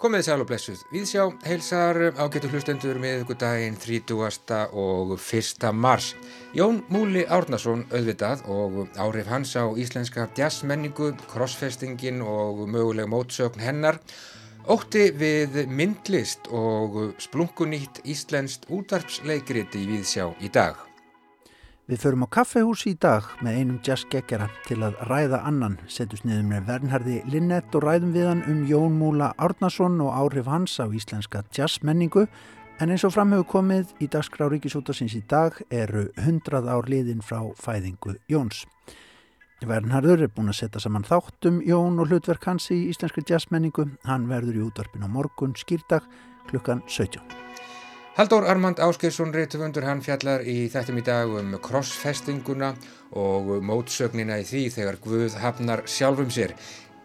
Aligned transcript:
Komið 0.00 0.22
sæl 0.24 0.40
og 0.40 0.46
blessuð. 0.48 0.78
Viðsjá 0.94 1.26
heilsar 1.44 1.98
ágættu 2.16 2.48
hlustendur 2.48 2.96
með 3.02 3.18
ykkur 3.26 3.36
daginn 3.42 3.76
30. 3.76 4.14
og 4.72 5.12
1. 5.18 5.66
mars. 5.76 6.14
Jón 6.56 6.80
Múli 6.88 7.26
Árnason 7.28 7.84
auðvitað 7.92 8.46
og 8.48 8.80
áhrif 8.96 9.28
hans 9.28 9.52
á 9.60 9.68
íslenska 9.76 10.24
jazzmenningu, 10.38 11.12
crossfestingin 11.28 12.24
og 12.24 12.64
möguleg 12.72 13.12
mótsögn 13.12 13.60
hennar 13.60 14.00
ótti 14.72 15.10
við 15.12 15.66
myndlist 15.68 16.48
og 16.48 17.18
splunkunýtt 17.20 18.00
íslenskt 18.08 18.70
útarpsleikriti 18.72 19.84
í 19.84 19.90
Viðsjá 19.98 20.32
í 20.40 20.48
dag. 20.48 20.89
Við 21.90 22.04
förum 22.04 22.22
á 22.22 22.30
kaffehús 22.30 22.84
í 22.86 22.92
dag 23.02 23.24
með 23.42 23.56
einum 23.58 23.78
jazzgekkjara 23.82 24.44
til 24.68 24.76
að 24.86 25.00
ræða 25.08 25.40
annan, 25.48 25.72
setjum 25.90 26.20
sniðum 26.20 26.52
með 26.52 26.68
Vernhardi 26.68 27.16
Linnett 27.26 27.74
og 27.74 27.82
ræðum 27.82 28.12
við 28.14 28.28
hann 28.28 28.44
um 28.46 28.60
Jón 28.68 28.94
Múla 29.00 29.32
Árnason 29.42 29.96
og 30.04 30.12
áhrif 30.14 30.46
hans 30.46 30.76
á 30.78 30.86
íslenska 30.86 31.42
jazzmenningu 31.50 32.28
en 32.78 32.94
eins 32.94 33.02
og 33.02 33.16
framhefur 33.16 33.50
komið 33.56 33.90
í 33.98 34.06
dagskrá 34.06 34.46
Ríkisútasins 34.52 35.18
í 35.18 35.24
dag 35.26 35.58
eru 35.66 36.06
100 36.14 36.62
ár 36.70 36.86
liðin 36.86 37.26
frá 37.26 37.42
fæðingu 37.58 38.20
Jóns. 38.30 38.68
Vernhardur 39.66 40.22
er 40.22 40.30
búin 40.30 40.54
að 40.54 40.60
setja 40.62 40.86
saman 40.86 41.10
þáttum 41.10 41.58
Jón 41.66 41.98
og 41.98 42.06
hlutverk 42.06 42.46
hans 42.46 42.70
í 42.70 42.84
íslenska 42.94 43.26
jazzmenningu. 43.26 43.90
Hann 44.06 44.30
verður 44.30 44.62
í 44.62 44.66
útvarpin 44.70 45.02
á 45.02 45.10
morgun 45.10 45.58
skýrdag 45.58 46.06
klukkan 46.46 46.86
17. 46.86 47.49
Haldur 48.18 48.42
Armand 48.42 48.80
Áskilsson 48.82 49.30
reytufundur 49.30 49.84
hann 49.86 50.00
fjallar 50.02 50.42
í 50.42 50.64
þettum 50.72 50.96
í 50.98 51.02
dag 51.06 51.30
um 51.30 51.52
crossfestinguna 51.62 52.72
og 53.14 53.52
mótsögnina 53.62 54.40
í 54.42 54.46
því 54.48 54.62
þegar 54.74 54.98
Guð 55.04 55.36
hafnar 55.38 55.84
sjálfum 55.86 56.32
sér. 56.34 56.56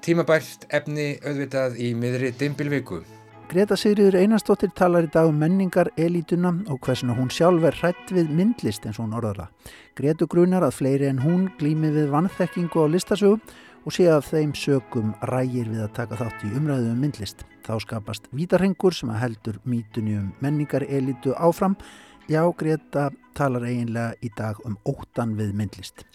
Tímabært 0.01 0.65
efni 0.73 1.13
auðvitað 1.21 1.77
í 1.77 1.91
miðri 1.93 2.33
dimbilviku. 2.39 3.03
Greta 3.45 3.77
Sigriður 3.77 4.17
Einarstóttir 4.17 4.71
talar 4.73 5.05
í 5.05 5.12
dag 5.13 5.29
um 5.29 5.37
menningar 5.37 5.91
elítuna 6.01 6.49
og 6.73 6.81
hversuna 6.81 7.13
hún 7.13 7.29
sjálf 7.29 7.67
er 7.69 7.77
hrætt 7.77 8.09
við 8.09 8.31
myndlist 8.34 8.87
eins 8.90 8.97
og 8.97 9.05
hún 9.05 9.19
orðala. 9.19 9.51
Gretu 9.93 10.25
grunar 10.25 10.65
að 10.65 10.79
fleiri 10.79 11.12
en 11.12 11.21
hún 11.21 11.51
glými 11.59 11.93
við 11.93 12.09
vannþekkingu 12.15 12.81
á 12.81 12.90
listasögu 12.90 13.37
og 13.85 13.93
sé 13.93 14.07
að 14.09 14.25
þeim 14.31 14.55
sögum 14.57 15.13
rægir 15.29 15.69
við 15.69 15.83
að 15.85 15.93
taka 15.99 16.17
þátt 16.17 16.47
í 16.47 16.51
umræðu 16.57 16.89
um 16.89 17.03
myndlist. 17.05 17.45
Þá 17.65 17.75
skapast 17.83 18.27
vítarhengur 18.33 18.97
sem 18.97 19.11
að 19.13 19.21
heldur 19.21 19.61
mítunni 19.69 20.17
um 20.17 20.33
menningar 20.41 20.87
elitu 20.89 21.35
áfram. 21.37 21.77
Já, 22.25 22.41
Greta 22.57 23.11
talar 23.37 23.67
eiginlega 23.69 24.17
í 24.25 24.31
dag 24.37 24.59
um 24.65 24.77
óttan 24.89 25.37
við 25.37 25.53
myndlist. 25.57 26.05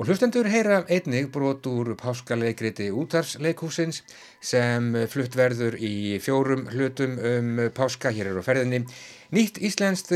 Og 0.00 0.08
hlustendur 0.08 0.46
heyra 0.48 0.84
einnig 0.88 1.28
brot 1.34 1.66
úr 1.68 1.92
páskaleikriti 2.00 2.86
útarsleikhúsins 2.94 4.00
sem 4.40 4.94
flutt 5.12 5.34
verður 5.36 5.76
í 5.76 6.16
fjórum 6.24 6.68
hlutum 6.72 7.18
um 7.18 7.58
páska. 7.76 8.08
Hér 8.14 8.30
eru 8.30 8.44
ferðinni 8.46 8.86
nýtt 9.34 9.60
íslenskt 9.60 10.14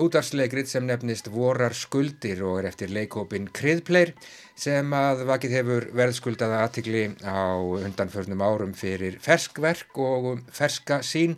útarsleikrit 0.00 0.68
sem 0.70 0.86
nefnist 0.86 1.28
Vorar 1.32 1.74
skuldir 1.76 2.42
og 2.46 2.60
er 2.60 2.68
eftir 2.70 2.90
leikópin 2.94 3.46
Kriðpleir 3.54 4.14
sem 4.58 4.90
að 4.94 5.24
vakið 5.28 5.54
hefur 5.58 5.86
verðskuldaða 5.96 6.62
aðtikli 6.64 7.04
á 7.22 7.58
undanförnum 7.58 8.42
árum 8.42 8.74
fyrir 8.78 9.18
ferskverk 9.22 9.98
og 10.02 10.42
ferska 10.54 11.00
sín. 11.06 11.36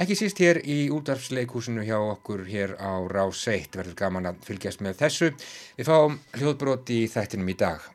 Ekki 0.00 0.16
síst 0.18 0.42
hér 0.42 0.60
í 0.64 0.90
útarsleikúsinu 0.92 1.84
hjá 1.86 1.96
okkur 1.98 2.44
hér 2.48 2.76
á 2.80 3.04
Rás 3.10 3.46
1 3.48 3.76
verður 3.78 3.98
gaman 3.98 4.30
að 4.32 4.44
fylgjast 4.48 4.84
með 4.84 5.00
þessu. 5.04 5.32
Við 5.78 5.90
fáum 5.90 6.20
hljóðbróti 6.38 7.04
í 7.04 7.10
þættinum 7.12 7.52
í 7.52 7.58
dag. 7.58 7.90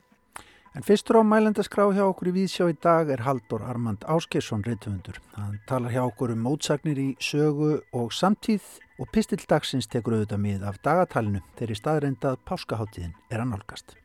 En 0.78 0.86
fyrstur 0.86 1.18
á 1.20 1.24
mælendaskrá 1.26 1.88
hjá 1.92 2.04
okkur 2.06 2.30
í 2.30 2.36
Víðsjá 2.38 2.70
í 2.70 2.76
dag 2.78 3.10
er 3.10 3.26
Haldur 3.26 3.66
Armand 3.66 4.06
Áskesson 4.06 4.62
reytufundur. 4.64 5.18
Hann 5.36 5.58
talar 5.68 5.92
hjá 5.92 6.04
okkur 6.06 6.36
um 6.36 6.46
mótsagnir 6.46 7.02
í 7.02 7.10
sögu 7.20 7.80
og 7.92 8.14
samtíð 8.14 8.64
og 9.00 9.08
pistildagsins 9.16 9.88
tekur 9.88 10.18
auðvitað 10.18 10.44
mið 10.44 10.68
af 10.68 10.78
dagatalinu 10.84 11.42
þegar 11.56 11.72
í 11.72 11.80
staðreindað 11.80 12.38
páskaháttíðin 12.48 13.16
er 13.32 13.44
að 13.44 13.52
nálgast. 13.54 13.96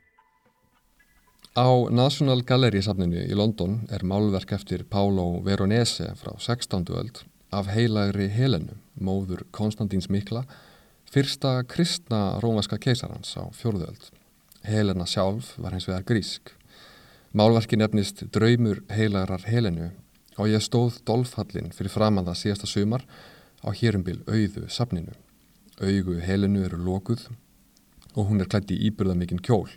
Á 1.55 1.71
National 1.91 2.43
Gallery 2.43 2.83
safninu 2.83 3.21
í 3.23 3.35
London 3.39 3.85
er 3.95 4.03
málverk 4.07 4.55
eftir 4.57 4.83
Pálo 4.91 5.43
Veronese 5.47 6.13
frá 6.19 6.33
16. 6.39 6.89
öld 6.91 7.23
af 7.55 7.69
heilagri 7.71 8.27
Helenu, 8.27 8.75
móður 8.99 9.45
Konstantins 9.55 10.09
Mikla, 10.11 10.43
fyrsta 11.07 11.61
kristna 11.71 12.41
rómaska 12.43 12.79
keisarans 12.83 13.37
á 13.39 13.47
fjórðu 13.55 13.87
öld. 13.93 14.09
Helena 14.67 15.07
sjálf 15.07 15.53
var 15.63 15.77
hins 15.77 15.87
vegar 15.87 16.07
grísk. 16.09 16.51
Málverki 17.35 17.79
nefnist 17.79 18.25
Draumur 18.35 18.83
heilarar 18.91 19.47
Helenu 19.47 19.93
og 20.39 20.51
ég 20.51 20.63
stóð 20.63 20.99
dolfhallin 21.07 21.71
fyrir 21.75 21.93
framann 21.93 22.27
það 22.27 22.41
síðasta 22.41 22.71
sumar 22.71 23.07
á 23.65 23.73
hérumbil 23.73 24.21
auðu 24.29 24.69
safninu. 24.69 25.15
Augu 25.81 26.21
Helenu 26.21 26.63
eru 26.65 26.79
lokuð 26.79 27.29
og 28.15 28.29
hún 28.29 28.43
er 28.45 28.51
klætt 28.51 28.71
í 28.71 28.79
íburðamikinn 28.89 29.43
kjól. 29.43 29.71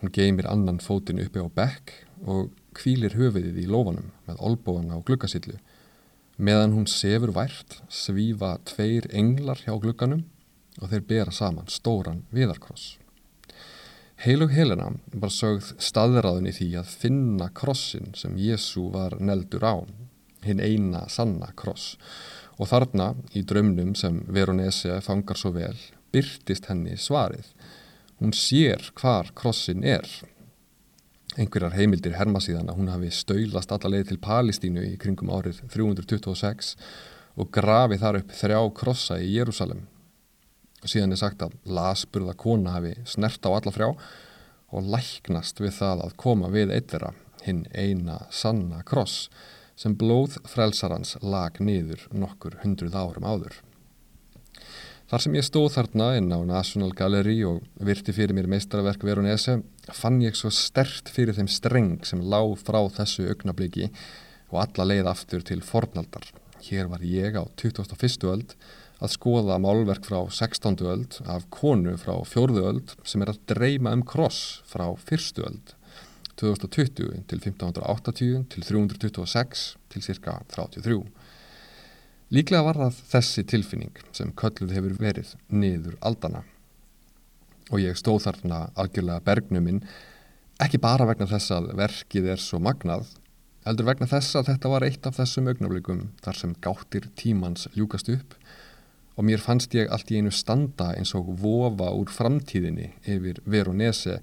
Hún 0.00 0.14
geymir 0.16 0.48
annan 0.50 0.80
fótinn 0.82 1.20
uppi 1.22 1.42
á 1.44 1.46
bekk 1.46 1.92
og 2.24 2.50
kvílir 2.74 3.14
höfiðið 3.18 3.60
í 3.62 3.68
lófanum 3.70 4.10
með 4.26 4.40
olbóan 4.48 4.90
á 4.90 4.98
gluggasillu. 5.04 5.58
Meðan 6.40 6.74
hún 6.74 6.88
sefur 6.88 7.34
vært 7.36 7.82
svífa 7.92 8.56
tveir 8.64 9.06
englar 9.12 9.60
hjá 9.60 9.74
glugganum 9.76 10.24
og 10.80 10.90
þeir 10.90 11.06
bera 11.06 11.34
saman 11.34 11.68
stóran 11.68 12.24
viðarkross. 12.32 12.96
Heilug 14.20 14.52
Helena 14.52 14.90
var 15.16 15.32
sögð 15.32 15.70
staðræðun 15.80 16.48
í 16.50 16.52
því 16.52 16.66
að 16.80 16.92
finna 17.02 17.46
krossin 17.56 18.10
sem 18.16 18.34
Jésu 18.36 18.90
var 18.92 19.16
neldur 19.20 19.64
á, 19.64 19.76
hinn 20.44 20.60
eina 20.60 21.06
sanna 21.08 21.48
kross. 21.56 21.94
Og 22.60 22.68
þarna, 22.68 23.14
í 23.32 23.42
drömnum 23.48 23.94
sem 23.96 24.20
Veronese 24.28 24.98
fangar 25.04 25.38
svo 25.40 25.54
vel, 25.54 25.76
byrtist 26.12 26.68
henni 26.68 26.98
svarið. 27.00 27.46
Hún 28.20 28.34
sér 28.36 28.90
hvar 29.00 29.30
krossin 29.34 29.86
er. 29.86 30.04
Einhverjar 31.40 31.78
heimildir 31.78 32.18
herma 32.18 32.42
síðan 32.42 32.68
að 32.68 32.82
hún 32.82 32.90
hafi 32.92 33.14
stöylast 33.14 33.72
alla 33.72 33.94
leið 33.94 34.10
til 34.10 34.20
Palestínu 34.20 34.84
í 34.90 34.98
kringum 35.00 35.30
árið 35.32 35.62
326 35.72 36.74
og 37.40 37.48
grafið 37.54 38.02
þar 38.02 38.20
upp 38.20 38.36
þrjá 38.36 38.60
krossa 38.76 39.16
í 39.22 39.30
Jérúsalem 39.38 39.86
síðan 40.88 41.14
er 41.14 41.20
sagt 41.20 41.42
að 41.44 41.56
lasburða 41.68 42.34
kona 42.38 42.76
hafi 42.76 42.94
snert 43.08 43.44
á 43.44 43.50
alla 43.52 43.72
frjá 43.74 43.88
og 43.90 44.90
læknast 44.94 45.60
við 45.60 45.74
það 45.80 46.04
að 46.06 46.16
koma 46.20 46.50
við 46.52 46.72
eitthera 46.74 47.12
hinn 47.44 47.64
eina 47.74 48.20
sanna 48.32 48.82
kross 48.86 49.28
sem 49.80 49.96
blóð 49.96 50.36
frelsarans 50.50 51.16
lag 51.24 51.56
niður 51.62 52.04
nokkur 52.12 52.58
hundruð 52.64 52.96
árum 53.00 53.24
áður. 53.24 53.54
Þar 55.10 55.22
sem 55.24 55.36
ég 55.38 55.46
stóð 55.46 55.72
þarna 55.74 56.08
inn 56.20 56.28
á 56.30 56.38
National 56.46 56.92
Gallery 56.94 57.40
og 57.48 57.64
virti 57.82 58.12
fyrir 58.14 58.36
mér 58.36 58.46
meistarverk 58.52 59.02
Veronese 59.02 59.56
fann 59.96 60.20
ég 60.22 60.36
svo 60.38 60.52
stert 60.54 61.10
fyrir 61.10 61.34
þeim 61.34 61.48
streng 61.50 62.04
sem 62.06 62.20
lág 62.22 62.52
frá 62.60 62.78
þessu 63.00 63.26
augnabliki 63.32 63.88
og 64.52 64.60
alla 64.62 64.86
leið 64.92 65.10
aftur 65.10 65.42
til 65.46 65.64
fornaldar. 65.66 66.28
Hér 66.62 66.92
var 66.92 67.02
ég 67.02 67.40
á 67.40 67.42
21. 67.58 68.28
öld 68.30 68.54
að 69.00 69.14
skoða 69.16 69.56
málverk 69.64 70.04
frá 70.06 70.20
16. 70.28 70.78
öld 70.92 71.18
af 71.24 71.48
konu 71.50 71.96
frá 71.98 72.14
4. 72.20 72.62
öld 72.70 72.94
sem 73.02 73.24
er 73.24 73.32
að 73.32 73.42
dreyma 73.50 73.96
um 73.96 74.04
kross 74.06 74.60
frá 74.68 74.86
1. 74.92 75.40
öld 75.40 75.74
2020 76.40 77.24
til 77.28 77.42
1580 77.42 78.46
til 78.52 78.64
326 78.64 79.66
til 79.92 80.04
cirka 80.04 80.38
33. 80.52 81.02
Líklega 82.30 82.62
var 82.62 82.78
það 82.78 83.02
þessi 83.10 83.44
tilfinning 83.50 83.96
sem 84.16 84.30
kölluð 84.38 84.74
hefur 84.76 84.96
verið 85.00 85.34
niður 85.50 85.98
aldana 86.00 86.44
og 87.70 87.82
ég 87.82 87.98
stóð 87.98 88.24
þarna 88.26 88.60
algjörlega 88.78 89.24
bergnuminn 89.26 89.82
ekki 90.62 90.80
bara 90.82 91.06
vegna 91.08 91.28
þess 91.30 91.54
að 91.56 91.72
verkið 91.78 92.30
er 92.34 92.42
svo 92.42 92.60
magnað 92.62 93.08
heldur 93.66 93.88
vegna 93.90 94.08
þess 94.10 94.38
að 94.38 94.52
þetta 94.52 94.72
var 94.72 94.86
eitt 94.86 95.06
af 95.06 95.18
þessum 95.18 95.50
augnablikum 95.50 96.04
þar 96.24 96.38
sem 96.40 96.54
gáttir 96.64 97.08
tímans 97.18 97.68
ljúkast 97.76 98.10
upp 98.14 98.36
og 99.16 99.26
mér 99.28 99.42
fannst 99.42 99.74
ég 99.76 99.90
allt 99.92 100.10
í 100.10 100.20
einu 100.20 100.32
standa 100.34 100.92
eins 100.96 101.12
og 101.18 101.32
vofa 101.42 101.90
úr 101.92 102.10
framtíðinni 102.14 102.92
yfir 103.04 103.42
Veronese 103.44 104.20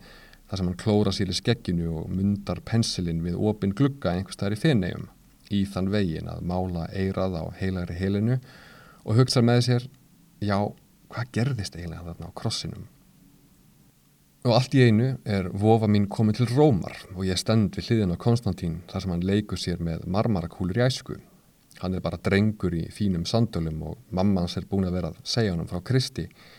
þar 0.47 0.59
sem 0.59 0.69
hann 0.69 0.79
klóra 0.79 1.13
sér 1.15 1.31
í 1.31 1.37
skegginu 1.37 1.91
og 2.01 2.09
mundar 2.11 2.61
pensilin 2.65 3.23
við 3.25 3.39
opin 3.49 3.75
glugga 3.75 4.13
einhvers 4.15 4.39
þar 4.39 4.55
í 4.55 4.59
finnegjum 4.61 5.07
í 5.53 5.63
þann 5.67 5.91
vegin 5.91 6.27
að 6.31 6.43
mála 6.47 6.87
eirað 6.91 7.39
á 7.39 7.43
heilagri 7.59 7.95
heilinu 7.99 8.37
og 9.07 9.15
hugsa 9.19 9.43
með 9.43 9.63
sér, 9.67 9.87
já, 10.43 10.59
hvað 11.11 11.33
gerðist 11.35 11.77
eiginlega 11.77 12.09
þarna 12.09 12.31
á 12.31 12.37
krossinum? 12.37 12.87
Og 14.47 14.53
allt 14.55 14.75
í 14.75 14.83
einu 14.87 15.13
er 15.27 15.47
vofa 15.51 15.87
mín 15.91 16.07
komið 16.11 16.41
til 16.41 16.49
Rómar 16.53 16.99
og 17.15 17.23
ég 17.27 17.39
stend 17.39 17.75
við 17.75 17.89
hliðin 17.89 18.15
á 18.15 18.23
Konstantín 18.23 18.77
þar 18.91 19.03
sem 19.03 19.15
hann 19.15 19.25
leikur 19.27 19.59
sér 19.59 19.81
með 19.83 20.05
marmarakúlur 20.07 20.79
í 20.79 20.85
æsku 20.87 21.19
Hann 21.77 21.93
er 21.93 22.01
bara 22.01 22.17
drengur 22.17 22.73
í 22.73 22.87
fínum 22.89 23.25
sandölum 23.29 23.83
og 23.85 23.97
mamma 24.09 24.41
hans 24.41 24.57
er 24.57 24.65
búin 24.65 24.87
að 24.87 24.95
vera 24.97 25.11
að 25.11 25.19
segja 25.29 25.53
hann 25.53 25.67
frá 25.69 25.81
Kristi 25.85 26.25
og 26.25 26.56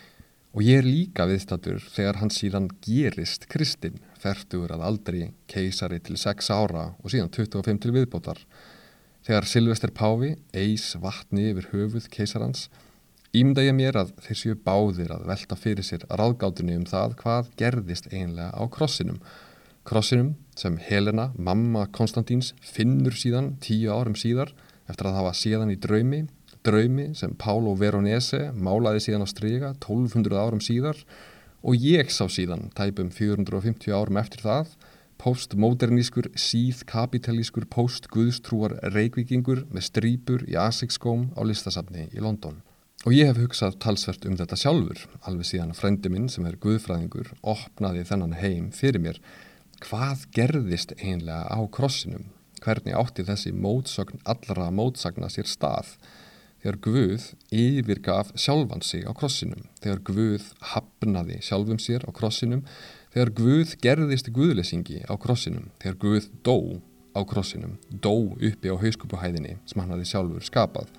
ég 0.64 0.80
er 0.80 0.86
líka 0.88 1.26
viðstatur 1.28 1.82
þegar 1.92 2.22
hann 2.22 2.32
síðan 2.32 2.70
gerist 2.84 3.46
Kristin, 3.52 4.00
fertur 4.18 4.72
að 4.74 4.86
aldrei 4.88 5.22
keisari 5.50 6.00
til 6.00 6.16
6 6.18 6.50
ára 6.50 6.90
og 6.98 7.12
síðan 7.12 7.30
25 7.34 7.84
til 7.84 7.94
viðbótar 7.94 8.40
Þegar 9.28 9.44
Silvester 9.44 9.90
Páfi 9.92 10.30
eis 10.56 10.94
vatni 11.02 11.50
yfir 11.50 11.66
höfuð 11.72 12.06
keisarans, 12.08 12.68
ímda 13.36 13.60
ég 13.60 13.74
mér 13.76 13.98
að 14.00 14.14
þeir 14.24 14.38
séu 14.40 14.56
báðir 14.64 15.12
að 15.12 15.26
velta 15.28 15.58
fyrir 15.58 15.84
sér 15.84 16.06
ráðgátunni 16.08 16.78
um 16.78 16.86
það 16.88 17.18
hvað 17.18 17.50
gerðist 17.60 18.08
einlega 18.08 18.48
á 18.56 18.62
krossinum. 18.72 19.18
Krossinum 19.84 20.30
sem 20.56 20.78
Helena, 20.80 21.28
mamma 21.36 21.84
Konstantíns, 21.92 22.54
finnur 22.64 23.16
síðan 23.20 23.56
tíu 23.60 23.92
árum 23.92 24.16
síðar 24.16 24.54
eftir 24.88 25.10
að 25.10 25.18
það 25.18 25.28
var 25.28 25.38
síðan 25.42 25.74
í 25.74 25.78
draumi, 25.84 26.22
draumi 26.66 27.10
sem 27.18 27.34
Pálo 27.38 27.74
Veronese 27.78 28.48
málaði 28.54 29.04
síðan 29.06 29.26
á 29.26 29.28
stryga 29.28 29.72
1200 29.76 30.38
árum 30.38 30.62
síðar 30.64 31.00
og 31.62 31.76
ég 31.78 32.10
sá 32.14 32.24
síðan 32.30 32.68
tæpum 32.78 33.10
450 33.14 33.94
árum 33.94 34.20
eftir 34.20 34.44
það 34.44 34.76
postmodernískur, 35.18 36.30
síðkapitalískur, 36.38 37.66
postguðstrúar 37.72 38.76
reikvikingur 38.94 39.64
með 39.74 39.86
strýpur 39.88 40.44
í 40.46 40.56
Asics-skóm 40.58 41.32
á 41.34 41.42
listasafni 41.42 42.06
í 42.14 42.22
London. 42.22 42.62
Og 43.06 43.14
ég 43.14 43.30
hef 43.30 43.38
hugsað 43.42 43.78
talsvert 43.82 44.26
um 44.26 44.36
þetta 44.38 44.58
sjálfur, 44.58 45.04
alveg 45.26 45.46
síðan 45.50 45.74
frendi 45.74 46.10
minn 46.10 46.26
sem 46.30 46.46
er 46.48 46.58
guðfræðingur 46.62 47.32
opnaði 47.46 48.04
þennan 48.08 48.38
heim 48.38 48.70
fyrir 48.74 49.02
mér. 49.02 49.20
Hvað 49.82 50.26
gerðist 50.34 50.94
einlega 50.98 51.46
á 51.46 51.58
krossinum? 51.70 52.30
Hvernig 52.62 52.96
átti 52.98 53.22
þessi 53.26 53.52
mótsögn 53.54 54.18
allra 54.26 54.70
mótsagna 54.74 55.30
sér 55.30 55.46
stað? 55.46 55.94
Þegar 56.58 56.78
Guð 56.82 57.24
yfirgaf 57.54 58.32
sjálfan 58.34 58.82
sig 58.82 59.04
á 59.06 59.14
krossinum, 59.14 59.68
þegar 59.78 60.00
Guð 60.08 60.46
hafnaði 60.72 61.38
sjálfum 61.46 61.78
sér 61.78 62.02
á 62.02 62.10
krossinum, 62.10 62.64
þegar 63.14 63.30
Guð 63.38 63.74
gerðist 63.84 64.32
Guðlesingi 64.34 65.04
á 65.06 65.14
krossinum, 65.22 65.68
þegar 65.78 66.00
Guð 66.02 66.26
dó 66.42 66.56
á 67.14 67.22
krossinum, 67.22 67.76
dó 67.88 68.34
uppi 68.34 68.74
á 68.74 68.74
hauskupuhæðinni 68.74 69.54
sem 69.70 69.82
hann 69.82 69.94
hafi 69.94 70.08
sjálfur 70.10 70.48
skapað. 70.48 70.90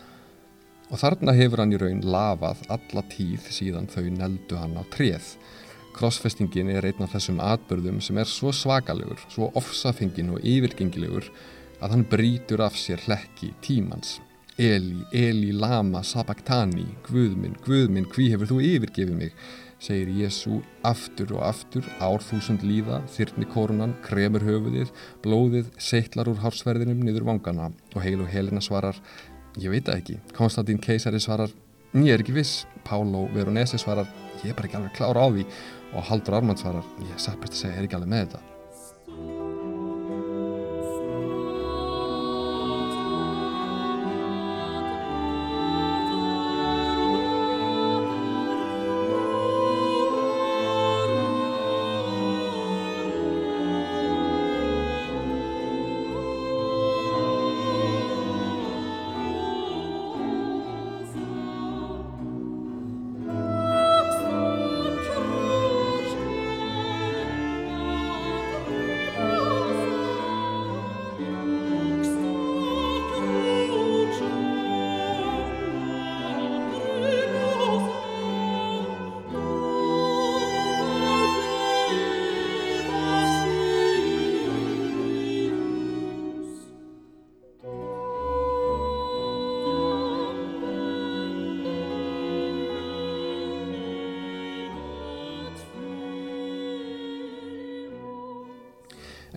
Og 0.89 0.97
þarna 1.03 1.35
hefur 1.35 1.61
hann 1.61 1.75
í 1.75 1.81
raun 1.81 2.01
lafað 2.07 2.63
alla 2.71 3.03
tíð 3.11 3.51
síðan 3.51 3.91
þau 3.91 4.07
neldu 4.15 4.57
hann 4.57 4.79
á 4.79 4.83
treð. 4.95 5.35
Krossfestingin 5.93 6.71
er 6.71 6.87
einn 6.87 7.03
af 7.03 7.17
þessum 7.17 7.43
atbörðum 7.43 7.99
sem 8.01 8.17
er 8.17 8.31
svo 8.31 8.55
svakalegur, 8.55 9.19
svo 9.27 9.51
ofsafengin 9.59 10.31
og 10.33 10.39
yfirgengilegur 10.39 11.27
að 11.83 11.93
hann 11.97 12.07
brítur 12.07 12.63
af 12.63 12.79
sér 12.79 13.03
hlekki 13.03 13.51
tímans. 13.65 14.17
Eli, 14.59 15.05
Eli, 15.15 15.53
Lama, 15.55 16.03
Sabachthani, 16.03 16.83
Guðminn, 17.07 17.55
Guðminn, 17.63 18.09
hví 18.11 18.29
hefur 18.33 18.49
þú 18.51 18.61
yfirgefið 18.73 19.15
mig? 19.15 19.33
segir 19.79 20.11
Jésu 20.11 20.59
aftur 20.83 21.31
og 21.37 21.43
aftur, 21.47 21.87
árþúsund 22.03 22.63
líða, 22.67 22.99
þyrni 23.15 23.47
korunan, 23.53 23.95
kremur 24.03 24.43
höfuðið, 24.43 24.91
blóðið, 25.23 25.71
seitlar 25.79 26.29
úr 26.31 26.41
hársverðinum 26.43 27.05
niður 27.07 27.29
vangana 27.31 27.69
og 27.93 28.03
heil 28.03 28.19
og 28.19 28.27
helina 28.31 28.61
svarar, 28.63 28.99
ég 29.55 29.71
veit 29.71 29.87
það 29.87 30.01
ekki. 30.01 30.19
Konstantín 30.35 30.83
Keisari 30.83 31.23
svarar, 31.23 31.55
ég 31.95 32.11
er 32.11 32.23
ekki 32.23 32.35
viss. 32.35 32.65
Pálo 32.83 33.27
Veronese 33.33 33.79
svarar, 33.79 34.11
ég 34.43 34.51
er 34.51 34.59
bara 34.59 34.67
ekki 34.67 34.81
alveg 34.81 34.95
klára 34.99 35.23
á 35.23 35.27
því 35.31 35.47
og 35.95 36.07
Haldur 36.11 36.39
Armand 36.41 36.59
svarar, 36.59 36.95
ég 37.05 37.15
er 37.15 37.23
satt 37.23 37.39
best 37.39 37.55
að 37.55 37.63
segja, 37.63 37.77
ég 37.77 37.83
er 37.85 37.89
ekki 37.89 38.01
alveg 38.01 38.15
með 38.17 38.25
þetta. 38.27 38.58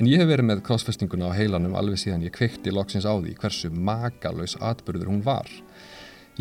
En 0.03 0.09
ég 0.11 0.19
hef 0.19 0.27
verið 0.27 0.49
með 0.49 0.61
krossfestinguna 0.67 1.29
á 1.31 1.37
heilanum 1.39 1.77
alveg 1.79 2.01
síðan 2.03 2.25
ég 2.27 2.33
kveikti 2.35 2.73
loksins 2.75 3.05
á 3.07 3.15
því 3.15 3.37
hversu 3.39 3.69
makalauðs 3.71 4.57
atbyrður 4.59 5.13
hún 5.13 5.21
var. 5.23 5.47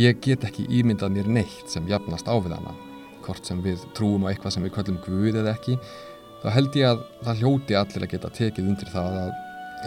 Ég 0.02 0.18
get 0.26 0.48
ekki 0.48 0.64
ímyndað 0.80 1.12
mér 1.14 1.28
neitt 1.30 1.70
sem 1.70 1.86
jafnast 1.86 2.26
á 2.26 2.34
við 2.42 2.56
hana. 2.56 2.74
Hvort 3.22 3.46
sem 3.46 3.62
við 3.62 3.84
trúum 3.94 4.26
á 4.26 4.34
eitthvað 4.34 4.56
sem 4.56 4.66
við 4.66 4.74
kallum 4.80 4.98
Guð 5.06 5.38
eða 5.44 5.54
ekki, 5.54 5.78
þá 6.42 6.48
held 6.56 6.80
ég 6.82 6.90
að 6.90 7.06
það 7.28 7.44
hljóti 7.44 7.78
allir 7.78 8.08
að 8.08 8.12
geta 8.16 8.32
tekið 8.40 8.72
undir 8.72 8.92
það 8.96 9.20
að 9.20 9.32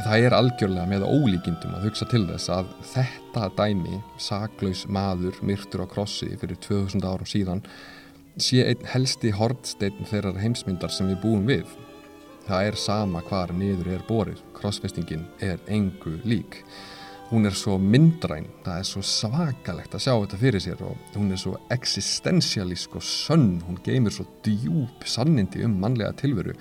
það 0.06 0.26
er 0.28 0.38
algjörlega 0.38 0.90
með 0.94 1.06
ólíkindum 1.10 1.74
að 1.74 1.88
hugsa 1.88 2.08
til 2.14 2.24
þess 2.30 2.52
að 2.54 2.70
þetta 2.92 3.48
dæmi, 3.58 3.98
saklaus 4.22 4.84
maður, 4.86 5.40
myrtur 5.42 5.82
á 5.82 5.90
krossi 5.90 6.30
fyrir 6.38 6.62
2000 6.62 7.02
árum 7.10 7.26
síðan, 7.26 7.66
sé 8.38 8.62
einn 8.68 8.86
helsti 8.94 9.34
hortsteinn 9.34 10.06
þeirrar 10.12 10.38
heimsmyndar 10.46 10.94
sem 10.94 11.10
við 11.10 11.24
búum 11.26 11.50
við. 11.50 11.66
Það 12.44 12.66
er 12.68 12.76
sama 12.76 13.22
hvar 13.24 13.54
niður 13.56 13.88
er 13.94 14.02
borið, 14.04 14.40
krossfestingin 14.52 15.22
er 15.40 15.62
engu 15.72 16.18
lík. 16.28 16.58
Hún 17.30 17.48
er 17.48 17.56
svo 17.56 17.78
myndræn, 17.80 18.50
það 18.66 18.82
er 18.82 18.88
svo 18.88 19.00
svakalegt 19.08 19.94
að 19.96 20.02
sjá 20.04 20.12
þetta 20.12 20.40
fyrir 20.42 20.60
sér 20.60 20.82
og 20.84 21.16
hún 21.16 21.32
er 21.32 21.40
svo 21.40 21.54
existentialísk 21.72 22.98
og 23.00 23.06
sönn, 23.08 23.62
hún 23.64 23.80
geymir 23.86 24.12
svo 24.12 24.26
djúb 24.44 25.08
sannindi 25.08 25.64
um 25.64 25.78
mannlega 25.80 26.12
tilveru. 26.20 26.52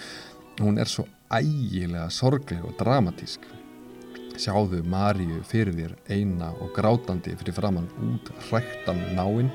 Hún 0.62 0.80
er 0.80 0.88
svo 0.88 1.04
ægilega 1.28 2.08
sorgleg 2.08 2.64
og 2.64 2.80
dramatísk. 2.80 3.44
Sjáðu 4.40 4.80
Maríu 4.88 5.44
fyrir 5.46 5.76
þér 5.76 6.00
eina 6.16 6.54
og 6.64 6.72
grátandi 6.80 7.36
fyrir 7.44 7.60
framann 7.60 7.92
út 8.08 8.32
hrættan 8.48 9.04
náinn 9.20 9.52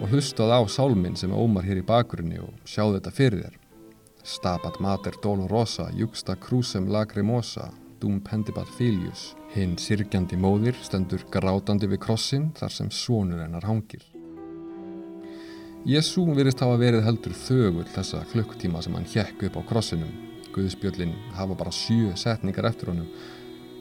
og 0.00 0.08
hlustuð 0.08 0.48
á 0.48 0.64
sálminn 0.64 1.16
sem 1.18 1.30
ómar 1.30 1.68
hér 1.68 1.84
í 1.84 1.86
bakgrunni 1.86 2.40
og 2.40 2.56
sjáðu 2.64 3.02
þetta 3.02 3.18
fyrir 3.20 3.44
þér. 3.44 3.64
Stabat 4.28 4.76
mater 4.80 5.14
dolorosa, 5.22 5.86
juxta 5.96 6.34
crucem 6.36 6.88
lacrimosa, 6.92 7.70
dum 8.00 8.20
pendibat 8.20 8.68
filius. 8.76 9.30
Hinn 9.54 9.78
sirkjandi 9.80 10.36
móðir 10.36 10.76
stendur 10.84 11.24
grátandi 11.32 11.88
við 11.88 12.02
krossin 12.04 12.50
þar 12.58 12.74
sem 12.74 12.90
svonur 12.92 13.40
hennar 13.40 13.64
hangir. 13.64 14.04
Jésu 15.88 16.26
virðist 16.36 16.60
hafa 16.60 16.76
verið 16.76 17.06
heldur 17.08 17.38
þögull 17.40 17.88
þessa 17.94 18.20
klukkutíma 18.28 18.84
sem 18.84 18.98
hann 18.98 19.08
hjekk 19.08 19.46
upp 19.48 19.56
á 19.56 19.62
krossinum. 19.70 20.12
Guðspjöllin 20.52 21.16
hafa 21.38 21.56
bara 21.56 21.72
sjö 21.72 22.12
setningar 22.12 22.68
eftir 22.68 22.92
honum. 22.92 23.08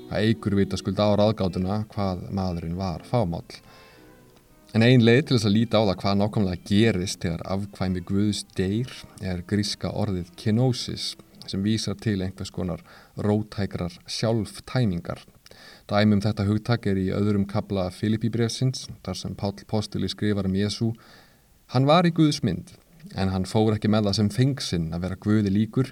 Það 0.07 0.29
eigur 0.29 0.55
vita 0.61 0.79
skuld 0.79 1.03
á 1.03 1.11
ráðgátuna 1.11 1.81
hvað 1.91 2.23
maðurinn 2.31 2.79
var 2.79 3.03
fámál. 3.03 3.43
En 4.77 4.83
ein 4.85 5.01
leið 5.01 5.23
til 5.25 5.33
þess 5.39 5.47
að 5.47 5.53
líta 5.55 5.79
á 5.81 5.87
það 5.87 5.95
hvað 6.03 6.17
nákvæmlega 6.19 6.65
gerist 6.69 7.23
þegar 7.23 7.41
afkvæmi 7.49 8.01
Guðs 8.05 8.43
deyr 8.59 8.91
er 9.25 9.39
gríska 9.49 9.89
orðið 9.89 10.27
kenosis 10.37 11.05
sem 11.49 11.63
vísar 11.65 11.95
til 11.97 12.19
einhvers 12.21 12.51
konar 12.53 12.83
rótækrar 13.25 13.95
sjálftæmingar. 14.05 15.23
Dæmum 15.89 16.21
þetta 16.21 16.45
hugtak 16.45 16.85
er 16.91 16.99
í 17.01 17.07
öðrum 17.09 17.47
kabla 17.49 17.87
Filippibrefsins 17.95 18.85
þar 19.07 19.17
sem 19.17 19.33
Páll 19.39 19.65
Postuli 19.65 20.11
skrifar 20.13 20.45
um 20.45 20.53
Jésu 20.59 20.91
Hann 21.73 21.89
var 21.89 22.05
í 22.05 22.13
Guðs 22.13 22.43
mynd 22.45 22.75
en 23.17 23.33
hann 23.33 23.49
fór 23.49 23.79
ekki 23.79 23.89
með 23.89 24.11
það 24.11 24.19
sem 24.19 24.29
fengsinn 24.35 24.91
að 24.93 25.07
vera 25.07 25.17
Guði 25.25 25.55
líkur. 25.57 25.89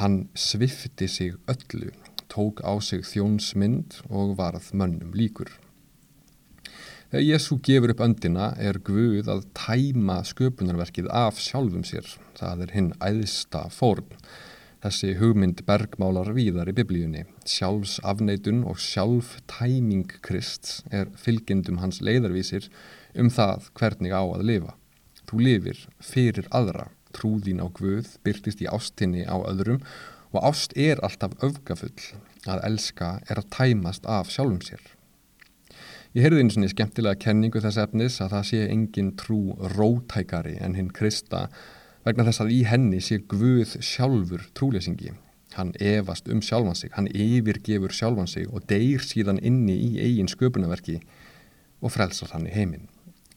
Hann 0.00 0.22
svifti 0.32 1.04
sig 1.04 1.36
öllu, 1.52 1.92
tók 2.32 2.64
á 2.64 2.80
sig 2.80 3.04
þjónsmynd 3.12 4.00
og 4.08 4.38
varð 4.40 4.72
mönnum 4.72 5.12
líkur. 5.12 5.52
Þegar 7.12 7.26
Jésu 7.28 7.58
gefur 7.60 7.90
upp 7.92 7.98
öndina 8.06 8.44
er 8.56 8.78
Guð 8.80 9.26
að 9.28 9.42
tæma 9.52 10.14
sköpunarverkið 10.24 11.10
af 11.12 11.36
sjálfum 11.44 11.82
sér. 11.84 12.06
Það 12.38 12.62
er 12.64 12.70
hinn 12.72 12.86
æðsta 13.04 13.66
fórn. 13.68 14.14
Þessi 14.80 15.10
hugmynd 15.18 15.60
bergmálar 15.68 16.30
víðar 16.32 16.70
í 16.72 16.74
biblíunni. 16.78 17.26
Sjálfs 17.44 17.98
afneitun 18.00 18.62
og 18.64 18.80
sjálf 18.80 19.34
tæming 19.44 20.14
Krist 20.24 20.86
er 20.88 21.12
fylgjendum 21.20 21.82
hans 21.82 22.00
leiðarvísir 22.00 22.70
um 23.12 23.28
það 23.28 23.68
hvernig 23.76 24.16
á 24.16 24.22
að 24.24 24.46
lifa. 24.48 24.72
Þú 25.28 25.44
lifir 25.44 25.84
fyrir 26.00 26.48
aðra, 26.48 26.88
trúðín 27.12 27.60
á 27.60 27.68
Guð, 27.68 28.08
byrtist 28.24 28.64
í 28.64 28.70
ástinni 28.72 29.28
á 29.28 29.36
öðrum 29.36 29.84
og 30.32 30.48
ást 30.48 30.72
er 30.80 31.04
alltaf 31.04 31.36
öfgafull 31.44 31.92
að 32.48 32.64
elska 32.72 33.18
er 33.28 33.44
að 33.44 33.52
tæmast 33.52 34.08
af 34.08 34.32
sjálfum 34.32 34.64
sér. 34.64 34.80
Ég 36.12 36.26
heyrði 36.26 36.42
eins 36.42 36.58
og 36.60 36.68
skemmtilega 36.68 37.16
kenningu 37.16 37.60
þess 37.64 37.78
efnis 37.80 38.18
að 38.20 38.34
það 38.34 38.42
sé 38.44 38.58
engin 38.68 39.06
trú 39.16 39.54
rótækari 39.72 40.58
en 40.60 40.74
hinn 40.76 40.90
Krista 40.92 41.46
vegna 42.04 42.26
þess 42.26 42.42
að 42.44 42.50
í 42.52 42.58
henni 42.68 42.98
sé 43.00 43.16
Guð 43.30 43.78
sjálfur 43.80 44.44
trúlesingi. 44.52 45.14
Hann 45.56 45.72
evast 45.80 46.28
um 46.28 46.42
sjálfan 46.44 46.76
sig, 46.76 46.92
hann 46.92 47.08
yfirgefur 47.08 47.96
sjálfan 47.96 48.28
sig 48.28 48.44
og 48.52 48.66
deyr 48.68 49.00
síðan 49.00 49.40
inni 49.40 49.78
í 49.86 49.88
eigin 50.04 50.28
sköpunarverki 50.28 50.98
og 51.80 51.94
frelsar 51.96 52.34
hann 52.36 52.44
í 52.44 52.52
heiminn. 52.52 52.90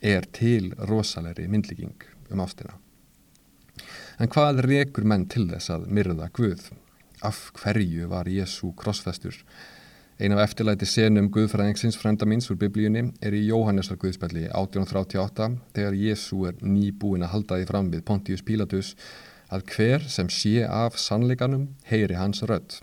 Er 0.03 0.27
til 0.35 0.73
rosalegri 0.75 1.47
myndlíking 1.47 1.95
um 2.27 2.43
ástina. 2.43 2.75
En 4.19 4.27
hvað 4.27 4.65
rekur 4.67 5.07
menn 5.07 5.29
til 5.31 5.47
þess 5.47 5.71
að 5.71 5.87
myrða 5.87 6.27
Guð? 6.35 6.67
Af 7.23 7.53
hverju 7.55 8.11
var 8.11 8.27
Jésu 8.27 8.73
krossfestur? 8.75 9.39
Ein 10.15 10.31
af 10.31 10.45
eftirlæti 10.45 10.87
senum 10.87 11.25
Guðfræðingsins 11.27 11.97
frænda 11.99 12.23
míns 12.23 12.45
úr 12.47 12.55
biblíunni 12.55 13.01
er 13.19 13.33
í 13.35 13.41
Jóhannesar 13.49 13.97
Guðspjalli 13.99 14.45
1838 14.47 15.47
þegar 15.75 15.95
Jésu 15.99 16.37
er 16.47 16.61
nýbúin 16.63 17.25
að 17.25 17.33
halda 17.33 17.57
því 17.59 17.65
fram 17.67 17.89
við 17.91 18.03
Pontius 18.07 18.43
Pilatus 18.47 18.93
að 19.51 19.65
hver 19.73 20.05
sem 20.07 20.29
sé 20.31 20.61
af 20.63 20.95
sannleikanum 21.03 21.65
heyri 21.89 22.15
hans 22.15 22.45
rödd. 22.47 22.77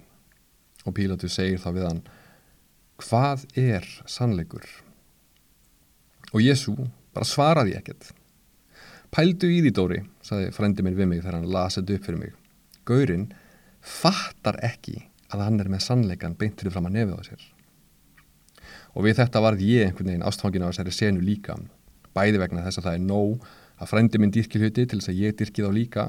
Og 0.84 0.92
Pilatus 0.98 1.38
segir 1.38 1.62
þá 1.62 1.70
við 1.72 1.86
hann, 1.86 2.02
hvað 3.00 3.46
er 3.62 3.88
sannleikur? 4.04 4.66
Og 6.36 6.44
Jésu 6.44 6.74
bara 7.16 7.30
svaraði 7.30 7.78
ekkert. 7.78 8.10
Pældu 9.08 9.48
í 9.48 9.62
því 9.64 9.72
Dóri, 9.72 10.02
saði 10.20 10.52
frændi 10.52 10.84
minn 10.84 11.00
við 11.00 11.08
mig 11.08 11.24
þegar 11.24 11.38
hann 11.38 11.48
lasið 11.56 11.94
upp 11.96 12.04
fyrir 12.10 12.22
mig. 12.26 12.36
Gaurinn 12.84 13.26
fattar 13.80 14.60
ekki 14.68 14.98
að 15.32 15.44
hann 15.46 15.60
er 15.62 15.70
með 15.72 15.84
sannleikan 15.86 16.36
beint 16.38 16.60
fyrir 16.60 16.74
fram 16.74 16.88
að 16.88 16.96
nefið 16.98 17.18
á 17.18 17.22
sér. 17.28 17.44
Og 18.92 19.06
við 19.06 19.18
þetta 19.22 19.42
varð 19.44 19.64
ég 19.64 19.88
einhvern 19.88 20.10
veginn 20.12 20.26
ástfangin 20.28 20.64
á 20.64 20.70
þessari 20.70 20.94
senu 20.94 21.22
líka, 21.24 21.56
bæði 22.12 22.42
vegna 22.42 22.64
þess 22.66 22.80
að 22.80 22.88
það 22.88 22.98
er 22.98 23.06
nóg 23.06 23.46
að 23.82 23.90
frendi 23.90 24.20
minn 24.20 24.34
dyrkir 24.34 24.62
hluti 24.62 24.84
til 24.86 25.00
þess 25.00 25.12
að 25.12 25.22
ég 25.22 25.38
dyrkið 25.38 25.68
á 25.68 25.72
líka, 25.72 26.04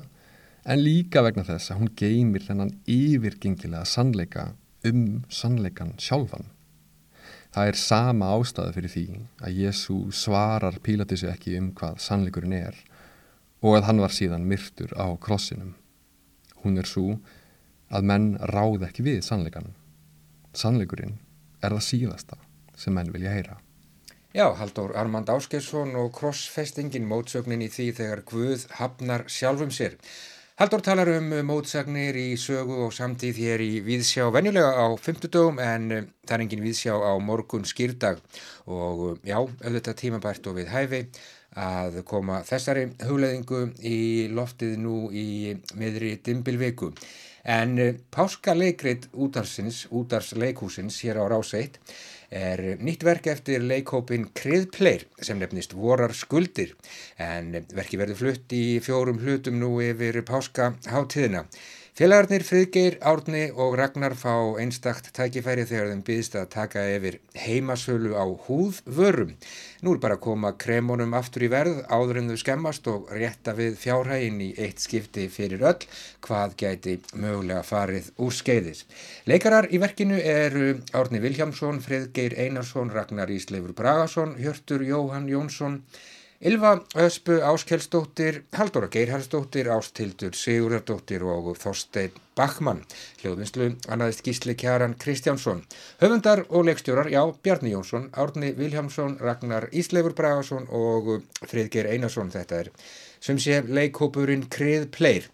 en 0.63 0.83
líka 0.83 1.23
vegna 1.23 1.45
þess 1.47 1.71
að 1.71 1.79
hún 1.79 1.93
geymir 1.99 2.43
þennan 2.43 2.75
yfirgengilega 2.87 3.87
sannleika 3.87 4.51
um 4.87 5.23
sannleikan 5.31 5.95
sjálfan. 5.99 6.49
Það 7.53 7.69
er 7.69 7.77
sama 7.77 8.31
ástæðu 8.33 8.73
fyrir 8.75 8.91
því 8.91 9.05
að 9.45 9.57
Jésu 9.61 9.97
svarar 10.15 10.79
Pílatissu 10.83 11.29
ekki 11.29 11.55
um 11.59 11.69
hvað 11.77 11.99
sannleikurinn 12.01 12.55
er 12.57 12.79
og 13.63 13.77
að 13.77 13.87
hann 13.87 14.01
var 14.03 14.11
síðan 14.11 14.47
myrtur 14.49 14.91
á 14.97 15.07
krossinum. 15.21 15.75
Hún 16.63 16.79
er 16.81 16.89
svo 16.89 17.19
að 17.93 18.09
menn 18.09 18.31
ráð 18.53 18.87
ekki 18.89 19.05
við 19.05 19.21
sannleikan. 19.25 19.69
Sannleikurinn 20.57 21.19
er 21.61 21.75
það 21.75 21.87
síðasta 21.87 22.39
sem 22.77 22.95
menn 22.97 23.13
vilja 23.13 23.33
heyra. 23.33 23.59
Já, 24.33 24.47
Haldur 24.57 24.95
Armand 24.97 25.29
Áskesson 25.29 25.93
og 25.99 26.09
krossfestingin 26.17 27.05
mótsögnin 27.05 27.61
í 27.61 27.69
því 27.69 27.89
þegar 27.99 28.21
Guð 28.31 28.63
hafnar 28.79 29.27
sjálfum 29.29 29.69
sér. 29.69 29.99
Haldur 30.57 30.81
talar 30.85 31.09
um 31.09 31.31
mótsagnir 31.45 32.17
í 32.17 32.35
sögu 32.37 32.75
og 32.85 32.91
samtíð 32.93 33.39
hér 33.41 33.61
í 33.65 33.69
Víðsjá 33.85 34.27
venjulega 34.33 34.85
á 34.85 34.85
50 34.93 35.31
dögum 35.33 35.61
en 35.61 35.87
eh, 35.91 36.03
það 36.25 36.35
er 36.35 36.43
engin 36.45 36.65
Víðsjá 36.65 36.93
á 36.93 37.13
morgun 37.17 37.65
skýrdag 37.65 38.21
og 38.69 39.01
eh, 39.07 39.31
já, 39.31 39.37
auðvitað 39.41 39.97
tímabært 40.01 40.49
og 40.51 40.59
við 40.59 40.69
hæfi 40.69 41.01
að 41.57 41.99
koma 42.09 42.43
þessari 42.45 42.87
hugleðingu 43.01 43.63
í 43.81 43.99
loftið 44.33 44.77
nú 44.81 44.95
í 45.09 45.55
miðri 45.77 46.15
dimbilviku. 46.25 46.91
En 47.43 47.77
eh, 47.79 47.95
páskaleikrit 48.09 49.09
útarsins, 49.11 49.85
útarsleikhúsins 49.91 51.01
hér 51.03 51.19
á 51.19 51.27
Ráseitt 51.27 51.79
er 52.33 52.79
nýtt 52.79 53.03
verk 53.03 53.27
eftir 53.29 53.61
leikhópin 53.61 54.29
Kriðpleir 54.33 55.03
sem 55.21 55.37
nefnist 55.37 55.75
Vorar 55.77 56.15
skuldir 56.17 56.71
en 57.21 57.51
verki 57.75 57.99
verður 57.99 58.21
flutt 58.21 58.55
í 58.55 58.79
fjórum 58.81 59.19
hlutum 59.21 59.59
nú 59.59 59.75
yfir 59.83 60.23
páskaháttíðina. 60.25 61.43
Félagarnir 61.93 62.41
Friðgeir, 62.41 62.95
Árni 63.05 63.51
og 63.53 63.75
Ragnar 63.77 64.15
fá 64.17 64.57
einstakt 64.57 65.11
tækifæri 65.13 65.61
þegar 65.69 65.91
þeim 65.91 65.99
byggðist 66.07 66.37
að 66.39 66.47
taka 66.55 66.85
yfir 66.89 67.19
heimasölu 67.37 68.15
á 68.17 68.25
húðvörum. 68.47 69.35
Nú 69.85 69.93
er 69.93 69.99
bara 70.01 70.17
að 70.17 70.23
koma 70.23 70.49
kremunum 70.57 71.13
aftur 71.13 71.45
í 71.45 71.51
verð 71.53 71.83
áður 71.93 72.23
en 72.23 72.31
þau 72.33 72.39
skemmast 72.41 72.89
og 72.89 73.11
rétta 73.13 73.53
við 73.59 73.77
fjárhægin 73.83 74.41
í 74.41 74.47
eitt 74.57 74.81
skipti 74.81 75.27
fyrir 75.29 75.61
öll 75.69 75.85
hvað 76.25 76.55
gæti 76.63 76.95
mögulega 77.13 77.61
farið 77.61 78.09
úr 78.17 78.33
skeiðis. 78.39 78.87
Leikarar 79.29 79.69
í 79.69 79.77
verkinu 79.85 80.17
eru 80.17 80.79
Árni 80.97 81.21
Viljámsson, 81.21 81.77
Friðgeir 81.85 82.33
Einarsson, 82.41 82.89
Ragnar 82.89 83.29
Ísleifur 83.29 83.77
Bragason, 83.77 84.33
Hjörtur 84.41 84.81
Jóhann 84.81 85.29
Jónsson, 85.29 85.83
Ylva 86.43 86.83
Öspu 86.95 87.39
Áskelsdóttir, 87.39 88.41
Haldóra 88.51 88.89
Geirhardsdóttir, 88.91 89.69
Ástildur 89.71 90.33
Sigurðardóttir 90.35 91.23
og 91.23 91.53
Þorstein 91.55 92.17
Bachmann. 92.35 92.81
Hljóðvinslu 93.21 93.69
annaðist 93.87 94.25
Gísli 94.25 94.51
Kjaran 94.59 94.97
Kristjánsson. 94.99 95.61
Höfundar 96.01 96.43
og 96.49 96.65
leikstjórar, 96.67 97.07
já, 97.07 97.21
Bjarni 97.47 97.71
Jónsson, 97.71 98.09
Árni 98.11 98.51
Viljámsson, 98.57 99.15
Ragnar 99.23 99.69
Ísleifur 99.71 100.17
Bragason 100.17 100.67
og 100.67 101.23
Friðgeir 101.47 101.87
Einarsson. 101.93 102.33
Þetta 102.35 102.59
er 102.65 102.71
sem 103.23 103.39
sé 103.39 103.61
leikhópurinn 103.63 104.43
Krið 104.51 104.89
Pleir. 104.91 105.31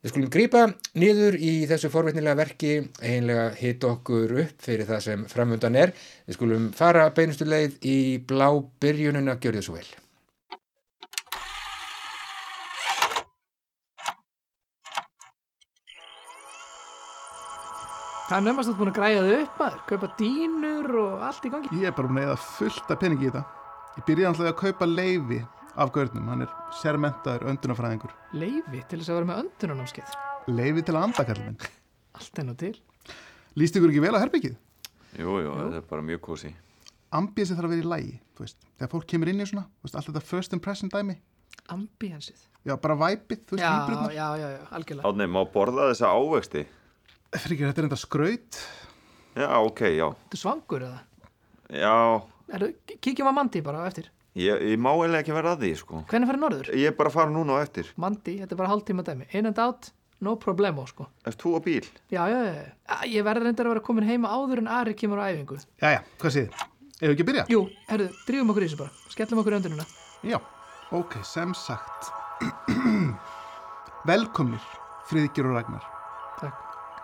Við 0.00 0.14
skulum 0.14 0.32
grýpa 0.32 0.64
niður 0.96 1.36
í 1.36 1.52
þessu 1.68 1.92
forveitnilega 1.92 2.40
verki, 2.40 2.72
einlega 3.04 3.50
hitt 3.60 3.84
okkur 3.84 4.32
upp 4.46 4.64
fyrir 4.70 4.88
það 4.88 5.04
sem 5.10 5.28
framöndan 5.28 5.76
er. 5.84 5.92
Við 6.24 6.40
skulum 6.40 6.72
fara 6.72 7.10
beinustu 7.12 7.44
leið 7.44 7.76
í 7.84 8.00
blá 8.24 8.48
byrjununa, 8.80 9.36
gjör 9.36 9.60
þið 9.60 9.68
svo 9.68 9.78
vel. 9.82 9.88
Það 18.26 18.36
er 18.40 18.42
nefnast 18.42 18.70
að 18.72 18.78
búin 18.80 18.88
að 18.90 18.96
græja 18.96 19.18
þau 19.22 19.34
upp 19.44 19.58
maður, 19.60 19.82
kaupa 19.86 20.08
dýnur 20.18 20.86
og 20.98 21.20
allt 21.28 21.44
í 21.46 21.50
gangi. 21.52 21.68
Ég 21.78 21.86
er 21.86 21.94
bara 21.94 22.08
búin 22.10 22.18
að 22.18 22.24
eða 22.26 22.38
fullt 22.42 22.88
af 22.90 22.98
peningi 23.02 23.28
í 23.28 23.30
þetta. 23.30 23.42
Ég 23.96 24.06
byrjaði 24.08 24.28
alltaf 24.32 24.48
að 24.50 24.56
kaupa 24.62 24.88
leifi 24.90 25.38
af 25.76 25.92
gaurnum, 25.94 26.26
hann 26.32 26.42
er 26.42 26.54
sérmentaður 26.80 27.44
öndunafræðingur. 27.52 28.14
Leifi 28.34 28.80
til 28.90 28.98
þess 28.98 29.12
að 29.12 29.18
vera 29.20 29.28
með 29.30 29.42
öndunanámskeið. 29.44 30.16
Leifi 30.56 30.82
til 30.88 30.96
að 30.96 31.06
anda, 31.06 31.26
kallum 31.28 31.46
minn. 31.52 31.68
Allt 32.18 32.40
enn 32.42 32.50
og 32.50 32.58
til. 32.64 32.72
Lýst 33.60 33.78
ykkur 33.78 33.92
ekki 33.94 34.02
vel 34.02 34.14
á 34.18 34.22
herbyggið? 34.24 34.56
Jú, 35.20 35.36
jú, 35.44 35.52
þetta 35.60 35.78
er 35.78 35.86
bara 35.92 36.06
mjög 36.10 36.22
kósi. 36.26 36.50
Ambiðsið 37.16 37.60
þarf 37.60 37.68
að 37.70 37.74
vera 37.76 37.84
í 37.86 37.90
lægi, 37.92 38.16
þú 38.34 38.44
veist. 38.44 38.58
Þegar 38.76 38.90
fólk 38.96 39.06
kemur 39.12 39.30
inn 39.30 39.44
í 39.44 39.46
svona, 39.46 39.68
þú 39.78 39.86
veist, 39.86 39.98
allt 40.00 40.10
þetta 40.10 40.24
first 40.32 40.56
impression 40.56 40.90
dæmi. 40.92 41.14
Ambiensið. 41.72 42.42
Já, 42.66 42.74
bara 42.82 42.98
væpið, 43.00 43.44
þú 43.46 43.56
veist, 43.56 43.62
Já, 43.62 43.70
výbrutnar. 43.78 44.16
já, 44.16 44.26
já, 44.42 44.48
já, 44.56 44.60
algjörlega. 44.76 45.12
Átni, 45.12 45.28
má 45.30 45.40
borða 45.54 45.86
þessa 45.92 46.10
ávexti? 46.10 46.64
Fyrir 47.34 47.66
þetta 47.68 47.82
er 47.82 47.86
enda 47.88 47.98
skraut. 48.00 48.58
Já, 49.36 49.48
ok, 49.60 49.80
já. 49.96 50.06
Þú 50.32 50.38
svangur 50.40 50.84
eða? 50.86 51.00
Já, 51.76 51.94
Erðu, 52.56 52.68
kíkjum 53.02 53.26
að 53.28 53.34
Mandi 53.40 53.60
bara 53.66 53.82
eftir. 53.88 54.06
ég, 54.38 54.60
ég 54.70 54.78
má 54.78 54.92
eiginlega 54.94 55.24
ekki 55.24 55.34
vera 55.34 55.54
að 55.56 55.64
því, 55.64 55.70
sko. 55.80 56.02
Hvernig 56.08 56.28
fyrir 56.30 56.40
norður? 56.40 56.70
Ég 56.78 56.86
er 56.92 56.94
bara 56.96 57.10
að 57.10 57.16
fara 57.18 57.32
núna 57.34 57.56
á 57.58 57.64
eftir. 57.66 57.90
Mandi, 57.98 58.36
þetta 58.40 58.54
er 58.54 58.60
bara 58.60 58.70
hálftíma 58.70 59.02
dæmi. 59.04 59.26
In 59.34 59.46
and 59.50 59.58
out, 59.58 59.90
no 60.22 60.36
problemo, 60.40 60.84
sko. 60.86 61.08
Erst 61.26 61.42
þú 61.42 61.56
á 61.58 61.60
bíl? 61.66 61.88
Já, 62.14 62.22
já, 62.30 62.38
já, 62.46 62.54
já. 62.54 63.00
Ég 63.10 63.26
verður 63.26 63.48
reyndar 63.48 63.66
að 63.66 63.74
vera 63.74 63.84
komin 63.90 64.06
heima 64.08 64.30
áður 64.30 64.62
en 64.62 64.68
Ari 64.78 64.94
kemur 64.94 65.18
á 65.20 65.26
æfingu. 65.32 65.58
Jæja, 65.82 66.04
hvað 66.22 66.36
séð? 66.36 66.54
Ef 66.96 67.10
ekki 67.10 67.26
að 67.26 67.30
byrja? 67.32 67.44
Jú, 67.52 67.64
herðu, 67.90 68.08
drífum 68.28 68.54
okkur 68.54 68.62
í 68.64 68.70
þessu 68.70 68.80
bara. 68.84 68.94
Skellum 69.12 69.42
okkur 69.42 69.56
í 69.56 69.58
öndununa. 69.58 69.88
Já, 70.24 70.38
ok, 70.96 71.18
sem 71.26 71.52
sagt. 71.58 72.12
Velkomnir, 74.06 74.62
Friðgjur 75.10 75.50
og 75.50 75.58
Ragnar. 75.58 75.84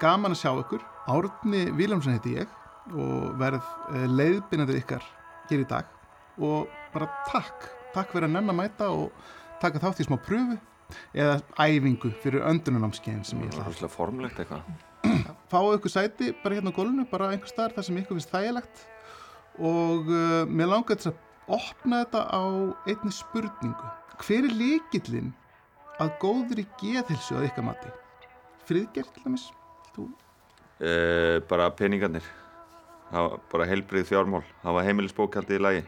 Gaman 0.02 0.35
að 0.35 0.40
sjá 0.40 0.50
ykkur. 0.59 0.82
Árni 1.12 1.66
Viljámsson 1.78 2.16
heiti 2.16 2.35
ég 2.35 2.50
og 2.99 3.37
verð 3.38 3.62
eh, 3.94 4.06
leiðbynandi 4.11 4.80
ykkar 4.80 5.04
hér 5.47 5.62
í 5.62 5.68
dag 5.71 5.87
og 6.42 6.71
bara 6.94 7.06
takk. 7.28 7.68
Takk 7.94 8.11
fyrir 8.11 8.26
að 8.26 8.35
nenn 8.35 8.50
að 8.50 8.59
mæta 8.59 8.88
og 8.90 9.12
taka 9.62 9.82
þátt 9.82 10.02
í 10.02 10.06
smá 10.09 10.16
pröfu 10.25 10.56
eða 11.14 11.38
æfingu 11.54 12.11
fyrir 12.25 12.42
öndununámskeiðin 12.50 13.23
sem 13.28 13.44
ég 13.44 13.52
ætla 13.52 13.62
að 13.62 13.71
hafa. 13.71 13.92
Formlegt 13.92 14.42
eitthvað. 14.42 14.66
Fáu 15.52 15.71
ykkur 15.76 15.94
sæti 15.94 16.32
bara 16.42 16.59
hérna 16.59 16.75
á 16.75 16.76
gólunu, 16.76 17.06
bara 17.11 17.30
einhver 17.30 17.52
staðar 17.52 17.76
þar 17.78 17.88
sem 17.88 18.02
ykkur 18.02 18.18
finnst 18.18 18.35
þægilegt 18.35 18.85
og 19.62 20.11
uh, 20.11 20.42
mér 20.49 20.73
langar 20.73 20.99
til 20.99 21.12
að 21.12 21.56
opna 21.61 22.02
þetta 22.02 22.26
á 22.26 22.42
einni 22.90 23.14
spurningu. 23.14 23.97
Hver 24.23 24.50
er 24.50 24.54
líkillinn 24.59 25.32
að 26.02 26.14
góðri 26.23 26.66
geðhilsu 26.80 27.38
að 27.38 27.50
ykkar 27.52 27.71
mati? 27.71 27.99
Friðgert 28.66 29.14
til 29.14 29.26
dæmis? 29.26 29.50
Þú? 29.96 30.06
Uh, 30.82 31.40
bara 31.50 31.70
peningarnir. 31.78 32.26
Það 33.12 33.26
var 33.28 33.42
bara 33.52 33.66
heilbrið 33.68 34.06
fjármál. 34.08 34.44
Það 34.62 34.78
var 34.78 34.87
heimilisbókaldið 34.88 35.58
í 35.58 35.62
lagi. 35.62 35.82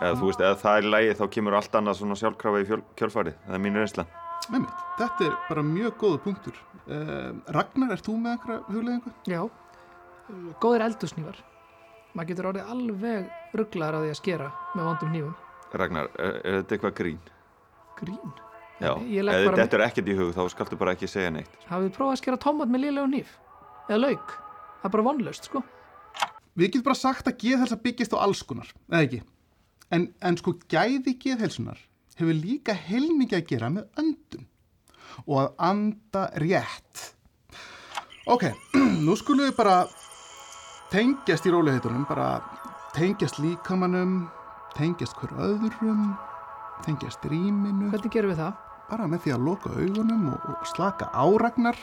Eða 0.00 0.14
þú 0.18 0.30
veist, 0.30 0.40
eða 0.42 0.56
það 0.62 0.78
er 0.78 0.86
í 0.86 0.92
lagi 0.94 1.10
þá 1.18 1.26
kemur 1.36 1.56
allt 1.58 1.76
annað 1.78 1.98
svona 2.00 2.16
sjálfkrafa 2.18 2.62
í 2.62 2.70
kjölfarið. 2.98 3.36
Það 3.44 3.58
er 3.58 3.62
mínu 3.66 3.82
reynsla. 3.82 4.06
Mitt, 4.50 4.80
þetta 4.98 5.26
er 5.28 5.36
bara 5.48 5.62
mjög 5.66 5.94
góða 6.00 6.22
punktur. 6.24 6.56
Uh, 6.86 7.36
Ragnar, 7.54 7.92
ert 7.94 8.06
þú 8.06 8.16
með 8.22 8.32
einhverja 8.36 8.58
hugleðingu? 8.70 9.12
Já. 9.30 9.44
Góðir 10.62 10.86
eldusnývar. 10.88 11.38
maður 12.16 12.28
getur 12.32 12.46
orðið 12.50 12.70
alveg 12.72 13.26
rugglaður 13.60 13.96
á 13.96 14.00
því 14.00 14.10
að 14.10 14.18
skera 14.20 14.46
með 14.74 14.86
vondum 14.88 15.10
hnífum 15.12 15.34
Ragnar, 15.76 16.08
er, 16.16 16.36
er 16.40 16.54
þetta 16.60 16.76
eitthvað 16.76 16.94
grín? 17.00 17.18
grín 17.98 18.32
Já, 18.80 18.92
ef 18.92 19.46
bara- 19.46 19.56
þetta 19.62 19.78
er 19.78 19.84
ekkert 19.86 20.08
í 20.12 20.16
hug 20.18 20.34
þá 20.36 20.42
skaltu 20.52 20.76
bara 20.76 20.92
ekki 20.96 21.08
segja 21.08 21.30
neitt 21.32 21.54
hafið 21.70 21.94
prófað 21.96 22.12
að 22.12 22.20
skera 22.20 22.36
tómat 22.42 22.68
með 22.68 22.82
lélegu 22.86 23.06
hníf 23.08 23.30
eða 23.88 24.00
lauk, 24.02 24.34
það 24.82 24.88
er 24.90 24.94
bara 24.96 25.06
vonlaust 25.10 25.48
sko 25.48 25.62
Við 26.56 26.70
getum 26.70 26.84
bara 26.86 26.96
sagt 26.96 27.26
að 27.28 27.34
geðhelsa 27.42 27.76
byggist 27.84 28.14
á 28.16 28.18
alls 28.24 28.40
konar, 28.48 28.68
eða 28.88 29.02
ekki? 29.04 29.18
En, 29.92 30.06
en 30.24 30.36
sko 30.40 30.54
gæði 30.72 31.12
geðhelsunar 31.20 31.76
hefur 32.16 32.32
líka 32.32 32.72
heilmikið 32.72 33.36
að 33.42 33.50
gera 33.50 33.68
með 33.74 34.00
öndun 34.00 34.46
og 35.26 35.36
að 35.42 35.50
anda 35.68 36.22
rétt. 36.40 37.02
Ok, 38.32 38.46
nú 39.04 39.16
skulum 39.20 39.44
við 39.50 39.52
bara 39.58 39.76
tengjast 40.92 41.44
í 41.44 41.52
róliheitunum, 41.52 42.06
bara 42.08 42.40
tengjast 42.96 43.36
líkamannum, 43.44 44.16
tengjast 44.78 45.16
hver 45.20 45.36
öðrum, 45.36 46.14
tengjast 46.88 47.28
rýminu, 47.28 47.90
hvernig 47.92 48.16
gerum 48.16 48.32
við 48.32 48.40
það? 48.46 48.65
Bara 48.90 49.06
með 49.10 49.24
því 49.26 49.34
að 49.36 49.44
loka 49.48 49.70
augunum 49.74 50.26
og, 50.32 50.48
og 50.54 50.66
slaka 50.70 51.08
áragnar. 51.12 51.78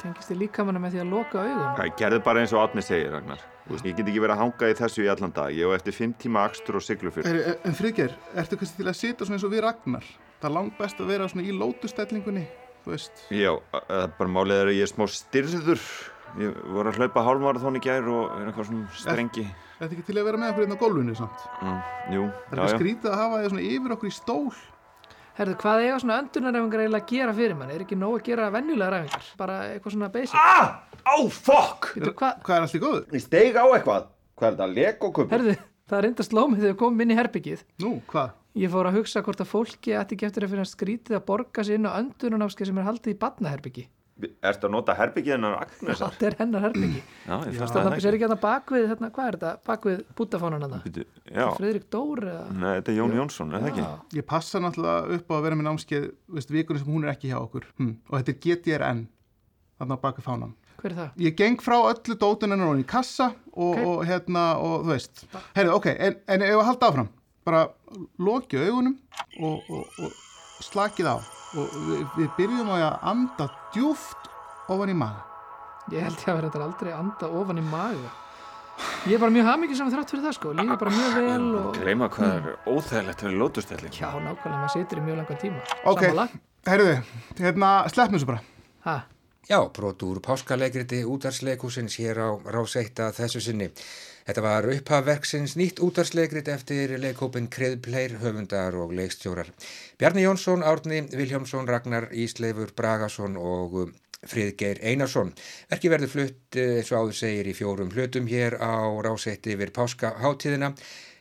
tengist 0.00 0.30
þið 0.30 0.38
líkamanna 0.46 0.80
með 0.80 0.94
því 0.94 1.00
að 1.02 1.10
loka 1.12 1.40
augun 1.44 1.74
Hvað, 1.76 1.90
gerðu 2.00 2.20
bara 2.24 2.40
eins 2.40 2.52
og 2.56 2.62
Átni 2.62 2.82
segir, 2.84 3.10
Ragnar 3.12 3.42
Þú 3.66 3.74
veist, 3.74 3.84
Ég 3.90 3.96
get 3.98 4.06
ekki 4.08 4.22
verið 4.24 4.32
að 4.36 4.40
hanga 4.40 4.70
í 4.72 4.76
þessu 4.78 5.02
í 5.04 5.10
allan 5.12 5.34
dag 5.36 5.50
Ég 5.52 5.68
hef 5.68 5.76
eftir 5.76 5.96
fimm 5.98 6.14
tíma 6.22 6.44
akstur 6.48 6.78
og 6.80 6.84
siglufyrr 6.86 7.28
Er, 7.28 7.40
er- 7.50 7.58
en 7.68 7.76
Friðger, 7.76 8.14
ertu 8.40 8.56
kannski 8.56 8.80
til 8.80 8.88
að 8.88 8.96
sitja 8.96 9.26
svona 9.28 9.36
eins 9.36 9.44
og 9.44 9.52
við 9.52 9.60
Ragnar? 9.66 10.06
Það 10.40 10.48
er 10.48 10.54
langt 10.56 10.78
best 10.80 11.02
að 11.04 11.10
vera 11.12 11.28
svona 11.28 11.44
í 11.44 11.52
lótustellingunni, 11.52 12.46
þú 12.86 12.94
veist. 12.94 13.20
Já, 13.28 13.50
það 13.74 13.92
er 14.00 14.14
bara 14.16 14.32
málið 14.38 14.56
er 14.62 14.70
að 14.72 14.78
ég 14.78 14.86
er 14.88 14.92
smá 14.94 15.04
styrður 15.12 15.84
Ég 16.40 16.56
voru 16.70 16.88
að 16.94 16.96
hlaupa 17.02 17.24
hálfmarathón 17.26 17.76
í 17.76 17.82
gær 17.84 18.06
og 18.08 18.36
er 18.38 18.48
eitthvað 18.48 18.68
svona 18.70 18.88
strengi 18.96 19.44
Er 19.44 19.82
þetta 19.82 19.96
ekki 19.98 20.04
til 20.08 20.16
að 20.20 20.28
vera 20.30 20.38
með 20.40 20.52
okkur 20.54 20.64
hérna 20.64 20.76
á 20.78 20.82
gólfinu 20.86 21.14
samt? 21.18 21.44
mm, 21.60 21.80
Jú, 22.14 22.24
Það 22.48 22.54
er 22.54 22.60
já, 22.62 22.70
já 22.70 22.78
skrítið 22.78 23.10
að 23.10 23.20
hafa 23.20 23.40
þið 23.42 23.48
svona 23.50 23.64
yfir 23.68 23.94
okkur 23.96 24.08
í 24.08 24.14
stól. 24.16 24.52
Herðu, 25.38 25.54
hvað 25.62 25.82
eiga 25.84 25.98
svona 26.02 26.16
öndunarræfingar 26.24 26.82
eiginlega 26.84 27.04
að 27.04 27.12
gera 27.14 27.34
fyrir 27.36 27.56
mann? 27.56 27.70
Er 27.72 27.84
ekki 27.84 27.98
nóg 27.98 28.16
að 28.18 28.24
gera 28.26 28.48
venjulega 28.54 28.90
ræfingar? 28.94 29.28
Bara 29.40 29.58
eitthvað 29.70 29.94
svona 29.94 30.10
basic? 30.12 30.34
Ah! 30.36 30.72
Á, 31.06 31.14
fokk! 31.32 31.92
Veitu, 31.96 32.12
hvað? 32.18 32.42
Hvað 32.44 32.56
er 32.56 32.66
allt 32.66 32.76
í 32.76 32.82
góðu? 32.82 33.00
Ég 33.14 33.24
steig 33.24 33.56
á 33.56 33.64
eitthvað. 33.64 34.10
Hvað 34.40 34.48
er 34.48 34.56
þetta? 34.56 34.68
Lego-kuppur? 34.80 35.32
Herðu, 35.36 35.54
það 35.90 35.98
er 36.00 36.08
enda 36.10 36.26
slómið 36.26 36.60
þegar 36.64 36.74
við 36.74 36.80
komum 36.82 37.04
inn 37.04 37.14
í 37.14 37.18
herbyggið. 37.20 37.64
Nú, 37.84 37.94
hvað? 38.10 38.36
Ég 38.60 38.72
fór 38.72 38.90
að 38.90 38.98
hugsa 38.98 39.22
hvort 39.22 39.40
að 39.44 39.50
fólki 39.52 39.94
ætti 39.94 40.16
ekki 40.16 40.26
eftir 40.26 40.44
að 40.44 40.52
finna 40.56 40.66
skrítið 40.66 41.16
að 41.20 41.26
borga 41.28 41.64
sig 41.64 41.78
inn 41.78 41.86
á 41.86 41.94
öndunarnámskeið 42.00 42.72
sem 42.72 42.80
er 42.82 42.88
haldið 42.88 43.14
í 43.14 43.18
badnaherbyggi. 43.22 43.84
Ertu 44.50 44.66
að 44.68 44.72
nota 44.74 44.94
herbyggið 44.98 45.32
hennar 45.36 45.54
Agnesar? 45.62 46.12
Þetta 46.14 46.26
er 46.30 46.36
hennar 46.40 46.64
herbyggi. 46.66 47.00
Já, 47.26 47.34
ég 47.46 47.58
fannst 47.60 47.74
Það 47.74 47.86
það 47.86 47.96
er 48.10 48.16
ekki 48.18 48.24
hérna 48.26 48.38
bakvið, 48.44 48.86
hérna, 48.90 49.10
hvað 49.16 49.28
er 49.30 49.38
þetta? 49.38 49.52
Bakvið. 49.66 50.02
Bíddu, 50.84 51.04
Já, 51.30 51.46
Friðrik 51.56 51.86
Dór 51.94 52.22
eða? 52.26 52.44
nei, 52.52 52.72
þetta 52.80 52.92
er 52.92 52.98
Jón 53.00 53.14
Jónsson, 53.18 53.54
er 53.54 53.60
það 53.64 53.70
ekki? 53.72 53.84
Já. 53.86 54.18
Ég 54.20 54.26
passa 54.30 54.60
náttúrulega 54.60 55.16
upp 55.18 55.30
á 55.30 55.34
að 55.38 55.42
vera 55.46 55.58
með 55.60 55.68
námskeið, 55.70 56.06
veist, 56.36 56.50
vikunni 56.54 56.82
sem 56.82 56.92
hún 56.92 57.04
er 57.06 57.12
ekki 57.14 57.30
hjá 57.32 57.38
okkur. 57.40 57.66
Hm. 57.80 57.92
Og 58.10 58.18
þetta 58.18 58.34
er 58.34 58.40
GTRN, 58.46 59.02
þarna 59.80 59.96
á 59.96 60.02
baki 60.04 60.24
fánan. 60.26 60.54
Hver 60.80 60.90
er 60.92 60.96
það? 60.96 61.10
Ég 61.20 61.34
geng 61.36 61.60
frá 61.60 61.76
öllu 61.90 62.16
dótunennar 62.20 62.70
og 62.72 62.78
í 62.80 62.86
kassa 62.88 63.30
og, 63.52 63.74
Ok. 63.76 63.84
og 63.86 64.04
hérna, 64.08 64.44
og 64.60 64.86
þú 64.86 64.94
veist. 64.94 65.24
Herru, 65.56 65.74
ok, 65.76 65.86
en, 65.96 66.16
en 66.26 66.42
ef 66.46 66.56
að 66.56 66.66
halda 66.70 66.88
áfram, 66.92 67.10
bara 67.44 67.66
loki 68.18 68.56
augunum 68.60 68.96
og, 69.42 69.60
og, 69.68 69.84
og 70.00 70.12
slakið 70.64 71.08
á. 71.12 71.16
Og 71.58 71.76
við, 71.88 72.02
við 72.16 72.28
byrjum 72.38 72.70
á 72.70 72.76
að 72.78 72.96
anda 73.10 73.46
djúft 73.74 74.28
ofan 74.70 74.92
í 74.92 74.96
maga. 74.96 75.24
Ég 75.90 76.04
held 76.06 76.18
ég 76.20 76.28
að 76.30 76.36
vera 76.38 76.50
þetta 76.50 76.66
aldrei 76.68 76.90
að 76.92 76.98
anda 77.02 77.30
ofan 77.40 77.58
í 77.58 77.64
maga. 77.66 78.12
Ég 79.04 79.16
er 79.16 79.20
bara 79.20 79.34
mjög 79.34 79.48
hamingi 79.50 79.76
saman 79.76 79.92
þrátt 79.92 80.12
fyrir 80.14 80.24
það 80.24 80.36
sko. 80.38 80.52
Líður 80.56 80.78
bara 80.80 80.92
mjög 80.94 81.16
vel 81.18 81.48
og... 81.60 81.70
Gleima 81.76 82.08
hvað 82.14 82.36
er 82.36 82.54
óþægilegt 82.70 83.24
fyrir 83.24 83.40
lótustelling 83.42 83.96
Já, 83.98 84.08
nákvæmlega, 84.14 84.60
maður 84.60 84.72
situr 84.76 85.00
í 85.00 85.04
mjög 85.04 85.18
langan 85.20 85.40
tíma. 85.42 85.64
Ok, 85.90 86.04
Sammála? 86.06 86.26
herruði, 86.70 86.94
hérna, 87.40 87.72
sleppnum 87.92 88.20
þessu 88.20 88.30
bara. 88.30 88.44
Ha, 88.86 88.96
Já, 89.50 89.58
brot 89.74 90.02
úr 90.06 90.20
páskalegriti 90.22 91.00
útarsleikúsins 91.10 91.96
hér 91.98 92.20
á 92.22 92.28
Ráseitta 92.54 93.08
þessu 93.16 93.40
sinni. 93.42 93.66
Þetta 94.26 94.44
var 94.44 94.68
upphafverksins 94.74 95.56
nýtt 95.58 95.80
útarsleikrit 95.84 96.48
eftir 96.52 96.92
leikhópin 97.00 97.48
Kreðpleir, 97.52 98.18
höfundar 98.20 98.76
og 98.78 98.92
leikstjórar. 98.96 99.50
Bjarni 99.98 100.26
Jónsson, 100.26 100.64
Árni 100.66 101.02
Viljámsson, 101.10 101.68
Ragnar 101.68 102.10
Ísleifur 102.12 102.74
Bragason 102.76 103.38
og 103.40 103.76
um, 103.84 103.94
Friðgeir 104.28 104.82
Einarsson. 104.84 105.32
Verki 105.70 105.90
verður 105.92 106.12
flutt 106.14 106.58
eh, 106.60 106.80
eins 106.80 106.90
og 106.92 107.06
áður 107.06 107.16
segir 107.22 107.48
í 107.48 107.56
fjórum 107.56 107.92
hlutum 107.94 108.28
hér 108.28 108.58
á 108.60 108.84
Ráseitti 109.06 109.54
yfir 109.56 109.72
páskaháttíðina. 109.76 110.74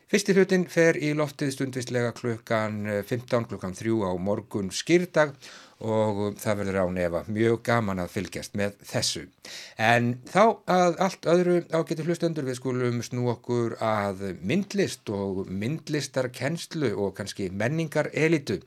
Fyrsti 0.10 0.34
hlutin 0.36 0.66
fer 0.68 0.98
í 0.98 1.14
loftið 1.16 1.54
stundvistlega 1.56 2.12
klukkan 2.18 2.82
eh, 2.90 3.02
15 3.08 3.48
klukkan 3.52 3.78
3 3.78 3.96
á 4.04 4.12
morgun 4.20 4.74
skýrdag 4.76 5.36
og 5.80 6.36
það 6.40 6.58
verður 6.60 6.80
á 6.84 6.86
nefa 6.92 7.22
mjög 7.32 7.62
gaman 7.64 8.02
að 8.04 8.14
fylgjast 8.18 8.56
með 8.60 8.76
þessu. 8.84 9.22
En 9.80 10.10
þá 10.28 10.44
að 10.68 10.98
allt 11.06 11.28
öðru 11.32 11.60
ágættu 11.72 12.04
hlustendur 12.04 12.48
við 12.48 12.60
skulum 12.60 13.00
snú 13.06 13.30
okkur 13.32 13.78
að 13.80 14.26
myndlist 14.44 15.08
og 15.16 15.46
myndlistarkennslu 15.48 16.92
og 16.98 17.16
kannski 17.20 17.48
menningar 17.52 18.12
elitu. 18.12 18.60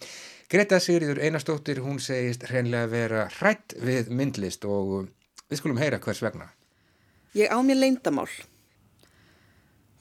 Greta 0.53 0.81
Sigriður 0.81 1.20
Einarstóttir, 1.25 1.83
hún 1.85 2.01
segist 2.01 2.48
hreinlega 2.48 2.88
vera 2.92 3.29
hrætt 3.38 3.77
við 3.81 4.09
myndlist 4.12 4.64
og 4.68 5.07
við 5.48 5.61
skulum 5.61 5.81
heyra 5.81 6.01
hvers 6.01 6.25
vegna. 6.25 6.48
Ég 7.37 7.53
á 7.53 7.57
mér 7.64 7.81
leyndamál. 7.81 8.29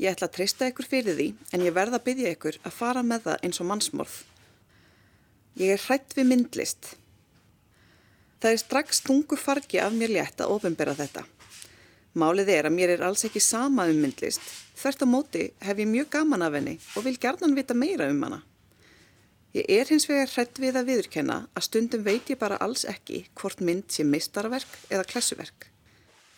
Ég 0.02 0.15
ætla 0.15 0.28
að 0.28 0.36
treysta 0.39 0.67
ykkur 0.71 0.88
fyrir 0.88 1.15
því 1.19 1.28
en 1.54 1.63
ég 1.67 1.76
verða 1.76 2.00
að 2.00 2.08
byggja 2.08 2.34
ykkur 2.36 2.58
að 2.63 2.76
fara 2.76 3.04
með 3.06 3.28
það 3.28 3.45
eins 3.45 3.62
og 3.62 3.67
mannsmorð. 3.69 4.17
Ég 5.60 5.76
er 5.76 5.84
hrætt 5.86 6.15
við 6.15 6.30
myndlist. 6.32 6.95
Það 8.42 8.56
er 8.56 8.62
strax 8.64 9.04
þungu 9.06 9.38
fargi 9.38 9.78
af 9.78 9.94
mér 9.94 10.16
létt 10.16 10.42
að 10.42 10.56
ofinbera 10.56 10.96
þetta. 10.98 11.24
Málið 12.18 12.50
er 12.52 12.68
að 12.68 12.76
mér 12.76 12.96
er 12.96 13.04
alls 13.08 13.24
ekki 13.28 13.40
sama 13.40 13.86
um 13.88 14.00
myndlist. 14.02 14.42
Þvert 14.76 15.04
á 15.06 15.08
móti 15.08 15.44
hef 15.62 15.78
ég 15.78 15.88
mjög 15.88 16.10
gaman 16.16 16.42
af 16.44 16.56
henni 16.58 16.80
og 16.98 17.06
vil 17.06 17.20
gerðan 17.22 17.54
vita 17.56 17.78
meira 17.78 18.10
um 18.10 18.24
hana. 18.26 18.42
Ég 19.54 19.68
er 19.68 19.90
hins 19.92 20.08
vegar 20.08 20.32
hrætt 20.32 20.60
við 20.64 20.80
að 20.80 20.90
viðurkenna 20.90 21.38
að 21.54 21.68
stundum 21.68 22.04
veit 22.04 22.30
ég 22.32 22.40
bara 22.40 22.58
alls 22.64 22.86
ekki 22.88 23.26
hvort 23.38 23.62
mynd 23.62 23.92
sé 23.92 24.06
meistarverk 24.08 24.78
eða 24.90 25.06
klessuverk. 25.08 25.68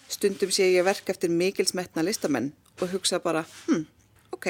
Stundum 0.09 0.51
sé 0.51 0.67
ég 0.73 0.85
verk 0.85 1.09
eftir 1.09 1.31
mikilsmetna 1.31 2.03
listamenn 2.03 2.51
og 2.81 2.89
hugsa 2.91 3.19
bara, 3.23 3.45
hm, 3.67 3.85
ok. 4.33 4.47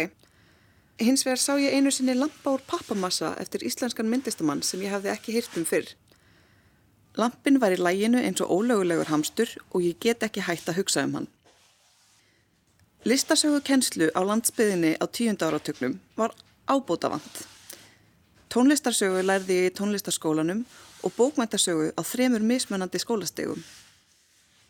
Hins 1.04 1.26
vegar 1.28 1.42
sá 1.44 1.54
ég 1.60 1.76
einu 1.76 1.92
sinni 1.92 2.16
lampa 2.16 2.56
úr 2.56 2.64
pappamassa 2.68 3.34
eftir 3.42 3.64
íslenskan 3.68 4.10
myndlistamann 4.10 4.64
sem 4.64 4.82
ég 4.82 4.96
hafði 4.96 5.12
ekki 5.12 5.36
hýrt 5.36 5.60
um 5.60 5.68
fyrr. 5.68 5.92
Lampin 7.18 7.60
var 7.62 7.76
í 7.76 7.78
læginu 7.78 8.18
eins 8.26 8.42
og 8.42 8.50
ólögulegur 8.50 9.12
hamstur 9.14 9.50
og 9.72 9.86
ég 9.86 10.00
get 10.02 10.24
ekki 10.26 10.42
hægt 10.42 10.70
að 10.70 10.80
hugsa 10.82 11.04
um 11.06 11.14
hann. 11.20 11.28
Listasögu 13.06 13.60
kennslu 13.62 14.10
á 14.18 14.22
landsbyðinni 14.26 14.96
á 14.98 15.06
tíunda 15.06 15.52
áratögnum 15.52 16.00
var 16.18 16.34
ábótavant. 16.66 17.46
Tónlistarsögu 18.50 19.22
lærði 19.22 19.60
ég 19.60 19.70
í 19.70 19.76
tónlistarskólanum 19.78 20.66
og 21.04 21.14
bókmæntasögu 21.18 21.92
á 21.94 22.02
þremur 22.02 22.42
mismunandi 22.42 23.02
skólastegum. 23.02 23.62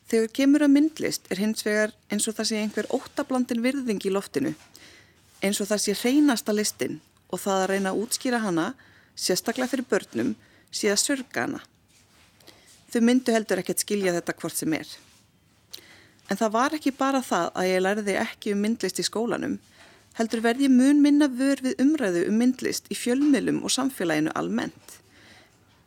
Þegar 0.10 0.32
kemur 0.36 0.66
að 0.66 0.74
myndlist 0.76 1.30
er 1.32 1.40
hins 1.40 1.64
vegar 1.64 1.94
eins 2.12 2.28
og 2.28 2.36
það 2.36 2.50
sé 2.50 2.60
einhver 2.60 2.90
óttablandin 2.92 3.64
virðing 3.64 4.04
í 4.04 4.12
loftinu, 4.12 4.52
eins 5.40 5.62
og 5.62 5.70
það 5.72 5.84
sé 5.86 5.96
hreinasta 6.02 6.56
listin 6.56 7.00
og 7.32 7.40
það 7.40 7.62
að 7.62 7.70
reyna 7.72 7.94
að 7.94 8.02
útskýra 8.04 8.42
hana, 8.44 8.74
sérstaklega 9.16 9.72
fyrir 9.72 9.88
börnum, 9.90 10.36
sé 10.72 10.92
að 10.92 11.04
sörga 11.06 11.48
hana. 11.48 11.62
Þau 12.94 13.02
myndu 13.02 13.34
heldur 13.34 13.58
ekkert 13.58 13.82
skilja 13.82 14.14
þetta 14.14 14.36
hvort 14.38 14.54
sem 14.54 14.74
er. 14.78 14.90
En 16.30 16.38
það 16.38 16.52
var 16.54 16.76
ekki 16.78 16.92
bara 16.94 17.24
það 17.26 17.48
að 17.58 17.70
ég 17.72 17.82
lærði 17.82 18.18
ekki 18.22 18.54
um 18.54 18.62
myndlist 18.62 19.02
í 19.02 19.06
skólanum, 19.08 19.56
heldur 20.20 20.44
verði 20.46 20.68
ég 20.68 20.76
mun 20.76 21.02
minna 21.02 21.28
vör 21.28 21.64
við 21.66 21.82
umræðu 21.82 22.28
um 22.30 22.38
myndlist 22.38 22.92
í 22.94 22.98
fjölmiðlum 22.98 23.64
og 23.66 23.74
samfélaginu 23.74 24.36
almennt. 24.38 25.00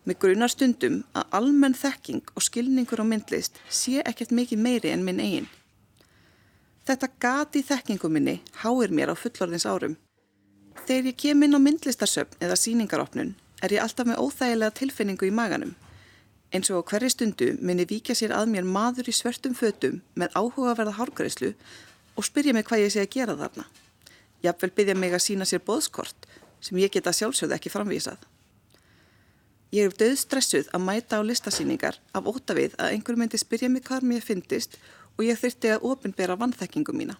Með 0.07 0.19
grunar 0.23 0.51
stundum 0.51 0.99
að 1.15 1.39
almenn 1.39 1.79
þekking 1.79 2.35
og 2.35 2.45
skilningur 2.47 3.03
á 3.03 3.07
myndlist 3.07 3.63
sé 3.71 4.03
ekkert 4.03 4.35
mikið 4.35 4.63
meiri 4.67 4.91
en 4.91 5.07
minn 5.07 5.23
eigin. 5.23 5.49
Þetta 6.87 7.15
gati 7.23 7.63
þekkingu 7.67 8.11
minni 8.11 8.37
háir 8.63 8.91
mér 8.95 9.15
á 9.15 9.17
fullorðins 9.19 9.67
árum. 9.67 9.97
Þegar 10.87 11.11
ég 11.11 11.19
kem 11.23 11.43
inn 11.43 11.59
á 11.59 11.61
myndlistarsöfn 11.63 12.39
eða 12.43 12.59
síningaropnun 12.59 13.35
er 13.63 13.79
ég 13.79 13.83
alltaf 13.83 14.07
með 14.07 14.23
óþægilega 14.23 14.75
tilfinningu 14.83 15.27
í 15.27 15.35
maganum. 15.35 15.75
Eins 16.57 16.71
og 16.73 16.87
á 16.87 16.89
hverju 16.89 17.11
stundu 17.13 17.51
minni 17.61 17.85
víkja 17.85 18.15
sér 18.17 18.33
að 18.33 18.49
mér 18.55 18.65
maður 18.65 19.11
í 19.11 19.13
svörtum 19.13 19.53
fötum 19.59 19.99
með 20.17 20.33
áhugaverða 20.41 20.95
hárgreislu 20.97 21.51
og 22.17 22.25
spyrja 22.25 22.55
mig 22.57 22.65
hvað 22.65 22.87
ég 22.87 22.95
sé 22.95 23.03
að 23.03 23.13
gera 23.13 23.35
þarna. 23.37 23.67
Jafnvel 24.41 24.71
byggja 24.79 24.95
mig 24.97 25.13
að 25.13 25.25
sína 25.27 25.45
sér 25.45 25.61
boðskort 25.67 26.25
sem 26.65 26.79
ég 26.81 26.95
geta 26.95 27.13
sjálfsögð 27.13 27.53
ekki 27.59 27.73
framvísað. 27.75 28.23
Ég 29.77 29.91
er 29.91 29.99
döðstressuð 30.01 30.71
að 30.73 30.87
mæta 30.87 31.21
á 31.21 31.23
listasýningar 31.29 31.99
af 32.17 32.31
óta 32.31 32.57
við 32.57 32.79
að 32.81 32.95
einhver 32.95 33.19
myndi 33.21 33.41
spyrja 33.43 33.69
mig 33.69 33.85
hvað 33.85 34.07
mér 34.09 34.25
fyndist 34.25 34.79
og 35.19 35.27
ég 35.27 35.37
þyrti 35.37 35.75
að 35.75 35.85
ofinbera 35.91 36.39
vannþekkingu 36.41 36.95
mína. 36.97 37.19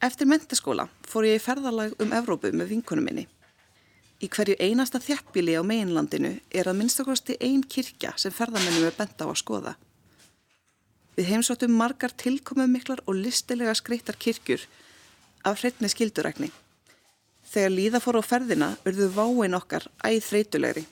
Eftir 0.00 0.30
mentaskóla 0.32 0.88
fór 1.04 1.28
ég 1.28 1.36
í 1.36 1.44
ferðalag 1.44 1.92
um 2.00 2.16
Evrópu 2.16 2.54
með 2.56 2.72
vinkunum 2.72 3.04
minni. 3.04 3.26
Í 4.20 4.28
hverju 4.28 4.58
einasta 4.60 5.00
þjættbíli 5.00 5.54
á 5.56 5.64
meginlandinu 5.64 6.34
er 6.52 6.68
að 6.68 6.76
minnstakosti 6.76 7.38
ein 7.40 7.62
kirkja 7.64 8.12
sem 8.20 8.34
ferðamennum 8.36 8.90
er 8.90 8.96
bent 8.98 9.16
á 9.16 9.24
að 9.24 9.38
skoða. 9.40 9.72
Við 11.16 11.30
heimsóttum 11.32 11.72
margar 11.72 12.12
tilkomum 12.12 12.68
miklar 12.68 13.00
og 13.06 13.16
listilega 13.16 13.72
skreittar 13.76 14.20
kirkjur 14.20 14.66
af 15.44 15.62
hreitni 15.62 15.88
skildurækni. 15.88 16.50
Þegar 17.50 17.72
líða 17.74 18.00
fór 18.04 18.20
á 18.20 18.22
ferðina 18.22 18.70
urðu 18.84 19.08
váin 19.16 19.56
okkar 19.56 19.88
æð 20.04 20.20
þreytulegri. 20.28 20.84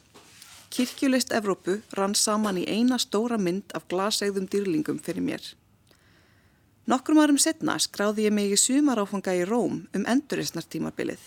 Kirkjulist 0.72 1.32
Evrópu 1.32 1.78
rann 1.96 2.16
saman 2.16 2.58
í 2.60 2.66
eina 2.68 2.98
stóra 3.00 3.38
mynd 3.40 3.76
af 3.76 3.86
glasegðum 3.92 4.48
dýrlingum 4.48 4.98
fyrir 5.04 5.24
mér. 5.24 5.44
Nokkrum 6.88 7.20
árum 7.20 7.38
setna 7.40 7.76
skráði 7.76 8.24
ég 8.24 8.32
mig 8.32 8.52
í 8.52 8.56
sumaráfanga 8.56 9.36
í 9.36 9.44
Róm 9.44 9.82
um 9.92 10.08
enduristnartímabilið. 10.08 11.20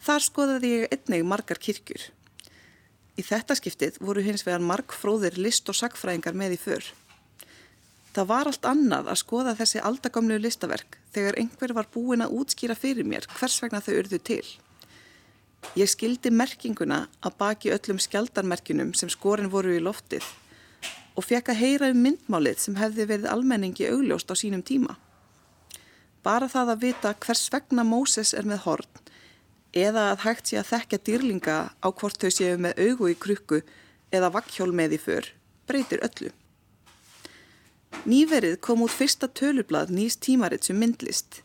Þar 0.00 0.24
skoðaði 0.24 0.70
ég 0.72 0.94
einnig 0.94 1.26
margar 1.28 1.60
kirkjur. 1.60 2.06
Í 3.20 3.22
þetta 3.26 3.56
skiptið 3.58 3.98
voru 4.00 4.22
hins 4.24 4.46
vegar 4.46 4.62
markfróðir 4.64 5.36
list 5.36 5.68
og 5.68 5.76
sagfræðingar 5.76 6.38
með 6.40 6.56
í 6.56 6.60
för. 6.62 6.86
Það 8.14 8.30
var 8.30 8.48
allt 8.48 8.64
annað 8.66 9.10
að 9.12 9.20
skoða 9.20 9.54
þessi 9.58 9.82
aldagamlu 9.86 10.38
listaverk 10.40 10.96
þegar 11.14 11.36
einhver 11.42 11.74
var 11.76 11.90
búin 11.92 12.24
að 12.24 12.32
útskýra 12.40 12.74
fyrir 12.74 13.06
mér 13.06 13.28
hvers 13.36 13.60
vegna 13.62 13.82
þau 13.84 13.92
urðu 14.00 14.18
til. 14.30 14.46
Ég 15.76 15.90
skildi 15.92 16.32
merkinguna 16.32 17.04
að 17.20 17.36
baki 17.42 17.74
öllum 17.76 18.00
skjaldarmerkinum 18.00 18.94
sem 18.96 19.12
skorin 19.12 19.52
voru 19.52 19.76
í 19.76 19.84
loftið 19.84 20.24
og 21.14 21.26
fekk 21.28 21.52
að 21.52 21.60
heyra 21.60 21.92
um 21.92 22.00
myndmálið 22.06 22.64
sem 22.64 22.80
hefði 22.80 23.06
verið 23.12 23.30
almenningi 23.30 23.90
augljóst 23.92 24.32
á 24.32 24.34
sínum 24.40 24.64
tíma. 24.64 24.96
Bara 26.24 26.48
það 26.48 26.72
að 26.74 26.82
vita 26.86 27.14
hvers 27.20 27.46
vegna 27.52 27.84
Móses 27.84 28.32
er 28.32 28.48
með 28.48 28.64
horn 28.64 29.00
eða 29.76 30.10
að 30.12 30.24
hægt 30.24 30.50
sé 30.50 30.58
að 30.60 30.70
þekkja 30.72 30.98
dýrlinga 31.06 31.56
á 31.78 31.88
hvort 31.88 32.18
þau 32.20 32.30
séu 32.34 32.58
með 32.58 32.80
augu 32.86 33.10
í 33.12 33.16
krukku 33.18 33.62
eða 34.10 34.32
vakkjól 34.34 34.72
með 34.74 34.96
í 34.96 35.00
för, 35.02 35.28
breytir 35.70 36.02
öllu. 36.06 36.30
Nýverið 38.06 38.58
kom 38.64 38.82
út 38.84 38.94
fyrsta 38.94 39.28
tölublað 39.28 39.90
nýs 39.94 40.16
tímaritt 40.16 40.66
sem 40.66 40.78
myndlist. 40.78 41.42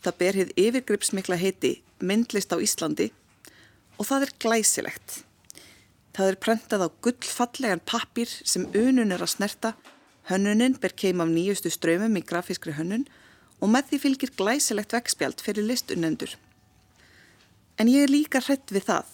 Það 0.00 0.18
ber 0.20 0.38
hér 0.38 0.52
yfirgripsmikla 0.56 1.36
heiti 1.40 1.80
Myndlist 2.00 2.52
á 2.52 2.56
Íslandi 2.56 3.10
og 4.00 4.06
það 4.08 4.24
er 4.24 4.36
glæsilegt. 4.40 5.16
Það 6.16 6.30
er 6.30 6.38
prentað 6.40 6.84
á 6.84 6.88
gullfallegan 7.04 7.82
pappir 7.84 8.28
sem 8.28 8.64
unun 8.72 9.12
er 9.12 9.20
að 9.20 9.34
snerta, 9.34 9.74
hönnunin 10.30 10.78
ber 10.80 10.94
keim 10.96 11.20
af 11.20 11.28
nýjustu 11.28 11.72
ströymum 11.72 12.16
í 12.16 12.24
grafískri 12.24 12.72
hönnun 12.78 13.04
og 13.60 13.68
með 13.68 13.90
því 13.90 14.00
fylgir 14.04 14.32
glæsilegt 14.38 14.96
vegspjald 14.96 15.44
fyrir 15.44 15.68
listunendur. 15.68 16.32
En 17.80 17.88
ég 17.88 18.04
er 18.04 18.12
líka 18.12 18.42
hrætt 18.44 18.74
við 18.74 18.84
það. 18.90 19.12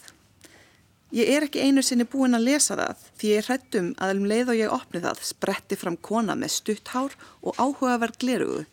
Ég 1.15 1.29
er 1.31 1.45
ekki 1.47 1.63
einu 1.63 1.85
sinni 1.87 2.05
búin 2.11 2.35
að 2.35 2.49
lesa 2.49 2.75
það 2.75 3.05
því 3.19 3.29
ég 3.31 3.41
er 3.41 3.47
hrættum 3.47 3.91
að 4.03 4.17
um 4.17 4.25
leið 4.27 4.49
og 4.51 4.59
ég 4.59 4.73
opni 4.75 5.03
það 5.05 5.21
spretti 5.29 5.79
fram 5.79 5.97
kona 6.09 6.35
með 6.35 6.57
stutt 6.57 6.91
hár 6.91 7.15
og 7.47 7.61
áhugaverð 7.63 8.19
glerugu 8.25 8.65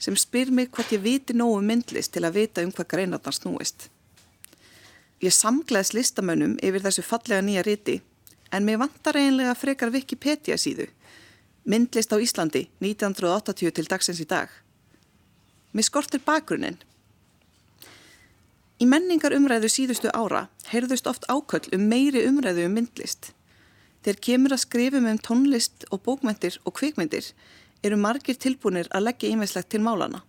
sem 0.00 0.16
spyr 0.16 0.50
mig 0.50 0.70
hvort 0.72 0.94
ég 0.96 1.04
viti 1.04 1.36
nógu 1.36 1.60
myndlist 1.60 2.14
til 2.16 2.24
að 2.24 2.40
vita 2.40 2.64
um 2.64 2.72
hvað 2.72 2.88
greinarnar 2.94 3.36
snúist. 3.36 3.90
Ég 5.20 5.32
samgleðs 5.32 5.92
listamönnum 5.96 6.56
yfir 6.64 6.82
þessu 6.88 7.04
fallega 7.04 7.44
nýja 7.44 7.62
riti 7.68 8.00
en 8.50 8.64
mér 8.64 8.80
vantar 8.80 9.20
einlega 9.20 9.54
frekar 9.54 9.92
Wikipedia 9.92 10.56
síðu 10.60 10.88
myndlist 11.64 12.12
á 12.12 12.20
Íslandi 12.20 12.66
1980 12.80 13.76
til 13.76 13.86
dagsins 13.88 14.20
í 14.20 14.26
dag. 14.28 14.48
Mér 15.72 15.88
skortir 15.88 16.24
bakgrunin 16.24 16.80
Í 18.84 18.88
menningar 18.90 19.32
umræðu 19.32 19.70
síðustu 19.72 20.10
ára 20.12 20.42
heyrðust 20.68 21.06
oft 21.08 21.24
áköll 21.32 21.70
um 21.72 21.86
meiri 21.88 22.26
umræðu 22.28 22.66
um 22.68 22.74
myndlist. 22.76 23.30
Þegar 24.04 24.18
kemur 24.26 24.52
að 24.52 24.60
skrifum 24.60 25.06
um 25.08 25.20
tónlist 25.24 25.86
og 25.88 26.02
bókmyndir 26.04 26.58
og 26.68 26.74
kvikmyndir 26.76 27.30
eru 27.80 27.96
margir 27.96 28.36
tilbúinir 28.36 28.90
að 28.92 29.06
leggja 29.06 29.30
ímestlegt 29.32 29.70
til 29.72 29.80
málana. 29.86 30.20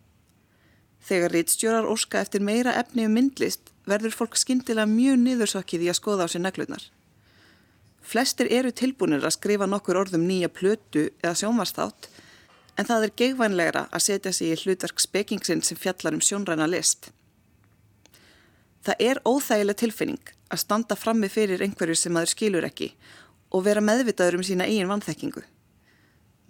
Þegar 1.04 1.36
rittstjórar 1.36 1.90
óska 1.92 2.22
eftir 2.24 2.46
meira 2.48 2.78
efni 2.80 3.10
um 3.10 3.18
myndlist 3.18 3.74
verður 3.92 4.16
fólk 4.22 4.40
skindilega 4.40 4.88
mjög 4.94 5.20
niðursokkið 5.26 5.84
í 5.90 5.92
að 5.92 6.00
skoða 6.00 6.30
á 6.30 6.32
sér 6.32 6.46
neglutnar. 6.46 6.88
Flestir 8.08 8.54
eru 8.56 8.72
tilbúinir 8.72 9.28
að 9.28 9.36
skrifa 9.36 9.68
nokkur 9.68 10.00
orðum 10.06 10.24
nýja 10.30 10.48
plötu 10.48 11.10
eða 11.20 11.36
sjónvarsþátt 11.42 12.08
en 12.80 12.88
það 12.88 13.10
er 13.10 13.16
geigvænlegra 13.20 13.86
að 13.92 14.08
setja 14.08 14.32
sig 14.32 14.56
í 14.56 14.64
hlutverk 14.64 15.04
spekingsinn 15.04 15.66
sem 15.66 15.76
fjallar 15.76 16.16
um 16.16 16.24
sjónræna 16.24 16.72
list. 16.72 17.12
Það 18.86 19.02
er 19.02 19.20
óþægileg 19.26 19.78
tilfinning 19.82 20.34
að 20.54 20.62
standa 20.62 20.96
frammi 20.98 21.30
fyrir 21.32 21.64
einhverju 21.66 21.98
sem 21.98 22.14
maður 22.14 22.36
skilur 22.36 22.68
ekki 22.68 22.92
og 23.50 23.64
vera 23.66 23.82
meðvitaður 23.82 24.38
um 24.38 24.44
sína 24.46 24.68
eigin 24.70 24.92
vanþekkingu. 24.92 25.42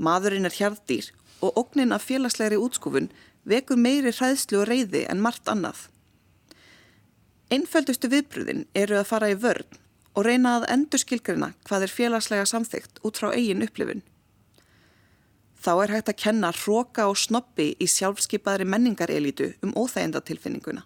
Maðurinn 0.04 0.48
er 0.50 0.56
hjarðdýr 0.56 1.12
og 1.46 1.60
ógnin 1.62 1.96
af 1.96 2.04
félagslegri 2.10 2.60
útskúfun 2.60 3.08
vekur 3.48 3.80
meiri 3.80 4.12
hræðslu 4.12 4.60
og 4.64 4.68
reyði 4.68 5.06
en 5.08 5.22
margt 5.24 5.48
annað. 5.52 5.86
Einföldustu 7.54 8.10
viðbröðin 8.12 8.66
eru 8.76 8.98
að 9.00 9.10
fara 9.12 9.30
í 9.32 9.38
vörn 9.40 9.80
og 10.16 10.26
reyna 10.28 10.58
að 10.58 10.68
endur 10.74 11.00
skilgrina 11.00 11.54
hvað 11.70 11.86
er 11.86 11.94
félagslega 11.94 12.50
samþygt 12.50 13.00
út 13.06 13.22
frá 13.22 13.30
eigin 13.32 13.64
upplifun. 13.64 14.04
Þá 15.64 15.72
er 15.86 15.96
hægt 15.96 16.12
að 16.12 16.20
kenna 16.26 16.52
hróka 16.54 17.08
og 17.10 17.16
snoppi 17.18 17.72
í 17.80 17.88
sjálfskeipaðri 17.90 18.68
menningarelítu 18.70 19.54
um 19.64 19.72
óþægendatilfinninguna. 19.78 20.84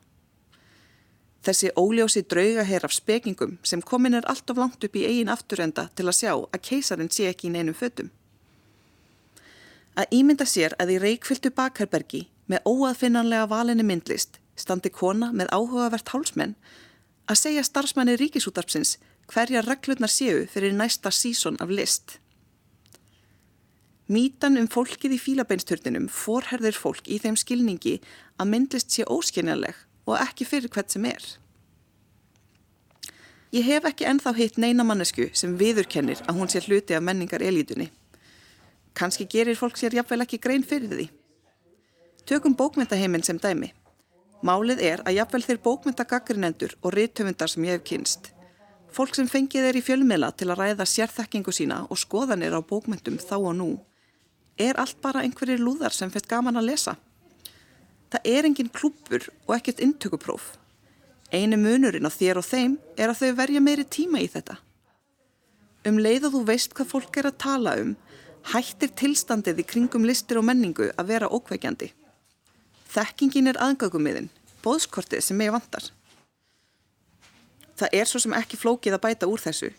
Þessi 1.45 1.71
óljósi 1.80 2.25
drauga 2.28 2.65
hér 2.67 2.84
af 2.84 2.93
spekingum 2.93 3.58
sem 3.63 3.82
komin 3.82 4.17
er 4.17 4.28
allt 4.28 4.49
of 4.52 4.58
langt 4.60 4.84
upp 4.84 4.95
í 4.95 5.06
eigin 5.08 5.32
afturenda 5.32 5.88
til 5.95 6.10
að 6.10 6.17
sjá 6.17 6.34
að 6.36 6.63
keisarinn 6.67 7.12
sé 7.15 7.30
ekki 7.30 7.47
í 7.47 7.54
neinum 7.54 7.78
fötum. 7.78 8.12
Að 9.95 10.12
ímynda 10.19 10.45
sér 10.47 10.75
að 10.80 10.95
í 10.95 10.99
reikfyltu 11.06 11.52
bakherbergi 11.56 12.25
með 12.52 12.67
óaðfinnanlega 12.67 13.47
valinni 13.52 13.88
myndlist 13.88 14.39
standi 14.60 14.91
kona 14.91 15.32
með 15.32 15.52
áhugavert 15.56 16.12
hálsmenn 16.12 16.56
að 17.30 17.39
segja 17.39 17.63
starfsmanni 17.63 18.17
ríkisútarpsins 18.19 18.97
hverja 19.32 19.63
reglurnar 19.63 20.12
séu 20.12 20.45
fyrir 20.52 20.73
næsta 20.75 21.12
síson 21.13 21.60
af 21.63 21.71
list. 21.71 22.17
Mítan 24.10 24.58
um 24.58 24.67
fólkið 24.67 25.15
í 25.15 25.21
fílabeinsturninum 25.21 26.08
forherðir 26.10 26.75
fólk 26.75 27.06
í 27.08 27.19
þeim 27.21 27.38
skilningi 27.38 27.99
að 28.41 28.52
myndlist 28.56 28.91
sé 28.91 29.06
óskynjanleg 29.06 29.78
og 30.10 30.19
ekki 30.19 30.48
fyrir 30.48 30.72
hvert 30.74 30.91
sem 30.91 31.06
er. 31.10 31.24
Ég 33.54 33.65
hef 33.65 33.88
ekki 33.89 34.06
enþá 34.06 34.36
hitt 34.38 34.60
neina 34.62 34.86
mannesku 34.86 35.30
sem 35.34 35.56
viðurkennir 35.58 36.22
að 36.28 36.38
hún 36.38 36.52
sé 36.52 36.62
hluti 36.65 36.93
af 36.93 37.06
menningar 37.06 37.41
elítunni. 37.41 37.89
Kanski 38.93 39.26
gerir 39.26 39.58
fólk 39.58 39.78
sér 39.80 39.95
jafnvel 39.98 40.26
ekki 40.26 40.41
grein 40.41 40.65
fyrir 40.65 40.91
því. 40.93 41.08
Tökum 42.30 42.54
bókmyndaheiminn 42.58 43.26
sem 43.26 43.39
dæmi. 43.41 43.72
Málið 44.45 44.84
er 44.86 45.02
að 45.04 45.17
jafnvel 45.17 45.45
þeir 45.48 45.62
bókmyndagaggrinendur 45.65 46.76
og 46.84 46.93
rithöfundar 46.93 47.50
sem 47.50 47.65
ég 47.65 47.80
hef 47.80 47.88
kynst. 47.89 48.32
Fólk 48.93 49.17
sem 49.17 49.28
fengið 49.30 49.69
er 49.69 49.78
í 49.78 49.86
fjölmiðla 49.86 50.32
til 50.38 50.50
að 50.50 50.62
ræða 50.62 50.86
sérþekkingu 50.89 51.54
sína 51.54 51.84
og 51.89 52.00
skoðanir 52.02 52.54
á 52.54 52.62
bókmyndum 52.62 53.17
þá 53.22 53.38
og 53.38 53.54
nú 53.58 53.72
er 54.60 54.80
allt 54.82 55.00
bara 55.02 55.24
einhverjir 55.24 55.62
lúðar 55.63 55.95
sem 55.95 56.12
fest 56.12 56.28
gaman 56.28 56.60
að 56.60 56.69
lesa. 56.74 56.95
Það 58.10 58.32
er 58.32 58.48
engin 58.48 58.72
klúpur 58.74 59.28
og 59.45 59.54
ekkert 59.58 59.82
intökupróf. 59.86 60.56
Einu 61.30 61.60
munurinn 61.62 62.10
á 62.10 62.12
þér 62.12 62.41
og 62.41 62.48
þeim 62.48 62.80
er 62.98 63.12
að 63.12 63.22
þau 63.22 63.36
verja 63.38 63.62
meiri 63.62 63.86
tíma 63.86 64.22
í 64.24 64.30
þetta. 64.32 64.58
Um 65.86 66.00
leið 66.02 66.30
og 66.30 66.34
þú 66.34 66.41
veist 66.48 66.74
hvað 66.74 66.89
fólk 66.89 67.19
er 67.22 67.30
að 67.30 67.38
tala 67.43 67.76
um, 67.80 67.93
hættir 68.50 68.91
tilstandið 68.98 69.62
í 69.62 69.67
kringum 69.67 70.08
listir 70.10 70.39
og 70.41 70.48
menningu 70.50 70.89
að 70.98 71.12
vera 71.13 71.30
ókveikjandi. 71.30 71.91
Þekkingin 72.89 73.52
er 73.52 73.62
aðgögumiðin, 73.62 74.32
bóðskortið 74.65 75.22
sem 75.22 75.45
ég 75.45 75.54
vantar. 75.54 75.91
Það 77.78 77.95
er 77.95 78.10
svo 78.10 78.19
sem 78.19 78.34
ekki 78.36 78.58
flókið 78.60 78.98
að 78.98 79.06
bæta 79.06 79.30
úr 79.30 79.39
þessu. 79.39 79.69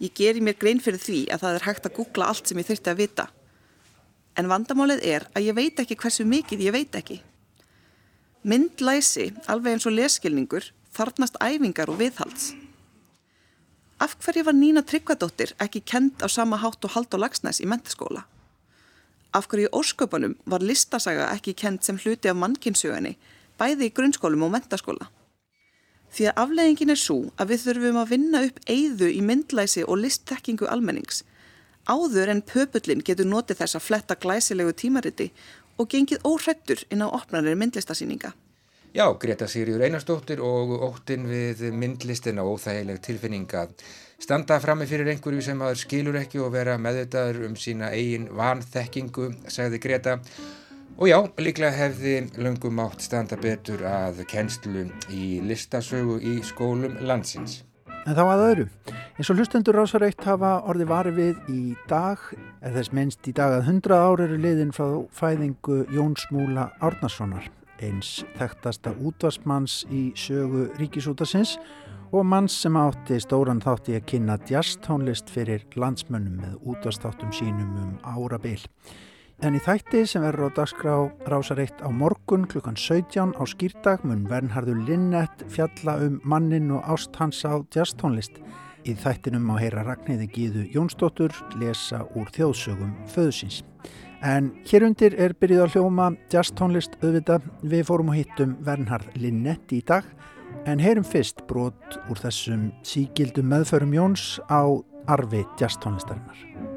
Ég 0.00 0.16
ger 0.16 0.36
í 0.36 0.42
mér 0.44 0.56
grein 0.58 0.80
fyrir 0.82 1.00
því 1.00 1.20
að 1.32 1.44
það 1.44 1.58
er 1.58 1.66
hægt 1.68 1.86
að 1.88 1.96
googla 2.00 2.32
allt 2.32 2.48
sem 2.48 2.58
ég 2.58 2.68
þurfti 2.68 2.92
að 2.92 3.00
vita. 3.04 3.28
En 4.36 4.48
vandamálið 4.50 5.04
er 5.04 5.28
að 5.36 5.46
ég 5.50 5.56
veit 5.56 5.80
ekki 5.80 5.96
hversu 6.00 6.24
mikið 6.28 6.64
ég 6.66 6.74
veit 6.74 6.98
ekki. 6.98 7.20
Myndlæsi, 8.46 9.32
alveg 9.50 9.74
eins 9.74 9.84
og 9.88 9.94
leskilningur, 9.96 10.68
þarnast 10.94 11.34
æfingar 11.42 11.90
og 11.90 11.96
viðhalds. 11.98 12.52
Af 13.98 14.12
hverju 14.22 14.44
var 14.46 14.54
Nína 14.54 14.84
Tryggvadóttir 14.86 15.56
ekki 15.64 15.80
kend 15.82 16.22
á 16.22 16.30
sama 16.30 16.60
hátt 16.62 16.86
og 16.86 16.92
hald 16.94 17.16
og 17.16 17.24
lagsnæs 17.24 17.58
í 17.58 17.66
mentaskóla? 17.66 18.22
Af 19.34 19.48
hverju 19.50 19.72
ósköpunum 19.74 20.36
var 20.46 20.62
listasaga 20.62 21.26
ekki 21.34 21.56
kend 21.58 21.82
sem 21.82 21.98
hluti 21.98 22.30
af 22.30 22.38
mannkinsögunni, 22.38 23.16
bæði 23.58 23.90
í 23.90 23.94
grunnskólum 23.98 24.46
og 24.46 24.54
mentaskóla? 24.54 25.10
Því 26.14 26.30
að 26.30 26.42
afleggingin 26.44 26.94
er 26.94 27.02
svo 27.02 27.18
að 27.34 27.50
við 27.50 27.66
þurfum 27.66 28.02
að 28.04 28.10
vinna 28.14 28.46
upp 28.46 28.62
eigðu 28.70 29.10
í 29.10 29.26
myndlæsi 29.26 29.82
og 29.82 30.04
listtekkingu 30.04 30.70
almennings, 30.70 31.24
áður 31.90 32.30
en 32.30 32.46
pöpullin 32.46 33.02
getur 33.02 33.26
notið 33.26 33.64
þess 33.64 33.74
að 33.74 33.88
fletta 33.90 34.14
glæsilegu 34.14 34.70
tímariti 34.70 35.32
og 35.76 35.88
gengið 35.92 36.24
óhrættur 36.24 36.82
inn 36.90 37.04
á 37.04 37.08
opnarnir 37.08 37.56
myndlistasýninga. 37.60 38.32
Já, 38.96 39.04
Greta 39.20 39.44
Sigriður 39.44 39.82
Einarstóttir 39.84 40.40
og 40.40 40.70
óttin 40.86 41.26
við 41.28 41.66
myndlistin 41.76 42.40
á 42.40 42.44
óþægileg 42.48 43.02
tilfinninga. 43.04 43.66
Standa 44.16 44.56
frammi 44.56 44.86
fyrir 44.88 45.10
einhverju 45.12 45.42
sem 45.44 45.60
aður 45.60 45.82
skilur 45.82 46.16
ekki 46.22 46.40
og 46.40 46.54
vera 46.54 46.78
meðvitaður 46.80 47.42
um 47.50 47.58
sína 47.60 47.90
eigin 47.92 48.30
vanþekkingu, 48.32 49.28
sagði 49.52 49.82
Greta. 49.84 50.16
Og 50.96 51.10
já, 51.10 51.18
líklega 51.36 51.76
hefði 51.76 52.14
löngum 52.40 52.80
átt 52.80 53.04
standa 53.04 53.36
betur 53.36 53.84
að 53.84 54.24
kennslu 54.32 54.86
í 55.12 55.42
listasögu 55.44 56.16
í 56.24 56.38
skólum 56.40 56.96
landsins. 57.04 57.65
En 58.06 58.14
þá 58.14 58.22
að 58.22 58.40
öðru. 58.44 58.64
Eins 59.18 59.30
og 59.32 59.40
hlustendur 59.40 59.74
rásareitt 59.74 60.22
hafa 60.22 60.60
orði 60.70 60.84
vari 60.86 61.12
við 61.16 61.48
í 61.50 61.62
dag, 61.90 62.20
eða 62.60 62.76
þess 62.76 62.92
minnst 62.94 63.26
í 63.26 63.32
dag 63.34 63.56
að 63.56 63.70
100 63.72 63.96
ára 63.98 64.26
eru 64.28 64.36
liðin 64.38 64.70
frá 64.76 64.92
fæðingu 65.16 65.80
Jóns 65.90 66.28
Múla 66.30 66.68
Árnarssonar, 66.86 67.48
eins 67.82 68.20
þekktasta 68.38 68.92
útvarsmanns 69.02 69.80
í 69.90 70.04
sögu 70.14 70.68
ríkisútasins 70.78 71.56
og 72.14 72.22
manns 72.30 72.54
sem 72.62 72.78
átti 72.78 73.18
stóran 73.24 73.64
þátti 73.64 73.98
að 73.98 74.06
kynna 74.12 74.38
jazztónlist 74.52 75.32
fyrir 75.34 75.66
landsmönnum 75.74 76.38
með 76.44 76.54
útvarstáttum 76.62 77.34
sínum 77.34 77.74
um 77.82 77.98
ára 78.06 78.38
byl. 78.38 78.60
En 79.44 79.52
í 79.52 79.58
þætti 79.60 80.06
sem 80.08 80.22
verður 80.24 80.48
á 80.48 80.56
dagskrá 80.56 80.92
rásareitt 81.28 81.82
á 81.84 81.92
morgun 81.92 82.46
klukkan 82.48 82.76
17 82.80 83.34
á 83.36 83.44
skýrdag 83.44 84.04
mun 84.08 84.24
Vernhardur 84.30 84.78
Linnett 84.88 85.44
fjalla 85.52 85.98
um 86.06 86.16
mannin 86.24 86.70
og 86.72 86.86
ást 86.88 87.12
hans 87.20 87.42
á 87.44 87.60
jazztónlist. 87.68 88.40
Í 88.88 88.94
þættinum 88.96 89.50
á 89.52 89.60
heyra 89.60 89.84
Ragnhildi 89.84 90.30
Gíðu 90.32 90.62
Jónsdóttur 90.72 91.36
lesa 91.60 92.06
úr 92.16 92.30
þjóðsögum 92.32 92.94
föðusins. 93.12 93.60
En 94.24 94.54
hér 94.64 94.86
undir 94.88 95.12
er 95.20 95.36
byrjuð 95.36 95.66
að 95.66 95.76
hljóma 95.76 96.06
jazztónlist 96.32 96.96
auðvita. 97.02 97.36
Við 97.60 97.84
fórum 97.90 98.14
og 98.14 98.16
hittum 98.16 98.56
Vernhard 98.64 99.10
Linnett 99.20 99.74
í 99.76 99.82
dag 99.84 100.08
en 100.64 100.80
heyrum 100.80 101.04
fyrst 101.04 101.44
brot 101.50 102.00
úr 102.08 102.24
þessum 102.24 102.70
síkildum 102.86 103.52
meðförum 103.52 103.92
Jóns 103.92 104.40
á 104.48 104.64
arfi 105.12 105.44
jazztónlistarinnar. 105.60 106.75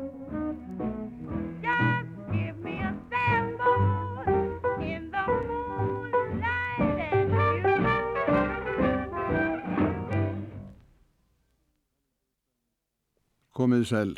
Komið 13.60 13.82
sæl. 13.89 14.12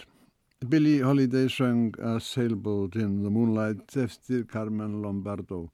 Billie 0.69 1.01
Holiday 1.01 1.47
söng 1.49 1.95
A 1.97 2.19
Sailboat 2.19 2.95
in 2.95 3.23
the 3.23 3.29
Moonlight 3.29 3.95
eftir 3.97 4.43
Carmen 4.45 5.01
Lombardo. 5.01 5.71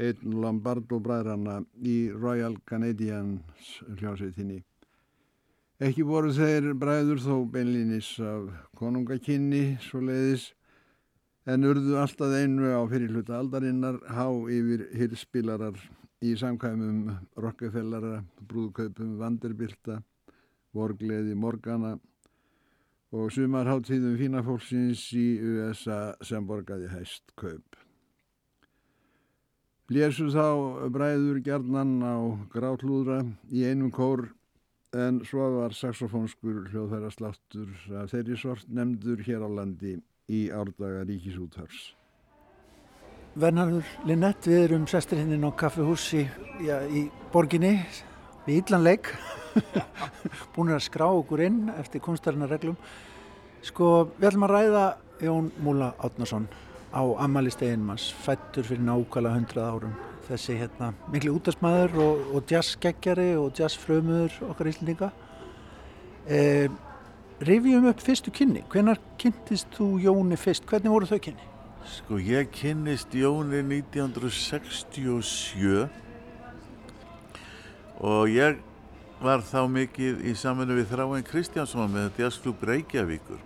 Einn 0.00 0.32
Lombardo 0.40 0.96
bræðrana 1.04 1.58
í 1.84 1.96
Royal 2.16 2.56
Canadians 2.64 3.74
hljómsveitinni. 3.98 4.62
Ekki 5.76 6.06
voru 6.08 6.32
þeir 6.32 6.70
bræður 6.72 7.20
þó 7.26 7.36
beinlinis 7.58 8.14
af 8.16 8.48
konungakynni 8.80 9.76
svo 9.90 10.00
leiðis 10.00 10.48
en 11.44 11.68
urðu 11.68 12.00
alltaf 12.00 12.32
einu 12.32 12.72
á 12.72 12.80
fyrirluta 12.88 13.36
aldarinnar 13.42 14.00
há 14.08 14.24
yfir 14.32 14.88
hirspilarar 14.96 15.76
í 16.24 16.32
samkvæmum 16.32 17.12
Rockefellara, 17.36 18.24
brúðkaupum 18.40 19.18
Vanderbilta, 19.20 20.00
Vorgleði 20.72 21.36
Morgana 21.36 21.98
og 23.14 23.32
sumar 23.32 23.68
háttíðum 23.70 24.16
fína 24.18 24.42
fólksins 24.46 25.02
í 25.14 25.26
USA 25.38 26.16
sem 26.24 26.46
borgaði 26.46 26.88
hæst 26.90 27.34
kaup. 27.38 27.76
Lésu 29.86 30.26
þá 30.34 30.88
bræður 30.90 31.38
gerðnan 31.46 32.00
á 32.02 32.16
grátlúðra 32.50 33.20
í 33.54 33.62
einum 33.68 33.92
kór 33.94 34.24
en 34.96 35.20
svo 35.28 35.46
var 35.60 35.76
saxofónskur 35.76 36.66
hljóðfæra 36.72 37.12
sláttur 37.14 37.70
af 38.00 38.10
þeirri 38.10 38.38
sort 38.40 38.66
nefndur 38.66 39.22
hér 39.22 39.46
á 39.46 39.48
landi 39.60 39.94
í 40.26 40.48
árdaga 40.50 41.04
ríkisúthars. 41.06 41.94
Vernhardur 43.36 43.86
Linnett, 44.08 44.46
við 44.48 44.62
erum 44.64 44.86
sestir 44.90 45.20
hinn 45.20 45.44
á 45.44 45.52
kaffehúsi 45.54 46.24
í 46.90 47.02
borginni 47.34 47.76
við 48.46 48.62
Ídlanleik 48.62 49.12
búin 50.54 50.74
að 50.74 50.84
skrá 50.86 51.06
okkur 51.08 51.40
inn 51.46 51.60
eftir 51.78 52.00
kunstarinnar 52.04 52.50
reglum 52.52 52.76
sko 53.66 53.86
við 54.16 54.28
ætlum 54.30 54.46
að 54.46 54.54
ræða 54.54 54.84
Jón 55.24 55.46
Múla 55.64 55.88
Átnason 56.04 56.46
á 56.92 57.02
Amalistegin 57.24 57.84
manns 57.84 58.14
fættur 58.24 58.64
fyrir 58.64 58.84
nákvæmlega 58.84 59.36
hundrað 59.36 59.70
árum. 59.72 59.94
Þessi 60.26 60.52
hérna 60.58 60.86
miklu 61.12 61.30
útastmaður 61.38 61.92
og, 62.02 62.42
jazzgeggjari 62.50 63.30
og 63.38 63.48
jazzfrömuður 63.56 64.32
okkar 64.50 64.70
íslendinga. 64.72 65.08
E, 66.26 66.68
Rivjum 67.46 67.86
upp 67.90 68.00
fyrstu 68.00 68.30
kynni. 68.32 68.62
Hvenar 68.72 68.98
kynntist 69.20 69.68
þú 69.76 69.86
Jóni 70.02 70.36
fyrst? 70.40 70.64
Hvernig 70.66 70.92
voru 70.92 71.06
þau 71.10 71.20
kynni? 71.28 71.44
Sko 71.86 72.14
ég 72.18 72.50
kynnist 72.54 73.14
Jóni 73.14 73.60
1967 73.62 75.88
og 78.02 78.28
ég 78.32 78.56
var 79.20 79.40
þá 79.40 79.62
mikið 79.72 80.24
í 80.28 80.32
samfunnu 80.36 80.76
við 80.76 80.90
Þráin 80.90 81.24
Kristjánsson 81.24 81.92
með 81.92 82.18
Jazzklub 82.20 82.60
Reykjavíkur. 82.68 83.38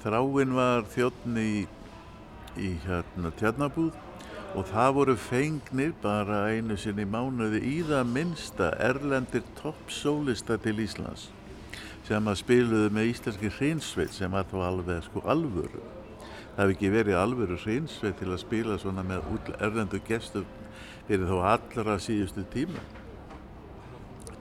Þráin 0.00 0.54
var 0.56 0.86
þjóttni 0.94 1.44
í, 1.44 1.64
í 2.56 2.70
hérna 2.86 3.32
tjarnabúð 3.36 3.96
og 4.56 4.68
það 4.70 4.94
voru 4.96 5.16
fengnir 5.20 5.92
bara 6.00 6.46
einu 6.54 6.78
sinni 6.80 7.04
mánuði 7.04 7.60
í 7.68 7.74
það 7.84 8.14
minnsta 8.14 8.70
erlendir 8.80 9.44
toppsólista 9.58 10.56
til 10.62 10.78
Íslands 10.80 11.28
sem 12.08 12.30
að 12.30 12.38
spiluðu 12.40 12.92
með 12.96 13.10
íslenski 13.10 13.50
hreinsveit 13.58 14.14
sem 14.16 14.32
var 14.32 14.46
þá 14.48 14.62
alveg 14.70 15.02
sko 15.04 15.20
alvöru. 15.28 15.82
Það 16.54 16.62
hefði 16.62 16.76
ekki 16.78 16.92
verið 16.94 17.18
alvöru 17.20 17.58
hreinsveit 17.60 18.16
til 18.16 18.30
að 18.32 18.40
spila 18.40 18.78
svona 18.80 19.04
með 19.04 19.28
erlendu 19.58 20.00
gestur 20.08 20.48
fyrir 21.10 21.28
þá 21.28 21.36
allra 21.52 21.98
síðustu 22.00 22.46
tíma 22.54 22.80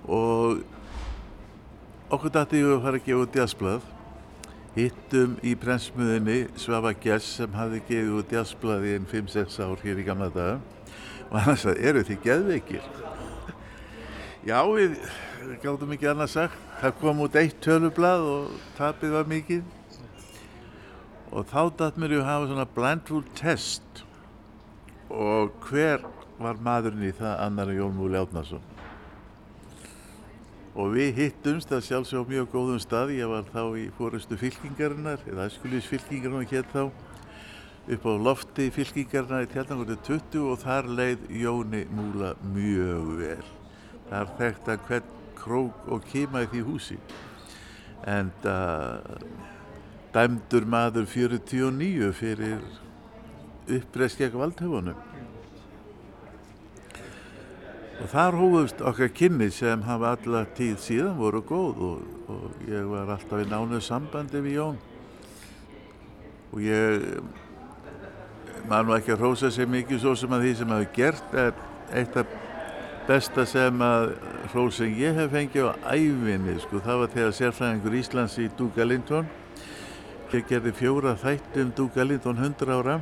og 0.08 0.64
okkur 2.08 2.32
dætti 2.32 2.62
ég 2.64 2.74
að 2.78 2.84
fara 2.86 3.00
að 3.00 3.08
gefa 3.08 3.24
út 3.26 3.38
jazzblad 3.42 3.94
hittum 4.78 5.38
í 5.42 5.56
prensmiðinni 5.58 6.38
Svafa 6.60 6.94
Gjess 7.02 7.38
sem 7.40 7.56
hafði 7.58 7.82
gefið 7.88 8.18
út 8.20 8.34
jazzblad 8.36 8.86
í 8.86 8.94
enn 8.98 9.08
5-6 9.10 9.58
ár 9.66 9.82
hér 9.82 10.02
í 10.02 10.06
gamla 10.06 10.30
daga. 10.34 10.60
Og 11.28 11.40
hann 11.44 11.58
sagði, 11.60 11.88
eru 11.90 12.04
þið 12.08 12.20
geðveikir? 12.24 12.86
Já, 14.48 14.60
við 14.70 14.94
gáttum 15.64 15.96
ekki 15.96 16.12
annað 16.12 16.32
sagt. 16.36 16.62
Það 16.78 16.96
kom 17.02 17.26
út 17.26 17.40
eitt 17.42 17.58
tölublad 17.66 18.24
og 18.30 18.54
tapið 18.78 19.18
var 19.18 19.28
mikið. 19.34 19.66
Og 21.34 21.50
þá 21.50 21.62
dætt 21.82 22.00
mér 22.00 22.20
ég 22.20 22.24
að 22.24 22.30
hafa 22.30 22.52
svona 22.54 22.70
blindfold 22.78 23.34
test. 23.42 24.06
Og 25.10 25.52
hver 25.68 26.06
var 26.38 26.62
maðurinn 26.62 27.10
í 27.10 27.16
það 27.18 27.46
annar 27.50 27.74
en 27.74 27.82
Jón 27.82 27.98
Múli 27.98 28.22
Átnarsson 28.22 28.77
og 30.78 30.94
við 30.94 31.16
hittumst 31.18 31.72
að 31.74 31.86
sjálfsög 31.88 32.28
á 32.28 32.30
mjög 32.30 32.50
góðum 32.54 32.82
stað. 32.82 33.16
Ég 33.18 33.30
var 33.32 33.48
þá 33.50 33.64
í 33.82 33.88
fórustu 33.98 34.38
fylkingarinnar 34.38 35.24
eða 35.26 35.48
æskulís 35.50 35.90
fylkingarinnar 35.90 36.46
hér 36.52 36.68
þá 36.70 36.84
upp 37.88 38.06
á 38.06 38.14
lofti 38.28 38.68
fylkingarinnar 38.76 39.48
í 39.48 39.52
tjarnangurðu 39.54 39.98
20 40.06 40.46
og 40.52 40.62
þar 40.62 40.92
leið 41.00 41.26
Jóni 41.42 41.84
Múla 41.98 42.36
mjög 42.54 43.10
vel. 43.24 43.48
Þar 44.12 44.34
þekkt 44.38 44.72
að 44.74 44.86
hvern 44.90 45.14
krók 45.38 45.90
og 45.90 46.08
kema 46.12 46.46
í 46.46 46.52
því 46.54 46.64
húsi. 46.70 47.00
En 48.06 48.30
dæmdur 50.14 50.70
maður 50.70 51.10
49 51.10 52.14
fyrir 52.22 52.62
uppreskjæk 53.68 54.38
valdhöfunum. 54.38 54.96
og 54.96 55.07
þar 58.06 58.38
hófust 58.38 58.82
okkar 58.86 59.10
kynni 59.16 59.50
sem 59.54 59.82
hafa 59.88 60.14
alla 60.16 60.44
tíð 60.58 60.78
síðan 60.84 61.18
voru 61.18 61.42
góð 61.42 61.82
og, 61.88 62.04
og 62.30 62.68
ég 62.70 62.86
var 62.92 63.10
alltaf 63.16 63.42
í 63.42 63.48
nánu 63.50 63.82
sambandi 63.82 64.42
við 64.46 64.60
Jón. 64.60 64.78
Og 66.54 66.62
ég 66.64 67.08
maður 68.68 68.90
nú 68.90 68.98
ekki 68.98 69.16
að 69.16 69.24
hrósa 69.24 69.52
sér 69.54 69.70
mikið 69.72 70.04
svo 70.04 70.14
sem 70.20 70.34
að 70.36 70.46
því 70.46 70.54
sem 70.60 70.76
hafi 70.76 70.90
gert 70.96 71.36
er 71.38 71.58
eitt 71.96 72.20
af 72.20 72.36
besta 73.08 73.46
sem 73.48 73.84
að 73.84 74.10
hrósing 74.52 74.98
ég 75.00 75.16
hef 75.16 75.32
fengið 75.32 75.70
á 75.72 75.96
æfinni 75.96 76.58
sko 76.60 76.82
það 76.84 77.02
var 77.02 77.14
þegar 77.14 77.38
sérfræðingur 77.38 77.96
Íslands 78.02 78.36
í 78.44 78.50
Duke 78.60 78.84
Ellington 78.84 79.30
ég 80.34 80.44
gerði 80.50 80.74
fjóra 80.76 81.16
þætti 81.22 81.64
um 81.64 81.72
Duke 81.78 82.04
Ellington 82.04 82.44
100 82.44 82.76
ára 82.76 82.98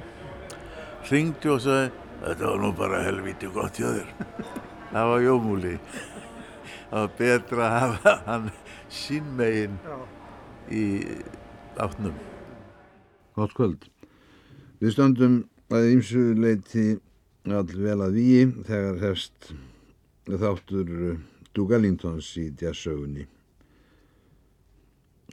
ringdi 1.09 1.49
og 1.49 1.63
sagði 1.65 1.89
þetta 2.21 2.45
var 2.45 2.61
nú 2.61 2.71
bara 2.77 3.01
helviti 3.07 3.49
gott 3.53 3.81
hjá 3.81 3.89
þér 3.89 4.74
það 4.95 5.11
var 5.11 5.25
Jómúli 5.27 5.73
það 6.89 7.01
var 7.01 7.11
betra 7.19 7.67
að 7.67 7.75
hafa 7.83 8.15
hann 8.29 8.47
sín 9.01 9.27
megin 9.35 9.75
í 10.71 10.85
átnum 11.75 12.15
Gótt 13.35 13.53
kvöld 13.57 13.91
Við 14.79 14.91
stöndum 14.95 15.35
að 15.73 15.91
ymsu 15.93 16.23
leiti 16.39 16.89
all 17.45 17.69
vel 17.69 18.01
að 18.03 18.17
víi 18.19 18.43
þegar 18.67 18.99
hefst 19.01 19.53
þáttur 20.25 20.91
Dugalingtons 21.55 22.33
í 22.41 22.49
jazzsögunni. 22.59 23.23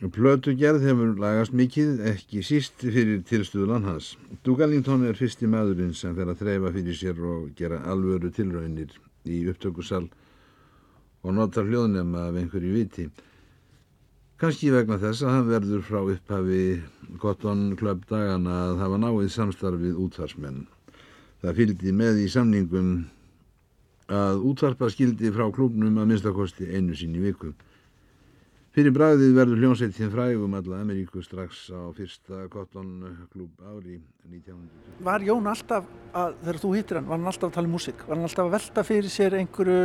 Plötugerð 0.03 0.87
hefur 0.87 1.13
lagast 1.19 1.55
mikið, 1.55 2.01
ekki 2.13 2.43
síst 2.47 2.83
fyrir 2.83 3.23
tilstuðlan 3.27 3.87
hans. 3.87 4.13
Dugalington 4.47 5.05
er 5.07 5.19
fyrsti 5.19 5.51
maðurinn 5.51 5.95
sem 5.95 6.15
fer 6.17 6.31
að 6.31 6.43
þreyfa 6.43 6.73
fyrir 6.79 6.99
sér 6.99 7.25
og 7.27 7.51
gera 7.59 7.83
alvöru 7.91 8.31
tilraunir 8.35 8.95
í 9.27 9.45
upptökusal 9.51 10.07
og 11.23 11.37
nota 11.37 11.63
hljóðnema 11.63 12.29
af 12.29 12.39
einhverju 12.41 12.73
viti. 12.75 13.07
Kanski 14.43 14.73
vegna 14.75 14.99
þess 14.99 15.23
að 15.23 15.35
hann 15.37 15.51
verður 15.53 15.83
frá 15.87 16.01
upphafi 16.03 16.63
Cotton 17.23 17.77
Club 17.79 18.03
dagana 18.11 18.57
að 18.69 18.81
hafa 18.83 18.99
náið 18.99 19.29
samstarfið 19.31 20.01
útvarsmenn. 20.03 20.65
Það 21.43 21.59
fylgdi 21.61 21.93
með 21.95 22.25
í 22.25 22.29
samningum 22.31 22.89
að 24.13 24.43
útvarpa 24.51 24.91
skildi 24.91 25.31
frá 25.35 25.47
klúbnum 25.55 26.01
að 26.03 26.11
minnstakosti 26.11 26.67
einu 26.75 26.97
sín 26.99 27.15
í 27.15 27.23
viku. 27.23 27.53
Fyrir 28.73 28.89
bræðið 28.97 29.35
verður 29.37 29.59
hljómsveitin 29.61 30.09
frægum 30.09 30.55
alla 30.57 30.79
Ameríku 30.81 31.21
strax 31.21 31.67
á 31.69 31.93
fyrsta 31.93 32.47
Cotton 32.49 33.03
Club 33.29 33.59
ári 33.69 33.99
1900. 34.25 34.95
Var 35.05 35.27
Jón 35.27 35.51
alltaf, 35.51 35.91
að, 36.17 36.39
þegar 36.39 36.59
þú 36.63 36.71
hittir 36.79 36.99
hann, 36.99 37.11
var 37.11 37.21
hann 37.21 37.29
alltaf 37.29 37.51
að 37.51 37.59
tala 37.59 37.69
um 37.69 37.77
músík? 37.77 38.01
Var 38.07 38.17
hann 38.17 38.25
alltaf 38.31 38.49
að 38.49 38.55
velta 38.55 38.87
fyrir 38.89 39.13
sér 39.13 39.37
einhverju, 39.43 39.77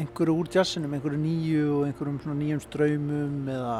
einhverju 0.00 0.38
úr 0.40 0.50
jazzinum, 0.56 0.96
einhverju 0.96 1.20
nýju 1.20 1.66
og 1.74 1.84
einhverjum 1.90 2.16
svona 2.24 2.38
nýjum 2.40 2.64
ströymum 2.64 3.52
eða 3.58 3.76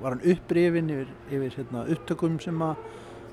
var 0.00 0.16
hann 0.16 0.26
upprifin 0.32 0.90
yfir, 0.96 1.14
yfir 1.28 1.60
hérna, 1.60 1.84
upptökum 1.92 2.40
sem 2.40 2.64
að 2.64 2.90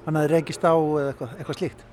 hann 0.09 0.19
hafi 0.19 0.33
rekist 0.35 0.67
á 0.67 0.75
eða 0.75 1.07
eitthvað, 1.13 1.39
eitthvað 1.39 1.61
slíkt? 1.61 1.89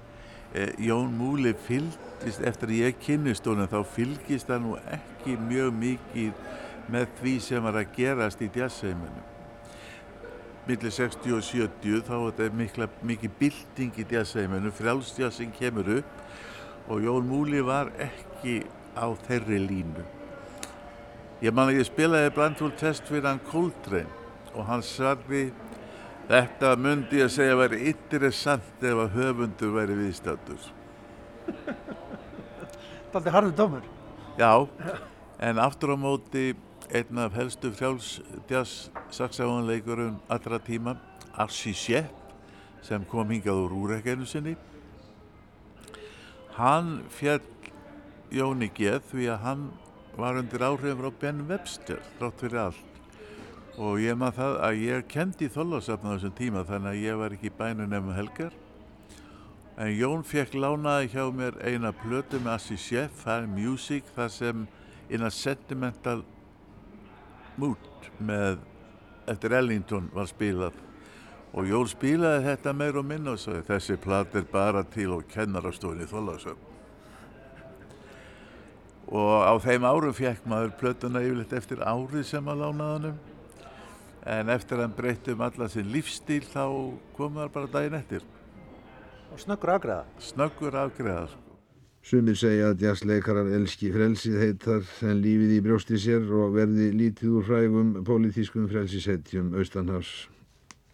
Eh, 0.57 0.75
Jón 0.91 1.15
Múli 1.15 1.55
fylgist, 1.71 2.43
eftir 2.43 2.75
að 2.75 2.79
ég 2.83 3.03
kynnist 3.07 3.47
honum, 3.47 3.71
þá 3.71 3.79
fylgist 3.95 4.51
það 4.51 4.65
nú 4.67 4.79
ekki 4.91 5.39
mjög 5.47 5.77
mikið 5.87 6.65
með 6.93 7.09
því 7.21 7.35
sem 7.43 7.65
var 7.67 7.79
að 7.81 7.95
gerast 7.97 8.43
í 8.45 8.51
jazzheimunum. 8.55 9.33
Millir 10.67 10.91
60 10.91 11.37
og 11.37 11.45
70 11.47 12.03
þá 12.07 12.15
er 12.17 12.25
þetta 12.27 12.59
mikla, 12.59 12.89
mikið 13.07 13.35
bilding 13.39 14.01
í 14.03 14.07
jazzheimunum, 14.11 14.75
frjálsjazzin 14.75 15.55
kemur 15.55 15.93
upp 16.01 16.91
og 16.91 17.03
Jón 17.03 17.27
Múli 17.27 17.63
var 17.67 17.91
ekki 18.03 18.61
á 18.95 19.07
þeirri 19.27 19.61
línu. 19.63 20.05
Ég 21.45 21.53
man 21.55 21.69
að 21.69 21.83
ég 21.83 21.89
spilaði 21.89 22.33
Brandful 22.35 22.73
Test 22.81 23.07
fyrir 23.11 23.29
hann 23.29 23.43
Coltrane 23.51 24.09
og 24.57 24.65
hann 24.71 24.83
sagði 24.87 25.51
þetta 26.31 26.73
myndi 26.81 27.21
ég 27.21 27.29
að 27.29 27.35
segja 27.35 27.55
að 27.55 27.63
væri 27.65 27.83
interessant 27.91 28.87
ef 28.87 29.03
að 29.03 29.19
höfundur 29.19 29.75
væri 29.77 29.99
viðstættur. 29.99 30.71
Það 33.13 33.29
er 33.29 33.37
harður 33.37 33.57
dómur. 33.59 33.85
Já, 34.37 34.53
en 35.41 35.61
aftur 35.63 35.95
á 35.95 35.97
móti 35.97 36.51
einn 36.95 37.19
af 37.19 37.35
helstu 37.35 37.71
frjáls 37.73 38.91
saxafónleikurum 39.11 40.21
allra 40.29 40.59
tíma, 40.59 40.97
Arsi 41.35 41.73
Shepp, 41.75 42.13
sem 42.83 43.05
kom 43.05 43.31
hingað 43.31 43.65
úr 43.67 43.75
úrækjanu 43.77 44.27
sinni. 44.27 44.57
Hann 46.57 47.03
fjall 47.13 47.43
Jóni 48.33 48.71
Geð 48.75 49.03
því 49.11 49.27
að 49.35 49.43
hann 49.45 49.65
var 50.17 50.39
undir 50.41 50.65
áhrifin 50.65 51.01
frá 51.01 51.11
Ben 51.21 51.43
Webster, 51.49 51.99
rátt 52.21 52.41
fyrir 52.41 52.63
allt. 52.69 53.01
Og 53.77 54.01
ég 54.01 54.17
maður 54.17 54.39
það 54.39 54.55
að 54.65 54.79
ég 54.87 55.09
kendi 55.13 55.51
þóllásafn 55.53 56.09
á 56.09 56.15
þessum 56.15 56.37
tíma 56.39 56.65
þannig 56.65 56.95
að 56.95 57.03
ég 57.05 57.19
var 57.21 57.35
ekki 57.37 57.53
bænu 57.59 57.85
nefnum 57.85 58.17
helgar. 58.17 58.55
En 59.77 59.93
Jón 59.93 60.25
fekk 60.25 60.55
lánaði 60.57 61.11
hjá 61.13 61.27
mér 61.29 61.59
eina 61.61 61.93
plötu 61.93 62.41
með 62.41 62.55
Assi 62.55 62.79
Sheff, 62.81 63.21
Fine 63.27 63.53
Music, 63.53 64.09
þar 64.17 64.33
sem 64.33 64.65
in 65.13 65.23
a 65.23 65.31
sentimental 65.31 66.25
mood 67.61 68.11
með 68.19 68.59
eftir 69.31 69.55
Ellington 69.59 70.11
var 70.15 70.29
spilað 70.31 70.77
og 71.57 71.69
Jón 71.71 71.89
spilaði 71.91 72.45
þetta 72.47 72.75
meir 72.77 72.99
og 73.01 73.07
minna 73.09 73.35
og 73.35 73.41
sagði 73.43 73.67
þessi 73.71 73.99
plat 74.03 74.35
er 74.37 74.49
bara 74.53 74.83
til 74.85 75.11
og 75.17 75.27
kennarastofinni 75.33 76.09
þóllásöfn 76.11 76.75
og 79.07 79.33
á 79.47 79.55
þeim 79.63 79.87
árum 79.87 80.15
fekk 80.17 80.47
maður 80.51 80.77
plötuna 80.81 81.23
yfirleitt 81.23 81.55
eftir 81.57 81.83
árið 81.87 82.27
sem 82.27 82.49
að 82.51 82.63
lánaði 82.65 82.93
hannum 82.93 83.19
en 84.27 84.51
eftir 84.51 84.81
að 84.81 84.89
hann 84.89 84.97
breytti 84.97 85.35
um 85.37 85.45
alla 85.47 85.69
sinn 85.71 85.93
lífstíl 85.95 86.43
þá 86.51 86.65
kom 87.19 87.39
það 87.39 87.53
bara 87.55 87.75
daginn 87.79 88.01
eftir 88.01 88.27
Og 89.33 89.41
snöggur 89.43 89.75
afgreða. 89.75 90.05
snöggur 90.19 90.75
afgreða 90.81 91.27
sko. 91.29 91.46
Sumir 92.07 92.37
segja 92.39 92.69
að 92.71 92.85
jazzleikarar 92.85 93.49
elski 93.57 93.89
frelsið 93.91 94.37
heitar 94.39 94.85
en 95.09 95.19
lífið 95.25 95.57
í 95.57 95.63
brjósti 95.65 95.99
sér 95.99 96.29
og 96.39 96.53
verði 96.55 96.93
lítið 96.95 97.33
úr 97.41 97.49
frægum 97.49 97.89
pólitískum 98.07 98.69
frelsishetjum 98.71 99.49
austanhafs 99.59 100.13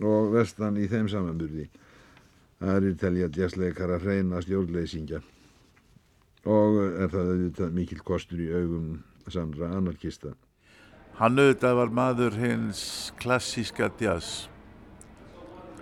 og 0.00 0.32
vestan 0.32 0.80
í 0.80 0.86
þeim 0.88 1.10
samanburði. 1.12 1.66
Aðrir 2.64 2.96
telja 2.96 3.28
jazzleikarar 3.28 4.00
hreina 4.00 4.40
stjórnleysingja 4.40 5.20
og 6.48 6.80
er 6.80 7.12
það 7.12 7.32
auðvitað 7.34 7.76
mikill 7.76 8.02
kostur 8.08 8.40
í 8.40 8.48
augum 8.48 9.02
Sandra 9.28 9.68
anarkista. 9.76 10.32
Hann 11.20 11.36
auðvitað 11.36 11.76
var 11.76 11.92
maður 11.92 12.40
hins 12.40 13.12
klassíska 13.20 13.92
jazz. 14.00 14.48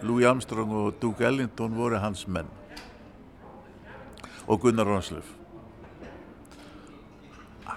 Louis 0.03 0.27
Armstrong 0.27 0.75
og 0.75 0.99
Duke 0.99 1.23
Ellington 1.23 1.79
voru 1.79 2.03
hans 2.03 2.27
menn. 2.27 2.51
Og 4.51 4.59
Gunnar 4.61 4.89
Ronslöf. 4.89 5.29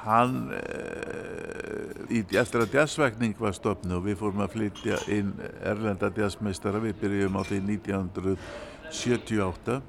Hann, 0.03 0.51
e, 0.51 0.59
í, 2.09 2.23
eftir 2.33 2.61
að 2.63 2.73
jazzvækning 2.79 3.35
var 3.37 3.53
stopnu 3.53 3.99
og 3.99 4.05
við 4.07 4.17
fórum 4.19 4.41
að 4.41 4.53
flytja 4.55 4.97
inn 5.13 5.29
erlenda 5.61 6.09
jazzmeistara, 6.17 6.81
við 6.81 6.95
byrjum 7.03 7.37
á 7.37 7.41
því 7.45 7.59
1978. 7.77 9.81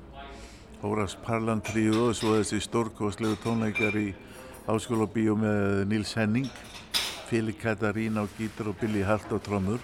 Horace 0.84 1.16
Parlan 1.24 1.64
tríu 1.64 2.10
og 2.10 2.14
svo 2.18 2.36
þessi 2.36 2.60
stórkoslegu 2.60 3.36
tónleikar 3.40 3.96
í 3.96 4.12
Háskóla 4.68 5.08
bíó 5.08 5.40
með 5.40 5.88
Nils 5.88 6.12
Henning, 6.20 6.52
Fili 7.30 7.56
Katarín 7.56 8.20
á 8.20 8.28
gítar 8.36 8.68
og 8.68 8.76
Billy 8.76 9.00
Hart 9.08 9.32
á 9.32 9.40
trommur. 9.40 9.80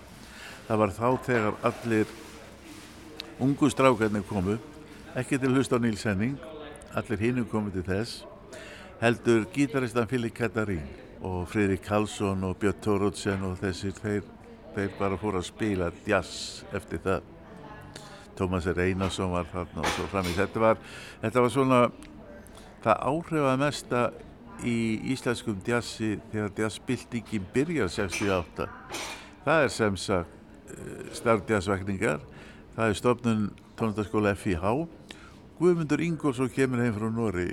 Það 0.69 0.77
var 0.85 0.91
þá 1.01 1.09
þegar 1.25 1.55
allir 1.73 2.07
ungu 3.41 3.73
strákarnir 3.73 4.29
komu, 4.29 4.61
ekki 5.17 5.41
til 5.41 5.57
hlust 5.57 5.73
á 5.73 5.81
Nils 5.81 6.05
Henning, 6.05 6.37
allir 6.94 7.20
hinnum 7.20 7.46
komu 7.50 7.70
til 7.74 7.85
þess, 7.87 8.24
heldur 9.00 9.46
gítaristan 9.55 10.09
Fili 10.11 10.31
Katarín 10.35 10.87
og 11.22 11.48
Fridrik 11.48 11.83
Karlsson 11.85 12.44
og 12.44 12.57
Björn 12.61 12.81
Tórótsen 12.85 13.44
og 13.44 13.59
þessir, 13.61 13.92
þeir, 14.00 14.24
þeir 14.74 14.96
bara 14.98 15.18
fóru 15.20 15.40
að 15.40 15.50
spila 15.50 15.90
jazz 16.07 16.64
eftir 16.74 17.03
það. 17.05 17.29
Tómas 18.38 18.66
Einarsson 18.66 19.35
var 19.35 19.48
þarna 19.53 19.85
og 19.85 19.92
svo 19.92 20.07
framins. 20.09 20.38
Þetta 20.38 20.61
var, 20.62 20.79
þetta 21.20 21.42
var 21.44 21.53
svona 21.53 21.81
það 22.81 23.03
áhrifamesta 23.11 24.05
í 24.64 24.76
íslenskum 25.12 25.59
jazzi 25.66 26.14
þegar 26.33 26.55
jazzbildingin 26.64 27.48
byrjar 27.53 27.92
68. 27.92 28.68
Það 29.44 29.64
er 29.64 29.74
sem 29.74 29.98
sagt 30.00 30.38
starfjazzvækningar, 31.18 32.24
það 32.76 32.88
er 32.88 32.98
stofnun 32.98 33.44
tónlistaskóla 33.76 34.35
FIH. 34.38 34.64
Guðmundur 35.61 36.01
Ingólfsson 36.01 36.49
kemur 36.49 36.81
heim 36.81 36.94
frá 36.96 37.11
Nóri 37.12 37.51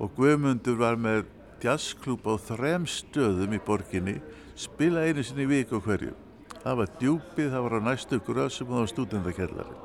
og 0.00 0.14
Guðmundur 0.16 0.78
var 0.80 0.94
með 0.96 1.26
jazzklúb 1.60 2.24
á 2.24 2.40
þrem 2.40 2.86
stöðum 2.88 3.52
í 3.52 3.58
borginni, 3.60 4.14
spila 4.56 5.02
einu 5.04 5.20
sinni 5.20 5.44
í 5.44 5.50
viku 5.50 5.82
hverju. 5.84 6.14
Það 6.62 6.78
var 6.78 6.94
djúpið, 7.02 7.50
það 7.52 7.66
var 7.66 7.76
á 7.76 7.80
næstu 7.90 8.20
grössum 8.24 8.70
og 8.70 8.72
það 8.72 8.80
var 8.80 8.92
stúdendakellari. 8.94 9.76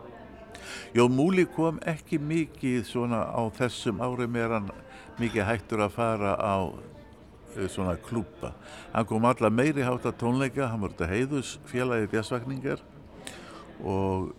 Jón 0.95 1.17
Múli 1.17 1.43
kom 1.57 1.83
ekki 1.83 2.21
mikið 2.23 2.87
svona 2.87 3.25
á 3.27 3.43
þessum 3.59 3.99
árum 3.99 4.39
er 4.39 4.55
hann 4.55 4.71
mikið 5.19 5.47
hættur 5.49 5.83
að 5.83 5.95
fara 5.97 6.37
á 6.39 6.55
uh, 6.71 7.67
svona 7.67 7.97
klúpa. 7.99 8.53
Hann 8.95 9.11
kom 9.11 9.27
alla 9.27 9.51
meiri 9.51 9.83
hátta 9.83 10.15
tónleika, 10.15 10.71
hann 10.71 10.87
var 10.87 10.95
þetta 10.95 11.11
heiðus 11.11 11.57
félagið 11.67 12.15
jazzvakningar 12.15 12.87
og 13.83 14.31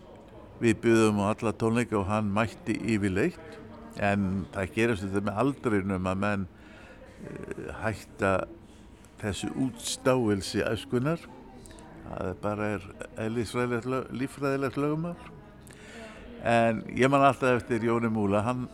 við 0.61 0.81
byggðum 0.83 1.21
á 1.21 1.25
alla 1.31 1.53
tónleika 1.53 1.99
og 1.99 2.07
hann 2.09 2.29
mætti 2.33 2.75
yfirleitt 2.95 3.57
en 4.01 4.45
það 4.53 4.73
gerist 4.75 5.05
þetta 5.05 5.25
með 5.25 5.41
aldrinum 5.43 6.09
að 6.11 6.21
menn 6.23 6.45
uh, 6.47 7.73
hætta 7.83 8.33
þessu 9.21 9.49
útstáilsi 9.65 10.61
öskunar. 10.65 11.21
Það 12.07 12.35
bara 12.41 12.67
er 12.77 13.33
lífræðilegt 13.33 14.77
lögumar. 14.79 15.17
En 16.47 16.83
ég 16.95 17.09
man 17.11 17.25
alltaf 17.25 17.57
eftir 17.57 17.83
Jóni 17.83 18.11
Múla, 18.13 18.43
hann, 18.45 18.67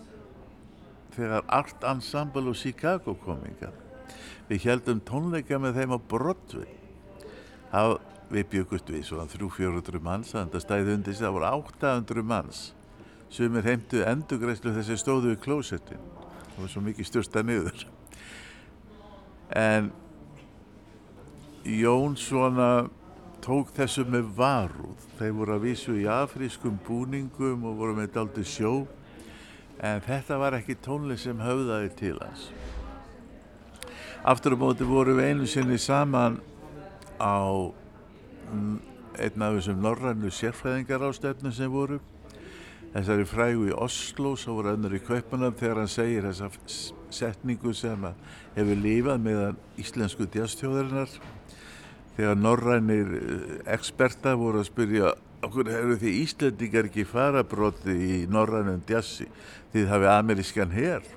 þegar 1.16 1.48
Art 1.48 1.86
Ensemble 1.88 2.52
og 2.52 2.60
Chicago 2.60 3.16
kominga, 3.24 3.72
við 4.50 4.68
heldum 4.68 5.00
tónleika 5.08 5.58
með 5.62 5.80
þeim 5.80 5.96
á 5.96 6.00
Broadway. 6.12 6.76
Það, 7.72 7.96
við 8.34 8.50
byggust 8.56 8.90
við 8.90 9.06
svona 9.08 9.30
300-400 9.30 10.04
manns, 10.04 10.34
þannig 10.34 10.58
að 10.58 10.66
stæði 10.66 10.98
undir 10.98 11.14
sig, 11.14 11.26
það 11.26 11.38
voru 11.38 11.52
800 11.62 12.28
manns. 12.34 12.66
Sumir 13.34 13.66
heimtu 13.66 14.04
endugreislu 14.06 14.74
þessi 14.76 15.00
stóðu 15.02 15.34
í 15.34 15.40
klósettin 15.42 16.02
það 16.54 16.62
var 16.62 16.72
svo 16.72 16.84
mikið 16.86 17.10
stjórsta 17.10 17.44
niður. 17.46 17.86
En 19.58 19.92
Jón 21.64 22.18
svona 22.20 22.90
tók 23.44 23.72
þessu 23.76 24.06
með 24.08 24.34
varúð. 24.38 25.08
Þeir 25.18 25.38
voru 25.38 25.56
að 25.56 25.66
vísu 25.68 25.96
í 26.00 26.08
afrískum 26.10 26.80
búningum 26.86 27.64
og 27.68 27.80
voru 27.80 27.96
með 27.98 28.14
daldi 28.18 28.46
sjó 28.48 28.84
en 29.84 30.04
þetta 30.04 30.38
var 30.40 30.58
ekki 30.60 30.78
tónlist 30.84 31.28
sem 31.28 31.40
höfðaði 31.42 31.94
til 32.00 32.18
hans. 32.22 32.50
Aftur 34.24 34.56
á 34.56 34.58
móti 34.60 34.88
voru 34.88 35.18
við 35.18 35.32
einu 35.34 35.48
sinni 35.50 35.80
saman 35.82 36.38
á 37.20 37.44
einn 39.20 39.46
af 39.46 39.58
þessum 39.58 39.82
norrannu 39.84 40.32
sérfræðingar 40.34 41.06
ástefnu 41.10 41.52
sem 41.54 41.72
voru. 41.72 42.00
Þessari 42.94 43.26
frægu 43.26 43.70
í 43.72 43.74
Oslo 43.74 44.36
svo 44.38 44.60
voru 44.60 44.76
önnur 44.76 44.94
í 44.94 45.02
Kaupanöfn 45.02 45.58
þegar 45.58 45.82
hann 45.82 45.90
segir 45.90 46.28
þessa 46.28 46.50
setningu 47.14 47.74
sem 47.74 48.06
hefur 48.54 48.82
lífað 48.84 49.24
meðan 49.24 49.62
íslensku 49.82 50.28
djastjóðarinnar 50.30 51.16
þegar 52.18 52.38
norrænir 52.38 53.16
eksperta 53.74 54.36
voru 54.38 54.62
að 54.62 54.70
spyrja 54.70 55.14
okkur 55.44 55.72
eru 55.74 55.98
því 56.00 56.16
Íslandingar 56.22 56.90
ekki 56.90 57.06
farabróti 57.10 57.94
í 57.98 58.18
norrænum 58.30 58.84
djassi? 58.88 59.28
Því 59.74 59.86
það 59.88 59.94
hefði 59.96 60.12
amerískan 60.14 60.76
hér 60.78 61.14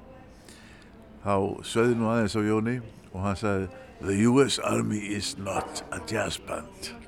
þá 1.27 1.35
söði 1.67 1.99
nú 1.99 2.09
aðeins 2.13 2.39
á 2.39 2.43
Jóni 2.47 2.79
og 3.13 3.21
hann 3.27 3.41
sagði 3.41 3.69
The 4.01 4.17
US 4.31 4.59
Army 4.65 5.01
is 5.17 5.37
not 5.39 5.85
a 5.93 6.01
jazz 6.09 6.41
band 6.41 7.06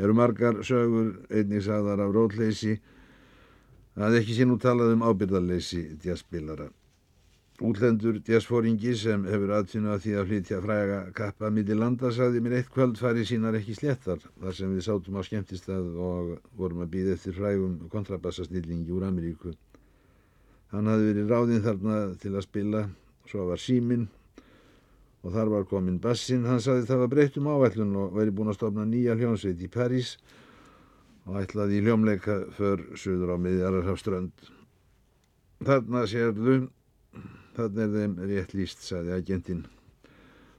Eru 0.00 0.14
margar 0.16 0.62
sögur 0.64 1.18
einnig 1.28 1.64
sagðar 1.66 2.00
af 2.06 2.12
rótleysi 2.14 2.78
að 4.00 4.22
ekki 4.22 4.36
sé 4.36 4.46
nú 4.48 4.56
talað 4.60 4.94
um 4.94 5.02
ábyrðarleysi 5.04 5.82
jazzspilara. 6.04 6.70
Útlendur 7.62 8.16
jazzfóringi 8.26 8.94
sem 8.96 9.26
hefur 9.28 9.52
aðtýnu 9.58 9.90
að 9.92 10.00
því 10.06 10.14
að 10.18 10.30
flytja 10.30 10.60
fræga 10.64 11.00
kappa 11.18 11.50
millir 11.52 11.76
landa 11.78 12.10
sagði 12.10 12.40
mér 12.42 12.56
eitt 12.58 12.72
kvöld 12.72 12.96
fari 12.98 13.26
sínar 13.28 13.58
ekki 13.58 13.76
sléttar 13.76 14.24
þar 14.40 14.56
sem 14.56 14.72
við 14.72 14.86
sátum 14.88 15.20
á 15.20 15.22
skemmtistað 15.28 15.92
og 16.06 16.32
vorum 16.56 16.80
að 16.82 16.90
býða 16.96 17.18
eftir 17.18 17.36
frægum 17.36 17.76
kontrabassasnillingi 17.92 18.96
úr 18.96 19.04
Ameríku. 19.10 19.52
Hann 20.72 20.88
hafði 20.88 21.12
verið 21.12 21.30
ráðinn 21.36 21.64
þarna 21.68 22.00
til 22.24 22.32
að 22.32 22.46
spila, 22.48 22.82
svo 23.28 23.46
var 23.52 23.60
síminn 23.60 24.08
og 25.22 25.34
þar 25.34 25.50
var 25.52 25.66
komin 25.70 26.00
bassin. 26.02 26.46
Hann 26.48 26.62
sagði 26.62 26.88
það 26.90 27.02
var 27.04 27.12
breytt 27.12 27.38
um 27.38 27.50
áætlun 27.50 27.98
og 28.02 28.16
væri 28.16 28.34
búin 28.34 28.50
að 28.52 28.58
stofna 28.58 28.86
nýja 28.88 29.16
hljónsveit 29.18 29.62
í 29.62 29.70
París 29.70 30.16
og 31.26 31.38
ætlaði 31.42 31.78
í 31.78 31.84
hljómleika 31.84 32.38
för 32.56 32.82
suður 32.98 33.34
á 33.34 33.36
miðjararhafströnd. 33.42 34.32
Þarna 35.62 36.02
sérðu, 36.10 36.56
þarna 37.54 37.84
er 37.84 37.94
þeim 37.94 38.18
rétt 38.32 38.56
líst, 38.58 38.82
sagði 38.82 39.14
agentinn. 39.14 39.62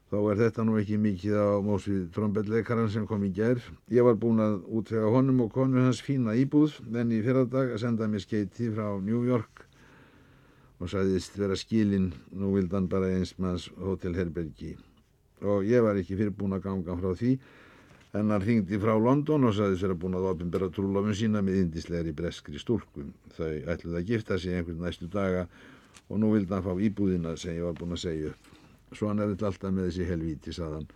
Þó 0.08 0.18
er 0.30 0.38
þetta 0.38 0.64
nú 0.64 0.78
ekki 0.78 0.96
mikið 1.00 1.36
á 1.36 1.48
mósvið 1.64 2.02
trombetleikaran 2.14 2.88
sem 2.92 3.04
kom 3.08 3.24
í 3.26 3.32
gerð. 3.34 3.66
Ég 3.92 4.06
var 4.06 4.16
búin 4.20 4.40
að 4.40 4.60
útvega 4.78 5.10
honum 5.12 5.42
og 5.44 5.52
konu 5.52 5.84
hans 5.84 6.00
fína 6.04 6.36
íbúð, 6.38 6.78
en 6.94 7.12
í 7.12 7.20
fyrradag 7.24 7.74
að 7.74 7.82
senda 7.84 8.08
mér 8.08 8.24
skeiti 8.24 8.70
frá 8.72 8.94
New 9.02 9.24
York 9.28 9.63
og 10.80 10.90
sagðist 10.90 11.36
vera 11.38 11.56
skilinn, 11.58 12.10
nú 12.34 12.54
vildan 12.56 12.88
bara 12.90 13.12
eins 13.14 13.34
manns 13.38 13.68
hótelherbergi. 13.78 14.74
Og 15.44 15.66
ég 15.68 15.84
var 15.84 15.98
ekki 16.00 16.16
fyrirbúin 16.18 16.56
að 16.56 16.64
ganga 16.66 16.96
frá 16.98 17.12
því, 17.18 17.36
en 18.14 18.30
hann 18.30 18.42
ringdi 18.42 18.78
frá 18.82 18.94
London 18.98 19.46
og 19.48 19.54
sagðist 19.56 19.84
vera 19.86 19.98
búin 19.98 20.18
að 20.18 20.28
ofinbera 20.32 20.70
trúlofun 20.72 21.16
sína 21.18 21.42
með 21.44 21.62
indislegri 21.64 22.14
breskri 22.16 22.60
stúlkum. 22.62 23.12
Þau 23.36 23.50
ætluði 23.70 24.00
að 24.00 24.10
gifta 24.10 24.38
sig 24.38 24.56
einhvern 24.56 24.82
næstu 24.86 25.08
daga 25.10 25.46
og 26.08 26.20
nú 26.20 26.34
vildi 26.34 26.54
hann 26.54 26.66
fá 26.66 26.74
íbúðina 26.74 27.34
sem 27.40 27.58
ég 27.58 27.66
var 27.66 27.78
búin 27.78 27.96
að 27.96 28.04
segja 28.04 28.34
upp. 28.34 28.52
Svona 28.94 29.24
er 29.24 29.32
þetta 29.32 29.48
alltaf 29.50 29.74
með 29.74 29.88
þessi 29.88 30.10
helvíti, 30.10 30.54
saðan. 30.54 30.86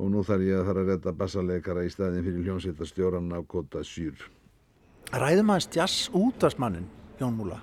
Og 0.00 0.08
nú 0.12 0.22
þarf 0.24 0.46
ég 0.46 0.60
að 0.60 0.70
fara 0.70 0.84
að 0.84 0.92
redda 0.92 1.16
bassaleikara 1.18 1.84
í 1.84 1.90
staðin 1.92 2.24
fyrir 2.24 2.46
hljómsveitarstjóran 2.46 3.34
af 3.36 3.44
Kota 3.50 3.84
Sýr. 3.84 4.16
Ræðum 5.12 5.52
aðeins 5.52 5.68
jazz 5.74 6.08
útvarsmannin, 6.16 6.88
Jón 7.20 7.36
Múla. 7.36 7.60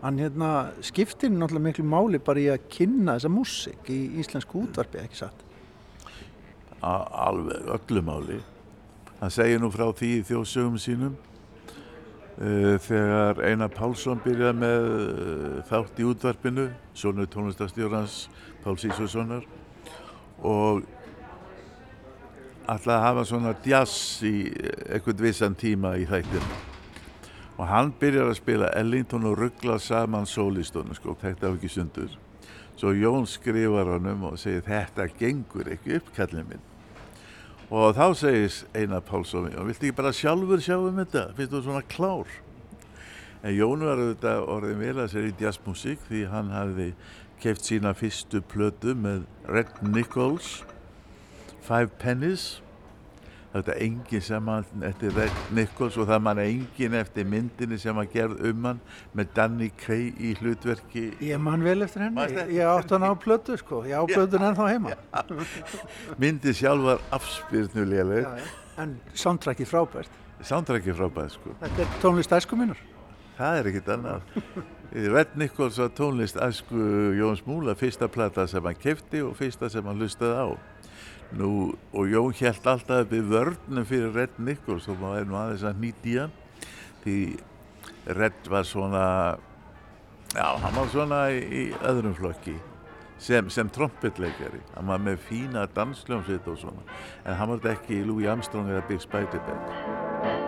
Hann 0.00 0.16
hérna 0.18 0.70
skiptir 0.80 1.28
náttúrulega 1.28 1.66
miklu 1.66 1.84
máli 1.84 2.18
bara 2.24 2.40
í 2.40 2.48
að 2.48 2.66
kynna 2.72 3.18
þessa 3.18 3.32
músik 3.32 3.90
í 3.92 4.00
íslensku 4.22 4.62
útvarpi, 4.64 5.02
ekki 5.02 5.20
satt? 5.20 5.46
alveg 6.82 7.66
öllu 7.68 8.02
máli 8.02 8.38
hann 9.20 9.30
segir 9.32 9.60
nú 9.60 9.68
frá 9.72 9.90
því 9.92 10.12
í 10.18 10.22
þjóðsögum 10.24 10.78
sínum 10.80 11.16
uh, 11.16 12.76
þegar 12.80 13.42
Einar 13.44 13.72
Pálsson 13.74 14.22
byrjaði 14.24 14.60
með 14.62 14.88
uh, 14.88 15.58
þátt 15.68 16.00
í 16.00 16.08
útvarpinu 16.08 16.70
sonu 16.96 17.28
tónlistastjórnans 17.28 18.22
Páls 18.64 18.86
Ísvarssonar 18.88 19.44
og 20.40 20.82
alltaf 22.70 23.04
hafa 23.04 23.28
svona 23.28 23.54
jazz 23.66 24.24
í 24.24 24.48
einhvern 24.88 25.24
vissan 25.26 25.56
tíma 25.58 25.98
í 26.00 26.08
þættinu 26.08 26.69
og 27.60 27.66
hann 27.68 27.90
byrjar 28.00 28.30
að 28.30 28.38
spila 28.38 28.72
Ellington 28.72 29.26
og 29.28 29.36
ruggla 29.36 29.76
saman 29.82 30.24
sólistónu 30.24 30.94
sko, 30.96 31.12
þetta 31.20 31.50
var 31.50 31.58
ekki 31.58 31.68
sundur. 31.68 32.12
Svo 32.80 32.94
Jón 32.96 33.26
skrifar 33.28 33.90
honum 33.92 34.30
og 34.30 34.38
segir 34.40 34.64
þetta 34.64 35.04
gengur 35.18 35.68
ekki 35.68 35.98
upp 35.98 36.08
kallin 36.16 36.46
minn. 36.48 36.62
Og 37.68 37.92
þá 37.98 38.06
segis 38.16 38.62
Einar 38.72 39.04
Pálsson 39.04 39.50
og 39.52 39.68
viltu 39.68 39.90
ekki 39.90 39.98
bara 39.98 40.14
sjálfur 40.16 40.64
sjá 40.64 40.78
um 40.78 41.02
þetta? 41.02 41.26
Finnst 41.36 41.52
þú 41.52 41.60
svona 41.66 41.84
klár? 41.92 42.32
En 43.44 43.52
Jón 43.58 43.84
var 43.84 44.00
auðvitað 44.00 44.48
orðin 44.56 44.80
vel 44.80 44.96
að 44.96 45.12
sér 45.12 45.28
í 45.28 45.36
jazzmusík 45.44 46.08
því 46.08 46.24
hann 46.32 46.50
hafði 46.56 46.88
keft 47.44 47.68
sína 47.68 47.92
fyrstu 47.96 48.40
plötu 48.40 48.96
með 48.96 49.28
Red 49.48 49.84
Nichols 49.84 50.62
Five 51.60 51.92
Pennies 52.00 52.62
þetta 53.54 53.74
er 53.74 53.82
engin 53.86 54.24
sem 54.24 54.50
hann 54.52 54.86
eftir 54.86 55.14
Red 55.16 55.42
Nichols 55.56 55.98
og 56.00 56.08
það 56.10 56.22
mann 56.26 56.42
engin 56.44 56.96
eftir 57.00 57.26
myndinni 57.28 57.78
sem 57.82 57.96
hann 57.96 58.12
gerð 58.12 58.44
um 58.50 58.70
hann 58.70 58.80
með 59.16 59.34
Danny 59.36 59.70
Kaye 59.80 60.12
í 60.18 60.34
hlutverki. 60.38 61.06
Ég 61.24 61.42
man 61.42 61.66
vel 61.66 61.82
eftir 61.86 62.06
henni, 62.06 62.28
ég, 62.30 62.54
ég 62.60 62.70
átti 62.70 62.96
hann 62.96 63.08
á 63.10 63.14
plötu 63.18 63.58
sko, 63.60 63.82
ég 63.88 63.98
á 63.98 64.04
plötun 64.10 64.46
ennþá 64.50 64.70
heima. 64.70 64.94
Myndi 66.20 66.54
sjálf 66.54 66.86
var 66.86 67.04
já. 67.50 68.48
En 68.80 68.96
soundtracki 69.12 69.66
frábært. 69.68 70.14
Sándrækki 70.40 70.94
frábæð 70.96 71.34
sko. 71.34 71.52
Þetta 71.60 71.84
er 71.84 71.98
tónlist 72.00 72.32
æsku 72.32 72.56
mínur 72.56 72.78
það 73.40 73.58
er 73.58 73.70
ekkit 73.70 73.90
annað. 73.94 74.36
Red 74.90 75.36
Nichols 75.38 75.78
var 75.80 75.92
tónlist 75.96 76.38
æsku 76.42 76.80
Jóns 77.16 77.44
Múla 77.46 77.76
fyrsta 77.78 78.08
plata 78.10 78.46
sem 78.50 78.64
hann 78.66 78.78
kefti 78.78 79.22
og 79.24 79.36
fyrsta 79.38 79.70
sem 79.70 79.86
hann 79.86 80.00
lustaði 80.00 80.34
á 80.34 80.48
Nú, 81.38 81.76
og 81.94 82.10
Jón 82.10 82.34
held 82.34 82.66
alltaf 82.66 83.04
upp 83.04 83.12
í 83.14 83.20
vörnum 83.22 83.86
fyrir 83.86 84.10
Red 84.16 84.40
Nichols 84.42 84.88
og 84.90 84.98
maður 84.98 85.20
er 85.20 85.28
nú 85.30 85.38
aðeins 85.38 85.66
að 85.68 85.78
nýti 85.84 86.16
hann 86.18 86.34
því 87.04 87.18
Red 88.18 88.50
var 88.50 88.66
svona 88.66 89.04
já, 90.34 90.48
hann 90.64 90.74
var 90.74 90.90
svona 90.90 91.22
í, 91.30 91.38
í 91.38 91.62
öðrum 91.86 92.18
flokki 92.18 92.56
sem, 93.20 93.50
sem 93.52 93.70
trompetleikari. 93.70 94.62
Hann 94.74 94.90
var 94.90 95.02
með 95.06 95.22
fína 95.28 95.68
dansljómsveit 95.76 96.50
og 96.50 96.60
svona 96.64 96.86
en 97.22 97.38
hann 97.38 97.54
var 97.54 97.74
ekki 97.76 98.02
Louis 98.02 98.30
Armstrong 98.30 98.70
eða 98.72 98.86
Big 98.90 99.02
Spider 99.06 99.42
Band 99.46 100.39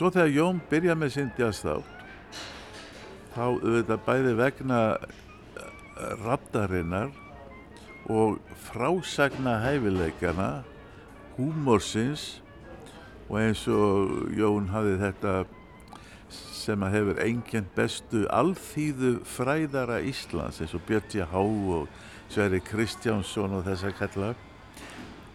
svo 0.00 0.08
þegar 0.08 0.30
Jón 0.32 0.60
byrja 0.70 0.94
með 0.96 1.10
sinn 1.12 1.32
jazzþátt 1.36 2.04
þá 3.34 3.42
auðvitað 3.44 4.04
bæði 4.06 4.30
vegna 4.38 4.78
raddarinnar 6.22 7.10
og 8.08 8.38
frásagna 8.70 9.58
hæfileikana 9.60 10.48
húmorsins 11.36 12.40
og 13.26 13.42
eins 13.42 13.66
og 13.68 14.32
Jón 14.38 14.72
hafði 14.72 14.96
þetta 15.02 15.34
sem 16.32 16.80
að 16.88 16.96
hefur 16.96 17.20
enginn 17.26 17.68
bestu 17.76 18.24
alþýðu 18.32 19.18
fræðara 19.36 20.00
Íslands 20.00 20.62
eins 20.64 20.72
og 20.72 20.86
Björn 20.88 21.12
J. 21.12 21.28
Há 21.28 21.44
og 21.44 21.92
Sverri 22.32 22.64
Kristjánsson 22.64 23.58
og 23.58 23.68
þess 23.68 23.90
að 23.90 23.98
kalla 24.00 24.32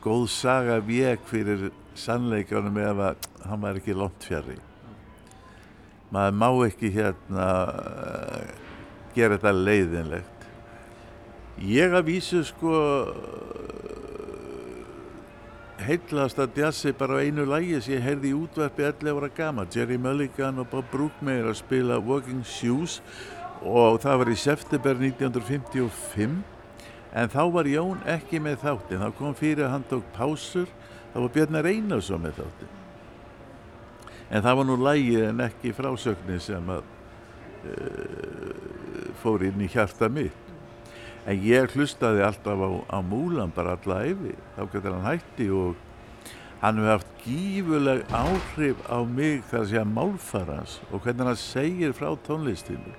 góð 0.06 0.30
saga 0.30 0.78
vek 0.86 1.26
fyrir 1.28 1.68
sannleikanum 1.98 2.78
ef 2.86 3.04
að 3.10 3.28
hann 3.50 3.62
var 3.66 3.82
ekki 3.82 3.98
langt 3.98 4.26
fjari 4.28 4.60
maður 6.14 6.38
má 6.40 6.50
ekki 6.68 6.92
hérna 6.94 7.46
uh, 7.66 8.56
gera 9.16 9.38
þetta 9.38 9.54
leiðinlegt. 9.56 10.48
Ég 11.66 11.94
að 11.96 12.10
vísu 12.10 12.42
sko 12.44 12.80
heillast 15.86 16.40
að 16.42 16.60
jazzi 16.60 16.94
bara 16.98 17.20
á 17.20 17.24
einu 17.24 17.46
lægi 17.48 17.80
sem 17.84 17.96
ég 17.96 18.04
heyrði 18.06 18.32
í 18.32 18.36
útverfi 18.36 18.88
11 18.88 19.20
ára 19.20 19.30
gama 19.38 19.66
Jerry 19.72 19.98
Mulligan 20.02 20.60
og 20.64 20.70
Bob 20.72 20.88
Brookmeyer 20.92 21.52
að 21.52 21.60
spila 21.62 22.00
Walking 22.02 22.44
Shoes 22.48 23.02
og 23.62 24.02
það 24.04 24.22
var 24.22 24.32
í 24.32 24.38
september 24.40 25.00
1955 25.00 26.55
en 27.16 27.32
þá 27.32 27.44
var 27.54 27.70
Jón 27.72 28.02
ekki 28.12 28.42
með 28.44 28.62
þáttin 28.66 29.04
þá 29.04 29.12
kom 29.18 29.38
fyrir 29.38 29.66
að 29.68 29.76
hann 29.78 29.86
tók 29.90 30.10
pásur. 30.16 30.68
Þá 31.14 31.22
var 31.22 31.32
Björnar 31.38 31.70
Einarsson 31.70 32.26
með 32.26 32.42
þáttin 32.42 32.74
en 34.30 34.42
það 34.42 34.58
var 34.60 34.68
nú 34.68 34.76
lægið 34.82 35.28
en 35.30 35.44
ekki 35.46 35.74
frásögnin 35.76 36.42
sem 36.44 36.72
að 36.74 36.84
uh, 37.70 39.06
fór 39.22 39.46
inn 39.48 39.62
í 39.62 39.70
hjarta 39.72 40.10
mitt. 40.12 40.42
En 41.26 41.42
ég 41.42 41.72
hlustaði 41.74 42.22
alltaf 42.26 42.62
á, 42.62 42.70
á 42.90 43.00
múlan 43.02 43.54
bara 43.54 43.78
alla 43.78 44.04
yfir 44.10 44.38
þá 44.58 44.62
getur 44.74 44.94
hann 44.94 45.08
hætti 45.08 45.50
og 45.54 45.80
hann 46.62 46.82
hefur 46.82 46.92
haft 46.94 47.16
gífuleg 47.26 48.04
áhrif 48.14 48.84
á 48.90 48.98
mig 49.06 49.42
þar 49.50 49.64
að 49.64 49.72
segja 49.72 49.88
málfarans 49.90 50.78
og 50.92 51.02
hvernig 51.02 51.32
hann 51.32 51.42
segir 51.42 51.98
frá 51.98 52.12
tónlistinu 52.28 52.94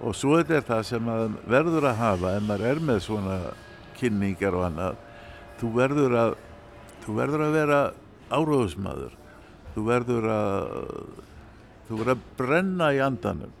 og 0.00 0.16
svo 0.16 0.38
þetta 0.40 0.56
er 0.58 0.66
það 0.68 0.82
sem 0.90 1.10
að 1.14 1.24
verður 1.50 1.88
að 1.90 2.00
hafa 2.00 2.36
ef 2.36 2.46
maður 2.48 2.70
er 2.70 2.82
með 2.90 3.02
svona 3.06 3.38
kynningar 3.98 4.58
og 4.58 4.66
annað 4.68 5.02
þú 5.60 5.72
verður 5.78 6.16
að 6.20 6.36
þú 7.04 7.18
verður 7.18 7.44
að 7.46 7.58
vera 7.58 7.80
áróðusmaður 8.34 9.18
þú 9.74 9.84
verður 9.90 10.30
að 10.34 10.56
þú 11.88 11.98
verður 12.00 12.14
að 12.14 12.24
brenna 12.38 12.94
í 12.94 13.02
andanum 13.04 13.60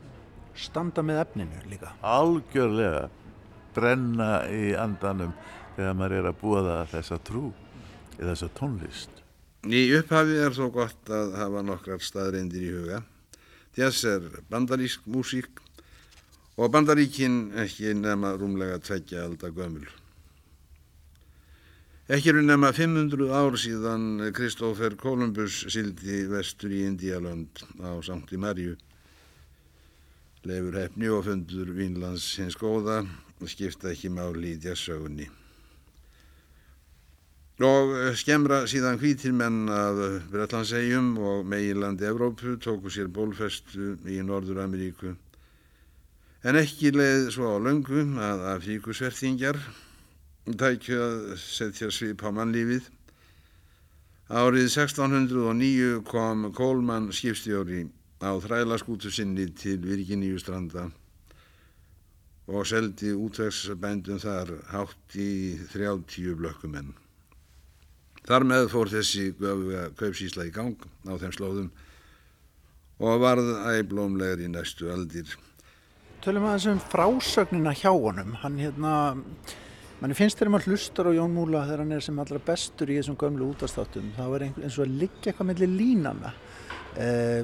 standa 0.54 1.02
með 1.02 1.20
efninu 1.24 1.66
líka 1.70 1.94
algjörlega 2.00 3.08
brenna 3.74 4.30
í 4.54 4.72
andanum 4.78 5.34
þegar 5.74 5.98
maður 5.98 6.20
er 6.20 6.30
að 6.30 6.40
búa 6.40 6.78
þessa 6.90 7.18
trú 7.26 7.48
eða 8.18 8.30
þessa 8.30 8.50
tónlist. 8.58 9.22
Í 9.64 9.82
upphafi 9.98 10.38
er 10.44 10.54
þó 10.54 10.66
gott 10.74 11.10
að 11.12 11.34
hafa 11.40 11.64
nokkrar 11.64 12.02
staðreindir 12.04 12.66
í 12.66 12.72
huga. 12.74 13.00
Þess 13.74 14.04
er 14.06 14.26
bandarísk 14.52 15.06
músík 15.10 15.63
og 16.56 16.70
bandaríkin 16.70 17.52
ekki 17.64 17.94
nema 17.98 18.34
rúmlega 18.38 18.78
tveggja 18.78 19.24
alda 19.26 19.50
gömul. 19.50 19.86
Ekki 22.08 22.30
eru 22.30 22.42
nema 22.44 22.68
500 22.76 23.30
ár 23.32 23.54
síðan 23.56 24.32
Kristófer 24.36 24.92
Kolumbus 25.00 25.62
sildi 25.72 26.26
vestur 26.28 26.74
í 26.76 26.82
Indialönd 26.84 27.64
á 27.80 27.96
Sankti 28.04 28.36
Marju. 28.36 28.76
Leifur 30.44 30.76
hefni 30.76 31.08
og 31.08 31.24
fundur 31.24 31.72
Vínlands 31.72 32.26
hins 32.36 32.58
góða 32.60 33.00
skipta 33.48 33.90
ekki 33.90 34.12
máli 34.12 34.52
í 34.52 34.60
djassögunni. 34.60 35.30
Og 37.64 37.92
skemra 38.20 38.64
síðan 38.68 39.00
hvítir 39.00 39.32
menn 39.32 39.68
af 39.72 40.00
Breitlandsegjum 40.32 41.14
og 41.18 41.44
meginlandi 41.48 42.04
Evrópu 42.08 42.58
tóku 42.60 42.92
sér 42.92 43.08
bólfestu 43.08 43.94
í 44.04 44.20
Norður 44.26 44.64
Ameríku. 44.64 45.16
En 46.44 46.58
ekki 46.60 46.90
leið 46.92 47.30
svo 47.32 47.54
á 47.56 47.64
löngu 47.64 48.02
að 48.20 48.42
Afríkusverþingjar 48.50 49.56
tækju 50.60 50.98
að 51.00 51.22
setja 51.40 51.88
svip 51.88 52.20
á 52.20 52.28
mannlífið. 52.36 52.90
Árið 54.28 54.66
1609 54.68 56.02
kom 56.04 56.50
Kólmann 56.52 57.08
skipstjóri 57.16 57.86
á 58.20 58.36
þrælaskútu 58.44 59.08
sinni 59.08 59.46
til 59.56 59.78
Virginíu 59.88 60.36
stranda 60.36 60.90
og 62.44 62.68
seldi 62.68 63.14
útvegsbændum 63.16 64.20
þar 64.20 64.52
hátt 64.68 65.16
í 65.16 65.56
30 65.72 66.36
blökkumenn. 66.42 66.92
Þar 68.28 68.48
með 68.52 68.68
fór 68.72 68.92
þessi 68.92 69.30
kaupsísla 69.96 70.44
í 70.44 70.52
gang 70.52 70.76
á 71.08 71.16
þeim 71.16 71.32
slóðum 71.40 71.72
og 73.00 73.24
varð 73.24 73.48
æblómlegur 73.72 74.44
í 74.44 74.52
næstu 74.52 74.92
aldir. 74.92 75.32
Tölum 76.24 76.46
að 76.48 76.54
þessum 76.54 76.78
frásögnina 76.88 77.72
hjá 77.76 77.90
honum, 77.92 78.30
hann 78.40 78.54
hérna, 78.56 78.92
manni 80.00 80.14
finnst 80.16 80.38
þegar 80.40 80.54
maður 80.54 80.70
hlustar 80.72 81.10
á 81.12 81.16
Jón 81.18 81.34
Múla 81.36 81.66
þegar 81.66 81.82
hann 81.82 81.92
er 81.92 82.04
sem 82.06 82.20
allra 82.22 82.40
bestur 82.46 82.88
í 82.88 82.96
þessum 82.96 83.18
gömlu 83.20 83.48
útastáttum, 83.52 84.06
þá 84.16 84.22
er 84.30 84.44
eins 84.46 84.78
og 84.78 84.86
að 84.86 84.94
liggja 85.02 85.34
eitthvað 85.34 85.50
mellir 85.50 85.74
línana. 85.74 86.30
Eh, 86.96 87.42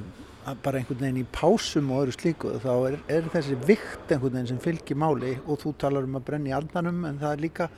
bara 0.63 0.79
einhvern 0.79 0.97
veginn 1.03 1.21
í 1.21 1.27
pásum 1.29 1.91
og 1.93 2.07
öðru 2.07 2.15
slíku 2.15 2.55
þá 2.63 2.71
er, 2.87 2.97
er 3.19 3.29
þessi 3.35 3.59
vikt 3.67 4.15
einhvern 4.15 4.39
veginn 4.39 4.49
sem 4.55 4.63
fylgir 4.65 4.97
máli 4.97 5.35
og 5.45 5.61
þú 5.61 5.75
talar 5.85 6.09
um 6.09 6.17
að 6.17 6.25
brenna 6.31 6.49
í 6.49 6.57
aldanum 6.57 7.05
en 7.05 7.21
það 7.21 7.35
er 7.35 7.45
líka 7.45 7.69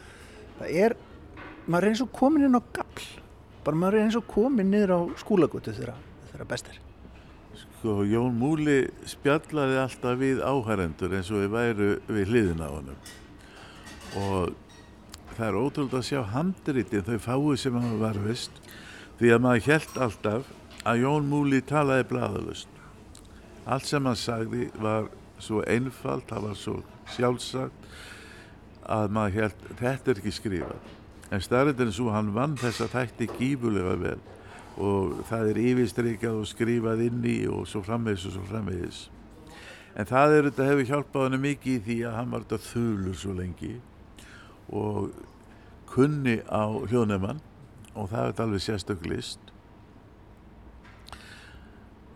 það 0.61 0.79
er, 0.85 0.97
maður 1.67 1.89
er 1.89 1.91
eins 1.91 2.05
og 2.07 2.15
komin 2.15 2.47
inn 2.47 2.55
á 2.55 2.63
gafl 2.79 3.11
bara 3.67 3.83
maður 3.83 3.99
er 3.99 4.07
eins 4.07 4.19
og 4.21 4.31
komin 4.31 4.71
niður 4.71 4.95
á 4.95 4.99
skúlagötu 5.19 5.75
þeirra 5.75 6.47
bestir 6.47 6.79
Sko 7.83 8.05
Jón 8.07 8.37
Múli 8.39 8.85
spjallaði 9.11 9.75
alltaf 9.81 10.13
við 10.15 10.37
áhærendur 10.39 11.17
eins 11.17 11.27
og 11.35 11.41
við 11.41 11.49
væru 11.51 11.87
við 12.07 12.29
hliðina 12.31 12.69
á 12.71 12.79
hann 12.79 12.93
og 14.15 14.53
það 15.33 15.43
er 15.49 15.57
ótrúld 15.59 15.95
að 15.99 16.05
sjá 16.07 16.21
handrítið 16.31 17.09
þau 17.09 17.17
fáið 17.25 17.57
sem 17.59 17.75
hann 17.75 17.97
var 17.99 18.21
vist 18.23 18.61
því 19.19 19.33
að 19.35 19.43
maður 19.43 19.67
held 19.67 19.99
alltaf 20.05 20.47
að 20.87 21.03
Jón 21.03 21.27
Múli 21.27 21.59
talaði 21.59 22.05
bladalust. 22.13 22.71
Allt 23.67 23.89
sem 23.91 24.07
hann 24.07 24.21
sagði 24.21 24.69
var 24.79 25.09
svo 25.43 25.59
einfalt, 25.67 26.31
það 26.31 26.47
var 26.47 26.59
svo 26.61 26.77
sjálfsagt 27.17 27.91
að 28.95 29.11
maður 29.19 29.41
held, 29.41 29.67
þetta 29.83 30.13
er 30.13 30.23
ekki 30.23 30.37
skrifað. 30.39 30.87
En 31.35 31.43
starrindin 31.43 31.91
svo 31.91 32.15
hann 32.15 32.31
vann 32.31 32.55
þessa 32.63 32.87
tætti 32.95 33.27
gífulega 33.35 33.99
vel 33.99 34.21
og 34.81 35.19
það 35.29 35.51
er 35.51 35.59
yfirstrykjað 35.63 36.39
og 36.39 36.49
skrifað 36.49 37.03
inn 37.07 37.25
í 37.29 37.37
og 37.51 37.67
svo 37.69 37.83
framvegis 37.85 38.25
og 38.29 38.37
svo 38.37 38.45
framvegis. 38.49 39.01
En 39.93 40.09
það 40.09 40.37
er 40.37 40.47
þetta 40.49 40.69
hefur 40.71 40.89
hjálpað 40.89 41.27
hann 41.27 41.43
mikið 41.43 41.73
í 41.75 41.83
því 41.87 41.97
að 42.09 42.15
hann 42.17 42.31
var 42.33 42.45
þetta 42.47 42.69
þulur 42.71 43.17
svo 43.21 43.33
lengi 43.37 43.73
og 44.73 45.11
kunni 45.93 46.39
á 46.49 46.65
hljóðnefn 46.89 47.41
og 47.93 48.07
það 48.09 48.19
er 48.19 48.31
þetta 48.31 48.45
alveg 48.47 48.63
sérstök 48.65 49.03
list 49.05 49.51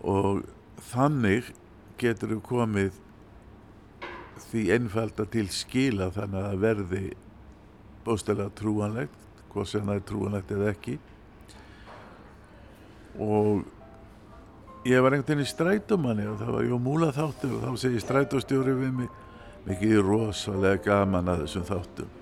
og 0.01 0.41
þannig 0.89 1.51
getur 2.01 2.33
við 2.33 2.41
komið 2.47 2.97
því 4.47 4.63
einfalda 4.77 5.25
til 5.29 5.45
skila 5.53 6.09
þannig 6.15 6.39
að 6.39 6.47
það 6.47 6.63
verði 6.63 7.03
bóstæðilega 8.07 8.57
trúanlegt 8.57 9.23
hvort 9.51 9.71
sem 9.71 9.85
það 9.85 9.99
er 9.99 10.05
trúanlegt 10.09 10.53
eða 10.55 10.71
ekki 10.71 10.97
og 13.19 14.87
ég 14.87 15.01
var 15.03 15.15
einhvern 15.15 15.27
veginn 15.27 15.45
í 15.45 15.49
strætumanni 15.49 16.27
og 16.31 16.37
það 16.41 16.53
var 16.55 16.67
Jó 16.69 16.79
Múla 16.81 17.09
þáttur 17.15 17.57
og 17.57 17.65
þá 17.65 17.83
segi 17.83 18.03
strætustjóri 18.03 18.75
við 18.77 18.93
mig 19.01 19.09
mikið 19.67 20.01
rosalega 20.05 20.83
gaman 20.85 21.33
að 21.33 21.43
þessum 21.45 21.67
þáttum. 21.67 22.13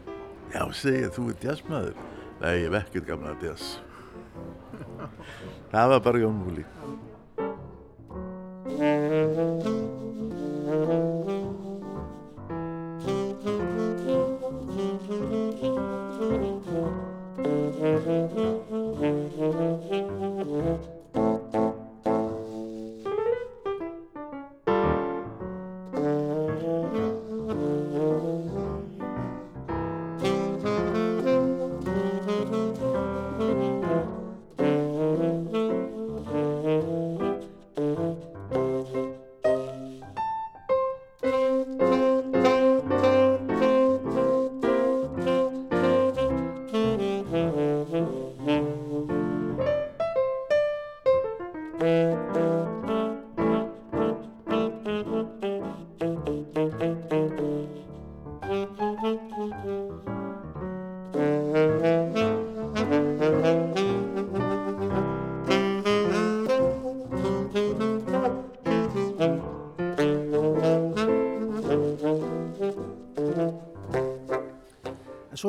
Já 0.55 0.63
segja 0.73 1.13
þú 1.13 1.29
er 1.29 1.47
jazzmaður. 1.49 2.01
Nei 2.41 2.55
ég 2.63 2.79
ekkert 2.81 3.09
gaman 3.09 3.35
að 3.35 3.47
jazz. 3.49 3.77
Það 5.71 5.93
var 5.93 6.03
bara 6.05 6.21
Jón 6.25 6.41
Múli 6.41 6.65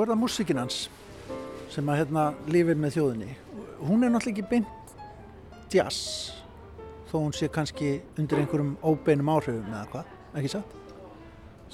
er 0.06 0.12
það 0.12 0.22
músikinn 0.22 0.60
hans 0.60 0.86
sem 1.72 1.88
að 1.90 1.98
hérna 2.00 2.24
lifir 2.46 2.78
með 2.78 2.96
þjóðinni. 2.96 3.32
Hún 3.82 4.04
er 4.06 4.12
náttúrulega 4.14 4.36
ekki 4.36 4.50
beint 4.50 4.92
jazz 5.72 6.36
þó 7.10 7.16
hún 7.24 7.34
sé 7.34 7.48
kannski 7.50 7.96
undir 8.18 8.38
einhverjum 8.38 8.76
óbeinum 8.86 9.32
áhrifum 9.34 9.72
eða 9.72 9.88
hvað, 9.90 10.12
ekki 10.38 10.52
satt? 10.52 10.76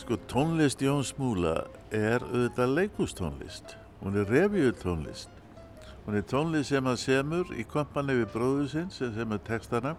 Sko 0.01 0.17
tónlist 0.31 0.81
Jóns 0.81 1.13
Múla 1.19 1.67
er 1.93 2.25
auðvitað 2.25 2.73
leikústónlist. 2.79 3.77
Hún 4.01 4.17
er 4.17 4.33
revíutónlist. 4.33 5.29
Hún 6.07 6.17
er 6.17 6.25
tónlist 6.27 6.73
sem 6.73 6.89
að 6.89 7.03
semur 7.05 7.53
í 7.53 7.67
kompani 7.69 8.17
við 8.23 8.33
bróðu 8.33 8.65
sinn 8.73 8.89
sem 8.91 9.13
semur 9.15 9.45
textana 9.45 9.93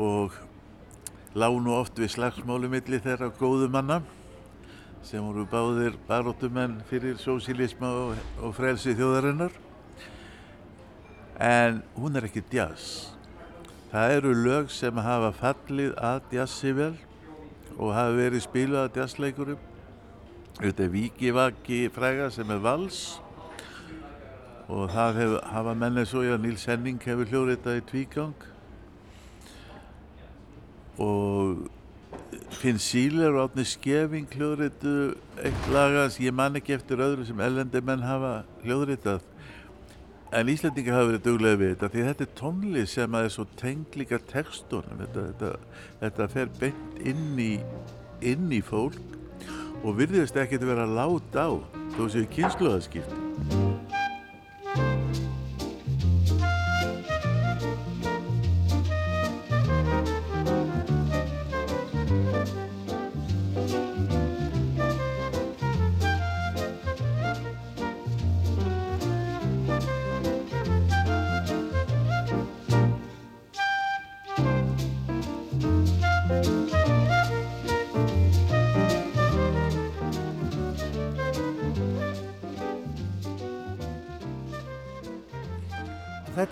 og 0.00 0.32
lánu 1.36 1.76
oft 1.76 2.00
við 2.00 2.14
slagsmálu 2.16 2.72
milli 2.72 3.04
þeirra 3.04 3.28
góðu 3.36 3.68
manna 3.68 4.00
sem 5.02 5.22
voru 5.24 5.44
báðir 5.50 5.96
baróttumenn 6.06 6.78
fyrir 6.88 7.18
sósílisma 7.20 7.90
og, 7.90 8.20
og 8.42 8.54
frelsi 8.56 8.94
þjóðarinnar. 8.98 9.54
En 11.42 11.82
hún 11.96 12.16
er 12.16 12.28
ekki 12.28 12.44
jazz. 12.52 13.10
Það 13.92 14.14
eru 14.18 14.36
lög 14.38 14.70
sem 14.72 15.02
hafa 15.04 15.32
fallið 15.36 15.96
að 16.00 16.38
jazzi 16.38 16.72
vel 16.76 16.94
og 17.76 17.92
hafa 17.96 18.14
verið 18.16 18.46
spiluð 18.46 18.84
að 18.84 19.02
jazzleikurum. 19.02 19.68
Þetta 20.60 20.86
er 20.86 20.94
Víkivaki 20.94 21.82
fræga 21.92 22.30
sem 22.30 22.50
er 22.52 22.62
vals 22.62 23.02
og 24.72 24.88
það 24.92 25.18
hef, 25.18 25.36
hafa 25.52 25.74
mennið 25.76 26.08
svo 26.08 26.22
að 26.24 26.42
Níls 26.46 26.64
Henning 26.68 27.00
hefur 27.02 27.28
hljóðritað 27.28 27.80
í 27.80 27.86
tvígang 27.90 28.46
og 31.02 31.66
Finn 32.60 32.78
Síler 32.78 33.32
og 33.34 33.48
Átni 33.48 33.64
Skeving 33.66 34.28
hljóðritu 34.32 34.92
eitt 35.42 35.68
lagans, 35.72 36.18
ég 36.22 36.34
man 36.34 36.58
ekki 36.58 36.76
eftir 36.76 37.00
öðru 37.02 37.26
sem 37.26 37.40
ellendi 37.42 37.82
menn 37.84 38.04
hafa 38.06 38.42
hljóðritað. 38.64 39.24
En 40.32 40.48
Íslandingar 40.48 40.96
hafa 40.96 41.10
verið 41.10 41.24
duglega 41.26 41.60
við 41.60 41.72
þetta 41.74 41.90
því 41.92 42.06
þetta 42.08 42.26
er 42.26 42.32
tónlið 42.38 42.86
sem 42.92 43.18
að 43.18 43.26
er 43.26 43.34
svo 43.34 43.46
tengd 43.60 43.98
líka 44.00 44.20
textunum. 44.30 45.02
Þetta, 45.02 45.26
þetta, 45.32 45.82
þetta 46.04 46.30
fer 46.36 46.54
beint 46.60 47.02
inn 47.12 47.42
í, 47.42 47.52
inn 48.32 48.48
í 48.52 48.62
fólk 48.64 49.18
og 49.82 49.98
virðist 49.98 50.38
ekki 50.38 50.60
að 50.60 50.70
vera 50.72 50.88
lát 50.88 51.36
á 51.36 51.50
þó 51.96 52.02
séu 52.08 52.26
kynsluðaskipti 52.32 53.71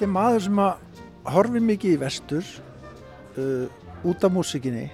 Þetta 0.00 0.08
er 0.08 0.16
maður 0.16 0.40
sem 0.46 0.60
að 0.64 1.00
horfi 1.28 1.60
mikið 1.60 1.90
í 1.92 1.96
vestur 2.00 2.46
uh, 3.36 3.66
út 4.08 4.22
af 4.24 4.30
músikinni 4.32 4.86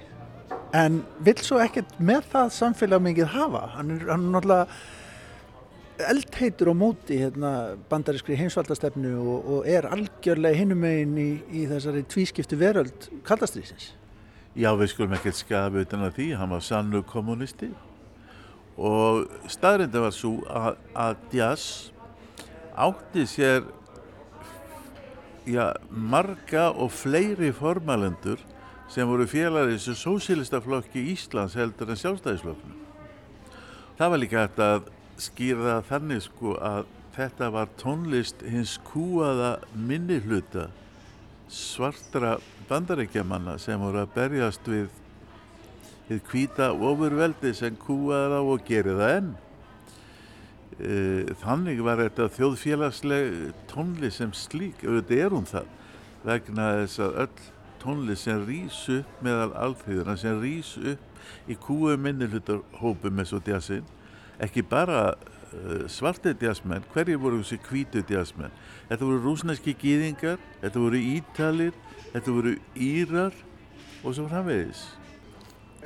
en 0.75 0.97
vill 1.23 1.37
svo 1.47 1.61
ekkert 1.63 1.93
með 2.09 2.25
það 2.33 2.49
samfélag 2.57 3.05
mikið 3.05 3.29
hafa. 3.31 3.61
Hann 3.77 3.93
er, 3.95 4.01
hann 4.09 4.25
er 4.25 4.33
náttúrulega 4.33 6.09
eldheitur 6.11 6.73
á 6.73 6.75
móti 6.75 7.21
hérna, 7.21 7.53
bandarískri 7.87 8.35
heimsvaldastefnu 8.41 9.13
og, 9.21 9.47
og 9.53 9.71
er 9.77 9.87
algjörlega 9.87 10.59
hinumegin 10.59 11.15
í, 11.23 11.29
í 11.55 11.63
þessari 11.71 12.03
tvískiptu 12.11 12.59
veröld 12.59 13.07
kaldastrýsins. 13.31 13.93
Já, 14.59 14.73
við 14.75 14.91
skulum 14.91 15.15
ekkert 15.15 15.39
skafa 15.39 15.87
utan 15.87 16.03
að 16.09 16.19
því, 16.19 16.29
hann 16.35 16.51
var 16.51 16.67
sannu 16.67 17.05
kommunisti 17.07 17.71
og 18.75 19.23
staðrinda 19.47 20.03
var 20.09 20.19
svo 20.19 20.41
að, 20.51 20.73
að 20.91 21.27
jazz 21.39 21.93
átti 22.75 23.23
sér 23.23 23.71
já, 25.47 25.71
marga 25.89 26.69
og 26.75 26.91
fleiri 26.91 27.53
formalendur 27.55 28.41
sem 28.91 29.07
voru 29.07 29.27
félagar 29.27 29.71
í 29.71 29.77
þessu 29.77 29.95
sósílistaflokki 30.01 31.03
Íslands 31.13 31.57
heldur 31.59 31.91
en 31.91 31.99
sjálfstæðisflokknu. 31.99 32.75
Það 33.97 34.13
var 34.13 34.21
líka 34.21 34.43
hægt 34.43 34.61
að 34.63 34.91
skýra 35.17 35.79
þannig 35.87 36.21
sko 36.27 36.53
að 36.61 36.85
þetta 37.17 37.49
var 37.55 37.71
tónlist 37.81 38.43
hins 38.45 38.75
kúaða 38.85 39.57
minni 39.73 40.19
hluta 40.21 40.67
svartra 41.49 42.35
bandarækjamanna 42.69 43.57
sem 43.59 43.79
voru 43.81 44.03
að 44.03 44.13
berjast 44.15 44.67
við 44.67 46.21
kvíta 46.27 46.69
ofurveldi 46.75 47.53
sem 47.55 47.75
kúaða 47.79 48.43
og 48.43 48.63
gerir 48.67 48.99
það 48.99 49.13
enn. 49.17 49.35
Eh, 50.77 51.31
þannig 51.41 51.79
var 51.81 51.97
þetta 52.03 52.27
þjóðfélagsleg 52.35 53.53
tónlist 53.71 54.21
sem 54.21 54.33
slík, 54.37 54.83
auðvitað 54.85 55.21
er 55.23 55.33
hún 55.33 55.47
það 55.49 55.71
vegna 56.27 56.67
þess 56.83 57.01
að 57.01 57.17
öll 57.23 57.45
tónlist 57.81 58.27
sem 58.27 58.43
rýs 58.45 58.83
upp 58.93 59.23
meðal 59.25 59.55
alþýðuna 59.57 60.15
sem 60.21 60.37
rýs 60.43 60.75
upp 60.77 61.49
í 61.49 61.57
kúu 61.57 61.95
minnilhutarhópum 61.97 63.23
eins 63.23 63.33
og 63.33 63.41
djassin 63.47 63.89
ekki 64.43 64.61
bara 64.69 65.15
uh, 65.15 65.87
svartið 65.89 66.37
djassmenn, 66.43 66.85
hverju 66.93 67.17
voru 67.25 67.41
þessi 67.41 67.57
kvítu 67.65 68.05
djassmenn 68.05 68.53
þetta 68.91 69.01
voru 69.01 69.23
rúsneski 69.25 69.73
gýðingar 69.81 70.37
þetta 70.61 70.83
voru 70.83 71.01
ítalir 71.01 71.73
þetta 72.13 72.37
voru 72.37 72.57
írar 72.77 73.43
og 74.03 74.13
svo 74.13 74.27
framvegis. 74.29 74.83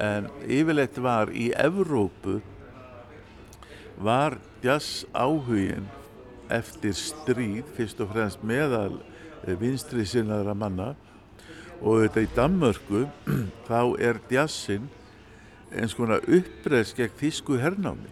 En 0.01 0.27
yfirleitt 0.47 0.97
var 1.01 1.31
í 1.31 1.51
Evrópu 1.55 2.41
var 3.97 4.37
jazz 4.63 5.05
áhugin 5.13 5.87
eftir 6.51 6.93
stríð 6.97 7.67
fyrst 7.75 8.01
og 8.03 8.11
fremst 8.11 8.43
meðal 8.43 8.99
vinstri 9.61 10.05
sinnaðra 10.05 10.55
manna 10.57 10.91
og 11.81 12.03
þetta 12.03 12.23
í 12.23 12.31
Danmörku 12.35 13.03
þá 13.69 13.79
er 13.99 14.21
jazzin 14.31 14.89
eins 15.71 15.95
konar 15.95 16.25
uppreist 16.27 16.97
gegn 16.97 17.15
þísku 17.19 17.57
hernámi. 17.61 18.09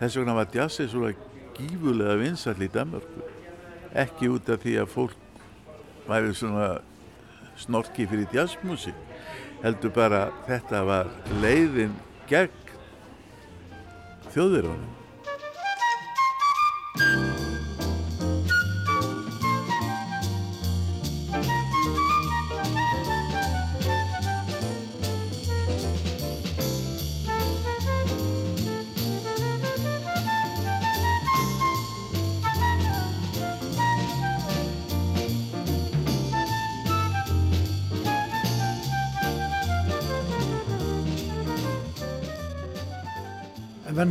Þess 0.00 0.18
vegna 0.18 0.34
var 0.36 0.50
jazzin 0.52 0.90
svona 0.90 1.12
gífulega 1.56 2.16
vinsall 2.20 2.58
í 2.60 2.70
Danmörku. 2.72 3.22
Ekki 3.94 4.30
út 4.32 4.50
af 4.50 4.64
því 4.64 4.78
að 4.82 4.90
fólk 4.90 6.08
væri 6.08 6.34
svona 6.34 6.68
snorki 7.60 8.08
fyrir 8.10 8.30
jazzmusik 8.34 8.96
heldur 9.62 9.92
bara 9.94 10.24
þetta 10.48 10.82
var 10.86 11.10
leiðin 11.42 11.92
gegn 12.30 12.61
þjóðverðunum 14.32 15.01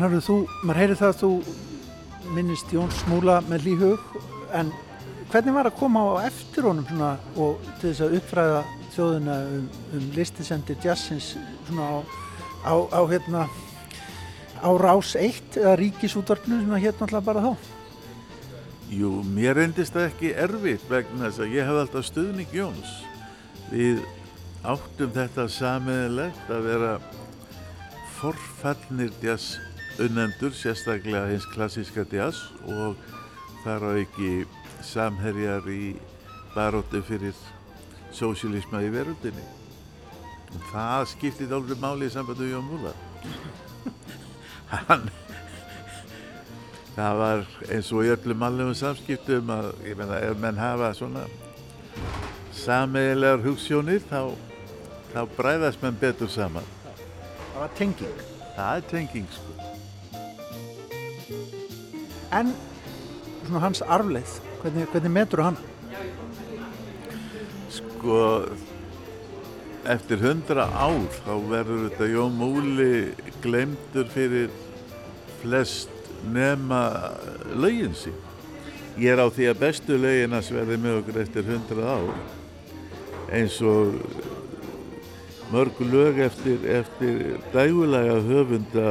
En 0.01 0.07
Vernharður, 0.07 0.23
þú, 0.25 0.35
maður 0.65 0.77
heyri 0.81 0.93
það 0.97 1.11
að 1.11 1.17
þú 1.19 2.31
minnist 2.33 2.71
Jón 2.73 2.93
Smúla 3.03 3.35
með 3.45 3.67
líhug 3.67 4.15
en 4.57 4.71
hvernig 5.29 5.53
var 5.53 5.69
að 5.69 5.75
koma 5.77 6.01
á 6.01 6.25
eftir 6.25 6.65
honum 6.65 6.87
svona 6.89 7.09
og 7.35 7.61
til 7.67 7.91
þess 7.91 8.01
að 8.07 8.15
uppfræða 8.17 8.63
þjóðuna 8.95 9.37
um, 9.51 9.69
um 9.93 10.09
listisendir 10.17 10.81
jazzins 10.81 11.29
svona 11.67 11.85
á, 11.85 11.97
á, 12.65 12.73
á 12.97 13.01
hérna 13.13 13.45
á 14.65 14.69
rás 14.81 15.13
1 15.21 15.61
eða 15.61 15.77
ríkisútvarpinu 15.83 16.63
sem 16.63 16.73
það 16.73 16.85
hérna 16.87 17.05
alltaf 17.11 17.29
bara 17.29 17.45
þá? 17.45 17.71
Jú, 18.97 19.15
mér 19.37 19.61
reyndist 19.61 19.93
það 19.93 20.09
ekki 20.09 20.35
erfitt 20.49 20.89
vegna 20.89 21.27
þess 21.27 21.45
að 21.45 21.59
ég 21.59 21.69
hef 21.69 21.83
alltaf 21.85 22.09
stuðning 22.09 22.57
Jóns. 22.57 23.01
Við 23.69 24.01
áttum 24.65 25.13
þetta 25.13 25.51
sameðilegt 25.61 26.55
að 26.57 26.71
vera 26.73 26.95
forfallnir 28.17 29.13
jazz 29.21 29.59
unnendur, 30.05 30.53
sérstaklega 30.55 31.27
hins 31.29 31.47
klassíska 31.53 32.05
jazz 32.11 32.49
og 32.65 32.99
þar 33.63 33.87
á 33.87 33.91
ekki 34.01 34.45
samherjar 34.85 35.67
í 35.69 35.95
baróttu 36.55 37.01
fyrir 37.05 37.35
sósílisma 38.15 38.81
í 38.83 38.91
veröldinni. 38.93 39.43
Og 40.51 40.69
það 40.71 41.07
skiptið 41.13 41.55
alveg 41.55 41.79
máli 41.79 42.09
í 42.09 42.13
sambandi 42.13 42.47
við 42.47 42.55
Jón 42.55 42.67
Múla. 42.67 42.93
hann, 44.73 45.07
það 46.95 47.21
var 47.21 47.45
eins 47.69 47.91
og 47.95 48.05
í 48.07 48.11
öllum 48.15 48.45
alvegum 48.47 48.77
samskiptum 48.77 49.53
að, 49.53 49.71
ég 49.87 49.99
menna, 49.99 50.19
ef 50.25 50.41
menn 50.41 50.59
hafa 50.59 50.91
svona 50.97 51.25
sameigilegar 52.55 53.45
hugssjónir 53.45 54.03
þá, 54.09 54.33
þá 55.13 55.21
bræðast 55.37 55.83
menn 55.85 55.99
betur 56.01 56.31
saman. 56.31 56.67
Það 57.51 57.59
var 57.63 57.75
tenging. 57.79 58.23
Það 58.55 58.77
er 58.77 58.87
tenging, 58.91 59.27
sko. 59.31 59.61
En 62.32 62.53
svona 63.45 63.61
hans 63.65 63.82
arfleið, 63.84 64.38
hvernig, 64.61 64.88
hvernig 64.93 65.11
metur 65.11 65.43
hann? 65.43 65.57
Sko, 67.71 68.17
eftir 69.91 70.21
hundra 70.23 70.67
ár 70.71 71.07
þá 71.25 71.34
verður 71.51 71.88
þetta 71.89 72.09
Jón 72.13 72.38
Múli 72.39 72.91
glemdur 73.43 74.07
fyrir 74.13 74.51
flest 75.41 75.89
nema 76.32 76.84
lögin 77.57 77.95
sín. 77.97 78.15
Ég 79.01 79.15
er 79.15 79.23
á 79.23 79.27
því 79.32 79.51
að 79.51 79.61
bestu 79.65 79.97
lögin 79.99 80.38
að 80.38 80.47
sverði 80.51 80.77
með 80.79 81.01
okkur 81.01 81.21
eftir 81.23 81.47
hundra 81.49 81.97
ár 81.97 82.13
eins 83.32 83.57
og 83.63 83.95
mörg 85.51 85.79
lög 85.91 86.19
eftir, 86.23 86.63
eftir 86.67 87.38
dægulega 87.51 88.19
höfunda 88.23 88.89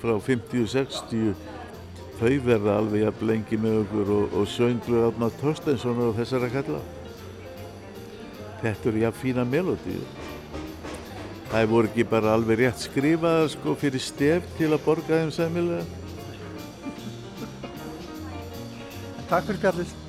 frá 0.00 0.14
50-60 0.24 1.34
þau 2.20 2.34
verða 2.44 2.74
alveg 2.76 3.04
jafn 3.06 3.28
lengi 3.30 3.58
með 3.60 3.76
okkur 3.84 4.10
og, 4.12 4.34
og 4.36 4.48
sönglu 4.52 5.04
Átna 5.06 5.30
Torstenssonar 5.40 6.10
og 6.10 6.18
þessara 6.18 6.50
kalla. 6.52 6.80
Þetta 8.60 8.90
eru 8.90 9.02
jafn 9.06 9.20
fína 9.22 9.46
melodíu. 9.48 10.02
Það 11.50 11.70
voru 11.72 11.90
ekki 11.90 12.06
bara 12.10 12.34
alveg 12.36 12.60
rétt 12.60 12.84
skrifaðar 12.84 13.48
sko 13.54 13.74
fyrir 13.80 14.04
stef 14.04 14.52
til 14.58 14.68
að 14.70 14.84
borga 14.84 15.22
þeim 15.22 15.32
sæmilega. 15.34 15.82
Takk 19.32 19.48
fyrir 19.48 19.58
spjallið. 19.62 19.99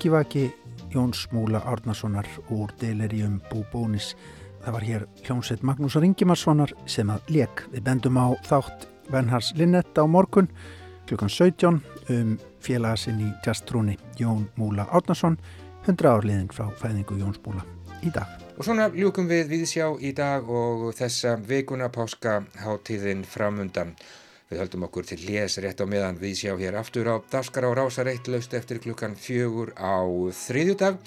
Víkivaki 0.00 0.54
Jóns 0.88 1.28
Múla 1.30 1.58
Árnasonar 1.58 2.26
úr 2.48 2.72
Delirium 2.80 3.40
Búbónis. 3.50 4.16
Það 4.64 4.72
var 4.72 4.82
hér 4.82 5.02
hljómsveit 5.26 5.60
Magnús 5.62 5.96
Ringimarssonar 6.00 6.72
sem 6.88 7.10
að 7.12 7.28
leik. 7.28 7.66
Við 7.68 7.82
bendum 7.84 8.16
á 8.16 8.32
þátt 8.48 8.86
Venhars 9.12 9.52
Linnett 9.60 9.92
á 10.00 10.08
morgun 10.08 10.48
klukkan 11.04 11.28
17 11.28 11.82
um 12.16 12.38
félagasinn 12.64 13.20
í 13.20 13.28
jazztrúni 13.44 13.98
Jón 14.16 14.48
Múla 14.56 14.88
Árnason 14.88 15.36
100 15.84 16.08
árliðin 16.08 16.48
frá 16.48 16.72
fæðingu 16.80 17.20
Jóns 17.20 17.36
Múla 17.44 17.60
í 18.00 18.08
dag. 18.08 18.24
Og 18.56 18.64
svona 18.64 18.88
ljúkum 18.88 19.28
við 19.28 19.52
viðsjá 19.52 19.90
í 20.00 20.14
dag 20.16 20.48
og 20.48 20.94
þessa 20.96 21.36
vikuna 21.44 21.92
páska 21.92 22.40
hátíðin 22.64 23.20
framundan. 23.28 23.92
Við 24.50 24.64
höldum 24.64 24.84
okkur 24.88 25.06
til 25.06 25.20
hljés 25.22 25.54
rétt 25.62 25.78
á 25.78 25.86
meðan 25.86 26.16
við 26.18 26.40
sjá 26.40 26.54
hér 26.58 26.80
aftur 26.80 27.06
á 27.06 27.22
Daskar 27.30 27.68
á 27.68 27.78
Rásareitt 27.78 28.26
laust 28.26 28.56
eftir 28.58 28.82
klukkan 28.82 29.14
fjögur 29.14 29.70
á 29.78 30.02
þriðjudag. 30.42 30.98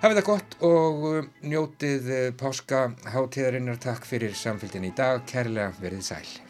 Hafið 0.00 0.22
það 0.22 0.28
gott 0.30 0.58
og 0.64 1.06
njótið 1.44 2.10
páska 2.40 2.84
hátíðarinnar. 3.12 3.76
Takk 3.76 4.08
fyrir 4.08 4.32
samfélgin 4.32 4.88
í 4.88 4.96
dag. 4.96 5.20
Kærlega 5.28 5.74
verið 5.82 6.06
sæl. 6.14 6.47